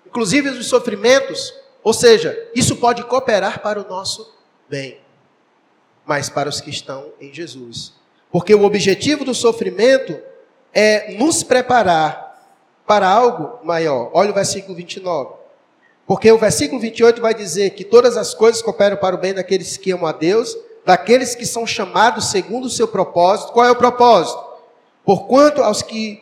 inclusive 0.04 0.50
os 0.50 0.66
sofrimentos. 0.66 1.54
Ou 1.84 1.94
seja, 1.94 2.36
isso 2.56 2.78
pode 2.78 3.04
cooperar 3.04 3.62
para 3.62 3.80
o 3.80 3.88
nosso 3.88 4.34
bem, 4.68 5.00
mas 6.08 6.28
para 6.28 6.50
os 6.50 6.60
que 6.60 6.72
estão 6.72 7.14
em 7.22 7.32
Jesus. 7.32 7.94
Porque 8.32 8.56
o 8.56 8.64
objetivo 8.64 9.24
do 9.24 9.36
sofrimento 9.36 10.20
é 10.74 11.14
nos 11.20 11.44
preparar 11.44 12.52
para 12.88 13.08
algo 13.08 13.64
maior. 13.64 14.10
Olha 14.12 14.32
o 14.32 14.34
versículo 14.34 14.76
29. 14.76 15.43
Porque 16.06 16.32
o 16.32 16.38
versículo 16.38 16.82
28 16.82 17.22
vai 17.22 17.34
dizer 17.34 17.72
que 17.72 17.84
todas 17.84 18.18
as 18.18 18.34
coisas 18.34 18.62
cooperam 18.62 18.98
para 18.98 19.16
o 19.16 19.20
bem 19.20 19.34
daqueles 19.34 19.78
que 19.78 19.92
amam 19.92 20.08
a 20.08 20.12
Deus, 20.12 20.56
daqueles 20.86 21.34
que 21.34 21.46
são 21.46 21.66
chamados 21.66 22.30
segundo 22.30 22.66
o 22.66 22.70
seu 22.70 22.88
propósito. 22.88 23.54
Qual 23.54 23.66
é 23.66 23.72
o 23.72 23.76
propósito? 23.76 24.44
Porquanto 25.06 25.62
aos 25.62 25.82
que 25.82 26.22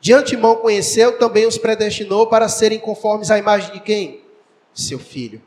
de 0.00 0.12
antemão 0.12 0.56
conheceu, 0.56 1.18
também 1.18 1.46
os 1.46 1.58
predestinou 1.58 2.28
para 2.28 2.48
serem 2.48 2.78
conformes 2.78 3.30
à 3.30 3.38
imagem 3.38 3.72
de 3.72 3.80
quem? 3.80 4.22
Seu 4.72 4.98
filho. 4.98 5.42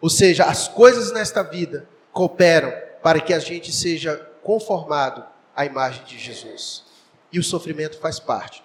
Ou 0.00 0.10
seja, 0.10 0.44
as 0.44 0.68
coisas 0.68 1.10
nesta 1.12 1.42
vida 1.42 1.88
cooperam 2.12 2.72
para 3.02 3.20
que 3.20 3.32
a 3.32 3.38
gente 3.38 3.72
seja 3.72 4.16
conformado 4.42 5.24
à 5.54 5.64
imagem 5.64 6.04
de 6.04 6.18
Jesus. 6.18 6.84
E 7.32 7.38
o 7.38 7.42
sofrimento 7.42 7.98
faz 7.98 8.20
parte. 8.20 8.62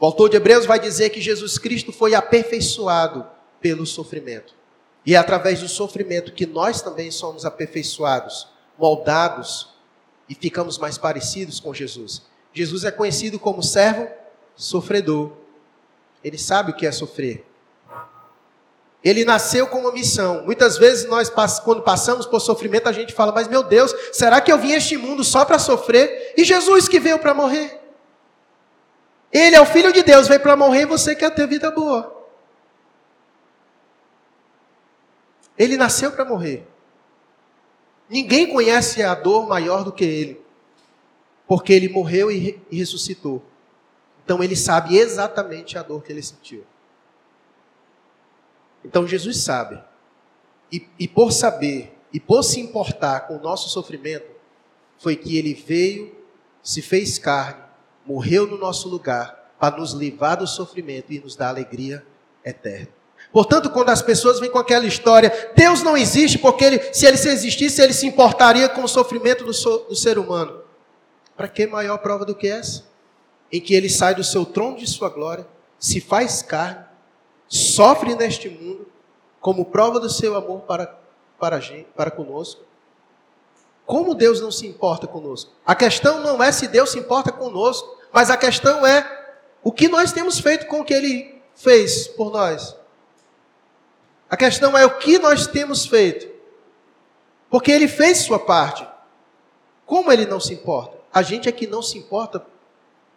O 0.00 0.06
autor 0.06 0.30
de 0.30 0.36
Hebreus 0.36 0.64
vai 0.64 0.80
dizer 0.80 1.10
que 1.10 1.20
Jesus 1.20 1.58
Cristo 1.58 1.92
foi 1.92 2.14
aperfeiçoado 2.14 3.26
pelo 3.62 3.86
sofrimento. 3.86 4.54
E 5.06 5.14
é 5.14 5.18
através 5.18 5.60
do 5.60 5.68
sofrimento 5.68 6.32
que 6.32 6.46
nós 6.46 6.82
também 6.82 7.10
somos 7.10 7.44
aperfeiçoados, 7.44 8.48
moldados 8.78 9.70
e 10.28 10.34
ficamos 10.34 10.78
mais 10.78 10.98
parecidos 10.98 11.58
com 11.58 11.72
Jesus. 11.72 12.22
Jesus 12.52 12.84
é 12.84 12.90
conhecido 12.90 13.38
como 13.38 13.62
servo 13.62 14.08
sofredor. 14.54 15.32
Ele 16.22 16.38
sabe 16.38 16.72
o 16.72 16.74
que 16.74 16.86
é 16.86 16.92
sofrer. 16.92 17.44
Ele 19.02 19.24
nasceu 19.24 19.66
com 19.66 19.78
uma 19.78 19.92
missão. 19.92 20.44
Muitas 20.44 20.78
vezes 20.78 21.08
nós, 21.08 21.28
quando 21.64 21.82
passamos 21.82 22.24
por 22.24 22.38
sofrimento, 22.38 22.88
a 22.88 22.92
gente 22.92 23.12
fala: 23.12 23.32
Mas 23.32 23.48
meu 23.48 23.64
Deus, 23.64 23.92
será 24.12 24.40
que 24.40 24.52
eu 24.52 24.58
vim 24.58 24.74
a 24.74 24.76
este 24.76 24.96
mundo 24.96 25.24
só 25.24 25.44
para 25.44 25.58
sofrer? 25.58 26.34
E 26.36 26.44
Jesus 26.44 26.86
que 26.86 27.00
veio 27.00 27.18
para 27.18 27.34
morrer? 27.34 27.80
Ele 29.32 29.56
é 29.56 29.60
o 29.60 29.66
Filho 29.66 29.92
de 29.92 30.02
Deus, 30.02 30.28
veio 30.28 30.40
para 30.40 30.54
morrer 30.54 30.82
e 30.82 30.86
você 30.86 31.16
quer 31.16 31.34
ter 31.34 31.48
vida 31.48 31.70
boa. 31.70 32.11
Ele 35.58 35.76
nasceu 35.76 36.12
para 36.12 36.24
morrer. 36.24 36.66
Ninguém 38.08 38.52
conhece 38.52 39.02
a 39.02 39.14
dor 39.14 39.48
maior 39.48 39.84
do 39.84 39.92
que 39.92 40.04
ele, 40.04 40.40
porque 41.46 41.72
ele 41.72 41.88
morreu 41.88 42.30
e 42.30 42.60
ressuscitou. 42.70 43.42
Então 44.24 44.42
ele 44.42 44.56
sabe 44.56 44.96
exatamente 44.96 45.78
a 45.78 45.82
dor 45.82 46.02
que 46.02 46.12
ele 46.12 46.22
sentiu. 46.22 46.64
Então 48.84 49.06
Jesus 49.06 49.38
sabe. 49.38 49.82
E, 50.70 50.88
e 50.98 51.06
por 51.06 51.32
saber 51.32 51.92
e 52.12 52.20
por 52.20 52.42
se 52.42 52.60
importar 52.60 53.20
com 53.20 53.36
o 53.36 53.40
nosso 53.40 53.70
sofrimento, 53.70 54.30
foi 54.98 55.16
que 55.16 55.38
ele 55.38 55.54
veio, 55.54 56.14
se 56.62 56.82
fez 56.82 57.18
carne, 57.18 57.62
morreu 58.04 58.46
no 58.46 58.58
nosso 58.58 58.88
lugar, 58.88 59.54
para 59.58 59.76
nos 59.78 59.92
livrar 59.92 60.36
do 60.36 60.46
sofrimento 60.46 61.12
e 61.12 61.20
nos 61.20 61.34
dar 61.34 61.48
alegria 61.48 62.04
eterna. 62.44 63.01
Portanto, 63.32 63.70
quando 63.70 63.88
as 63.88 64.02
pessoas 64.02 64.38
vêm 64.38 64.50
com 64.50 64.58
aquela 64.58 64.84
história, 64.84 65.52
Deus 65.56 65.82
não 65.82 65.96
existe 65.96 66.38
porque 66.38 66.64
ele, 66.64 66.92
se 66.92 67.06
ele 67.06 67.16
se 67.16 67.30
existisse, 67.30 67.80
ele 67.80 67.94
se 67.94 68.06
importaria 68.06 68.68
com 68.68 68.84
o 68.84 68.88
sofrimento 68.88 69.44
do, 69.44 69.54
so, 69.54 69.86
do 69.88 69.96
ser 69.96 70.18
humano. 70.18 70.60
Para 71.34 71.48
que 71.48 71.66
maior 71.66 71.96
prova 71.98 72.26
do 72.26 72.34
que 72.34 72.46
essa? 72.46 72.84
Em 73.50 73.60
que 73.60 73.74
ele 73.74 73.88
sai 73.88 74.14
do 74.14 74.22
seu 74.22 74.44
trono 74.44 74.76
de 74.76 74.86
sua 74.86 75.08
glória, 75.08 75.46
se 75.78 75.98
faz 76.00 76.42
carne, 76.42 76.84
sofre 77.48 78.14
neste 78.14 78.50
mundo, 78.50 78.86
como 79.40 79.64
prova 79.64 79.98
do 79.98 80.10
seu 80.10 80.36
amor 80.36 80.60
para, 80.60 80.94
para, 81.38 81.58
para 81.96 82.10
conosco. 82.10 82.62
Como 83.86 84.14
Deus 84.14 84.40
não 84.40 84.52
se 84.52 84.66
importa 84.66 85.06
conosco? 85.06 85.52
A 85.66 85.74
questão 85.74 86.20
não 86.20 86.42
é 86.42 86.52
se 86.52 86.68
Deus 86.68 86.90
se 86.90 86.98
importa 86.98 87.32
conosco, 87.32 87.98
mas 88.12 88.30
a 88.30 88.36
questão 88.36 88.86
é 88.86 89.04
o 89.62 89.72
que 89.72 89.88
nós 89.88 90.12
temos 90.12 90.38
feito 90.38 90.66
com 90.66 90.80
o 90.80 90.84
que 90.84 90.94
Ele 90.94 91.42
fez 91.54 92.06
por 92.08 92.30
nós. 92.30 92.76
A 94.32 94.36
questão 94.36 94.78
é 94.78 94.86
o 94.86 94.96
que 94.96 95.18
nós 95.18 95.46
temos 95.46 95.84
feito. 95.84 96.26
Porque 97.50 97.70
ele 97.70 97.86
fez 97.86 98.20
sua 98.20 98.38
parte. 98.38 98.82
Como 99.84 100.10
ele 100.10 100.24
não 100.24 100.40
se 100.40 100.54
importa? 100.54 100.96
A 101.12 101.20
gente 101.20 101.50
é 101.50 101.52
que 101.52 101.66
não 101.66 101.82
se 101.82 101.98
importa 101.98 102.42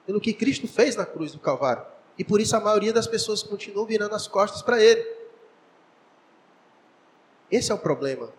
pelo 0.06 0.20
que 0.20 0.34
Cristo 0.34 0.68
fez 0.68 0.94
na 0.94 1.06
cruz 1.06 1.32
do 1.32 1.40
Calvário. 1.40 1.86
E 2.18 2.24
por 2.26 2.42
isso 2.42 2.54
a 2.54 2.60
maioria 2.60 2.92
das 2.92 3.08
pessoas 3.08 3.42
continuam 3.42 3.86
virando 3.86 4.14
as 4.14 4.28
costas 4.28 4.62
para 4.62 4.84
ele. 4.84 5.08
Esse 7.50 7.72
é 7.72 7.74
o 7.74 7.80
problema. 7.80 8.30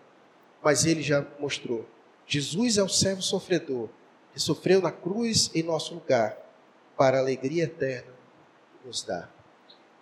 Mas 0.61 0.85
ele 0.85 1.01
já 1.01 1.25
mostrou. 1.39 1.83
Jesus 2.27 2.77
é 2.77 2.83
o 2.83 2.89
servo 2.89 3.23
sofredor 3.23 3.89
que 4.31 4.39
sofreu 4.39 4.83
na 4.83 4.91
cruz 4.91 5.49
em 5.55 5.63
nosso 5.63 5.95
lugar 5.95 6.37
para 6.95 7.17
a 7.17 7.21
alegria 7.21 7.63
eterna 7.63 8.13
que 8.79 8.87
nos 8.87 9.01
dá. 9.01 9.27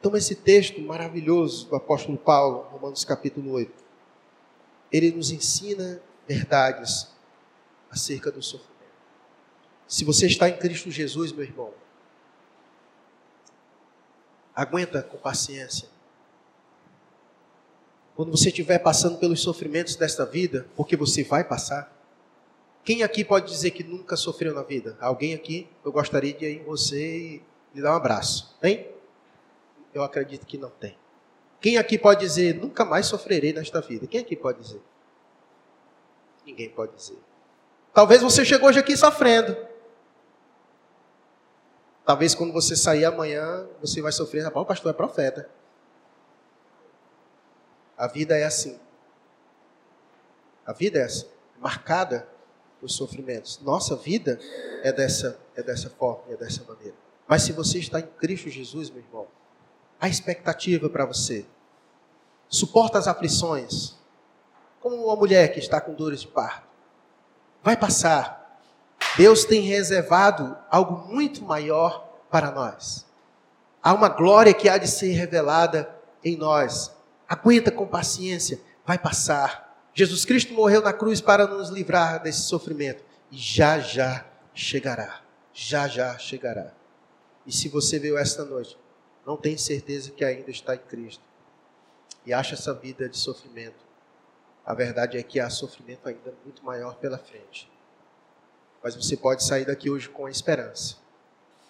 Então, 0.06 0.16
esse 0.16 0.36
texto 0.36 0.80
maravilhoso 0.80 1.68
do 1.68 1.76
apóstolo 1.76 2.16
Paulo, 2.16 2.68
Romanos 2.70 3.03
capítulo 3.03 3.53
8, 3.53 3.74
ele 4.91 5.12
nos 5.12 5.32
ensina 5.32 5.99
verdades 6.28 7.08
acerca 7.89 8.32
do 8.32 8.39
sofrimento. 8.39 8.76
Se 9.88 10.06
você 10.06 10.28
está 10.28 10.47
em 10.47 10.60
Cristo 10.60 10.91
Jesus, 10.91 11.32
meu 11.32 11.43
irmão, 11.43 11.74
aguenta 14.56 15.01
com 15.01 15.18
paciência. 15.18 15.89
Quando 18.16 18.30
você 18.30 18.49
estiver 18.49 18.78
passando 18.78 19.18
pelos 19.18 19.41
sofrimentos 19.41 19.95
desta 19.95 20.24
vida, 20.24 20.68
porque 20.76 20.95
você 20.95 21.24
vai 21.24 21.43
passar. 21.43 21.91
Quem 22.84 23.01
aqui 23.01 23.26
pode 23.26 23.47
dizer 23.47 23.72
que 23.72 23.84
nunca 23.84 24.16
sofreu 24.16 24.53
na 24.53 24.62
vida? 24.62 24.95
Alguém 25.01 25.34
aqui? 25.34 25.68
Eu 25.84 25.91
gostaria 25.91 26.32
de 26.32 26.45
ir 26.45 26.62
em 26.62 26.64
você 26.64 27.18
e 27.18 27.41
lhe 27.74 27.82
dar 27.82 27.93
um 27.93 27.97
abraço. 27.97 28.56
Tem? 28.62 28.93
Eu 29.96 30.04
acredito 30.04 30.46
que 30.46 30.58
não 30.58 30.70
tem. 30.70 30.98
Quem 31.62 31.78
aqui 31.78 31.98
pode 31.98 32.20
dizer, 32.20 32.54
nunca 32.54 32.84
mais 32.84 33.06
sofrerei 33.06 33.54
nesta 33.54 33.80
vida? 33.80 34.06
Quem 34.06 34.20
aqui 34.20 34.36
pode 34.36 34.60
dizer? 34.60 34.82
Ninguém 36.46 36.70
pode 36.70 36.93
dizer. 36.93 37.18
Talvez 37.93 38.22
você 38.22 38.43
chegou 38.43 38.68
hoje 38.68 38.78
aqui 38.78 38.98
sofrendo. 38.98 39.56
Talvez 42.06 42.36
quando 42.36 42.52
você 42.52 42.76
sair 42.76 43.06
amanhã, 43.06 43.66
você 43.80 44.02
vai 44.02 44.12
sofrer. 44.12 44.43
Rapaz, 44.43 44.64
o 44.64 44.68
pastor 44.68 44.91
é 44.91 44.93
profeta. 44.93 45.50
A 47.98 48.08
vida 48.08 48.38
é 48.38 48.43
assim. 48.43 48.78
A 50.66 50.74
vida 50.74 51.00
é 51.00 51.04
assim, 51.04 51.30
marcada 51.58 52.28
por 52.82 52.89
sofrimentos. 52.89 53.62
Nossa 53.62 53.96
vida 53.96 54.38
é 54.84 54.91
dessa, 54.91 55.39
é 55.56 55.64
dessa 55.64 55.89
forma, 55.89 56.34
é 56.34 56.36
dessa 56.36 56.66
maneira. 56.66 56.96
Mas 57.26 57.43
se 57.43 57.54
você 57.54 57.80
está 57.80 58.02
em 58.02 58.08
Cristo 58.08 58.50
Jesus, 58.50 58.89
meu 58.89 59.02
irmão, 59.02 59.28
a 60.06 60.10
expectativa 60.10 60.88
para 60.88 61.03
você. 61.03 61.47
Suporta 62.47 62.99
as 62.99 63.08
aflições, 63.08 63.95
como 64.80 64.95
uma 64.97 65.16
mulher 65.16 65.51
que 65.51 65.60
está 65.60 65.82
com 65.82 65.95
dores 65.95 66.22
de 66.22 66.28
parto. 66.28 66.68
Vai 67.64 67.76
passar. 67.76 68.60
Deus 69.18 69.45
tem 69.45 69.62
reservado 69.62 70.56
algo 70.70 71.12
muito 71.12 71.43
maior 71.43 72.08
para 72.30 72.51
nós. 72.51 73.03
Há 73.82 73.93
uma 73.93 74.08
glória 74.08 74.53
que 74.53 74.70
há 74.70 74.78
de 74.78 74.88
ser 74.88 75.12
revelada 75.14 75.89
em 76.24 76.38
nós. 76.38 76.91
Aguenta 77.28 77.72
com 77.72 77.88
paciência, 77.88 78.62
vai 78.86 78.99
passar. 78.99 79.76
Jesus 79.91 80.24
Cristo 80.24 80.53
morreu 80.53 80.84
na 80.84 80.93
cruz 80.93 81.20
para 81.20 81.47
nos 81.47 81.70
livrar 81.70 82.22
desse 82.22 82.41
sofrimento 82.41 83.03
e 83.32 83.38
já 83.38 83.80
já 83.80 84.24
chegará. 84.53 85.22
Já 85.51 85.88
já 85.88 86.16
chegará. 86.20 86.72
E 87.43 87.51
se 87.51 87.70
você 87.70 87.97
veio 87.97 88.20
esta 88.20 88.45
noite 88.45 88.78
não 89.26 89.36
tem 89.36 89.57
certeza 89.57 90.11
que 90.11 90.23
ainda 90.23 90.51
está 90.51 90.76
em 90.76 90.80
Cristo 90.80 91.23
e 92.26 92.34
acha 92.34 92.53
essa 92.53 92.73
vida 92.73 93.09
de 93.09 93.17
sofrimento, 93.17 93.84
a 94.65 94.73
verdade 94.73 95.17
é 95.17 95.23
que 95.23 95.39
há 95.39 95.49
sofrimento 95.49 96.07
ainda 96.07 96.34
muito 96.43 96.63
maior 96.63 96.95
pela 96.95 97.17
frente. 97.17 97.71
Mas 98.84 98.95
você 98.95 99.17
pode 99.17 99.43
sair 99.43 99.65
daqui 99.65 99.89
hoje 99.89 100.09
com 100.09 100.26
a 100.26 100.32
esperança, 100.32 100.97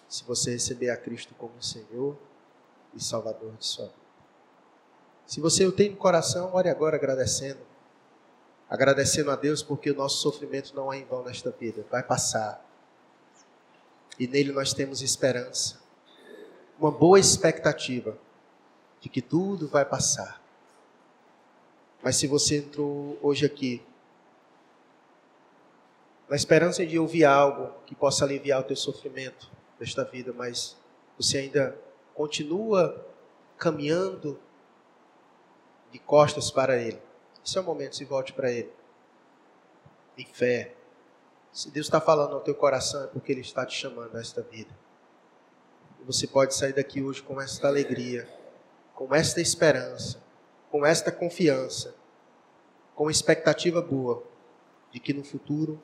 se 0.08 0.24
você 0.24 0.52
receber 0.52 0.90
a 0.90 0.96
Cristo 0.96 1.34
como 1.34 1.62
Senhor 1.62 2.16
e 2.94 3.02
Salvador 3.02 3.52
de 3.56 3.66
sua 3.66 3.86
vida. 3.86 4.06
Se 5.26 5.40
você 5.40 5.66
o 5.66 5.72
tem 5.72 5.90
no 5.90 5.96
coração, 5.96 6.54
ore 6.54 6.68
agora 6.68 6.96
agradecendo. 6.96 7.60
Agradecendo 8.68 9.30
a 9.30 9.36
Deus 9.36 9.62
porque 9.62 9.90
o 9.90 9.94
nosso 9.94 10.18
sofrimento 10.18 10.74
não 10.74 10.92
é 10.92 10.98
em 10.98 11.04
vão 11.04 11.24
nesta 11.24 11.50
vida, 11.50 11.84
vai 11.90 12.02
passar. 12.02 12.64
E 14.18 14.26
nele 14.26 14.52
nós 14.52 14.72
temos 14.72 15.02
esperança 15.02 15.85
uma 16.78 16.90
boa 16.90 17.18
expectativa 17.18 18.16
de 19.00 19.08
que 19.08 19.22
tudo 19.22 19.68
vai 19.68 19.84
passar. 19.84 20.42
Mas 22.02 22.16
se 22.16 22.26
você 22.26 22.58
entrou 22.58 23.18
hoje 23.22 23.46
aqui 23.46 23.82
na 26.28 26.36
esperança 26.36 26.84
de 26.84 26.98
ouvir 26.98 27.24
algo 27.24 27.72
que 27.86 27.94
possa 27.94 28.24
aliviar 28.24 28.60
o 28.60 28.64
teu 28.64 28.76
sofrimento 28.76 29.50
desta 29.78 30.04
vida, 30.04 30.32
mas 30.32 30.76
você 31.18 31.38
ainda 31.38 31.78
continua 32.14 33.06
caminhando 33.56 34.38
de 35.90 35.98
costas 35.98 36.50
para 36.50 36.76
Ele. 36.76 37.00
Esse 37.44 37.56
é 37.56 37.60
o 37.60 37.64
momento, 37.64 37.96
se 37.96 38.04
volte 38.04 38.32
para 38.32 38.50
Ele. 38.50 38.70
Em 40.18 40.26
fé. 40.26 40.74
Se 41.52 41.70
Deus 41.70 41.86
está 41.86 42.00
falando 42.00 42.34
ao 42.34 42.40
teu 42.40 42.54
coração, 42.54 43.04
é 43.04 43.06
porque 43.06 43.32
Ele 43.32 43.40
está 43.40 43.64
te 43.64 43.74
chamando 43.74 44.16
a 44.16 44.20
esta 44.20 44.42
vida 44.42 44.85
você 46.06 46.24
pode 46.24 46.54
sair 46.54 46.72
daqui 46.72 47.02
hoje 47.02 47.20
com 47.20 47.40
esta 47.40 47.66
alegria, 47.66 48.28
com 48.94 49.12
esta 49.12 49.40
esperança, 49.40 50.22
com 50.70 50.86
esta 50.86 51.10
confiança, 51.10 51.96
com 52.94 53.10
expectativa 53.10 53.82
boa 53.82 54.22
de 54.92 55.00
que 55.00 55.12
no 55.12 55.24
futuro 55.24 55.82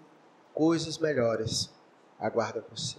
coisas 0.54 0.96
melhores 0.96 1.70
aguardam 2.20 2.62
você. 2.70 2.98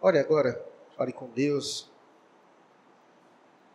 Ore 0.00 0.18
agora, 0.18 0.62
fale 0.94 1.12
com 1.12 1.26
Deus. 1.30 1.90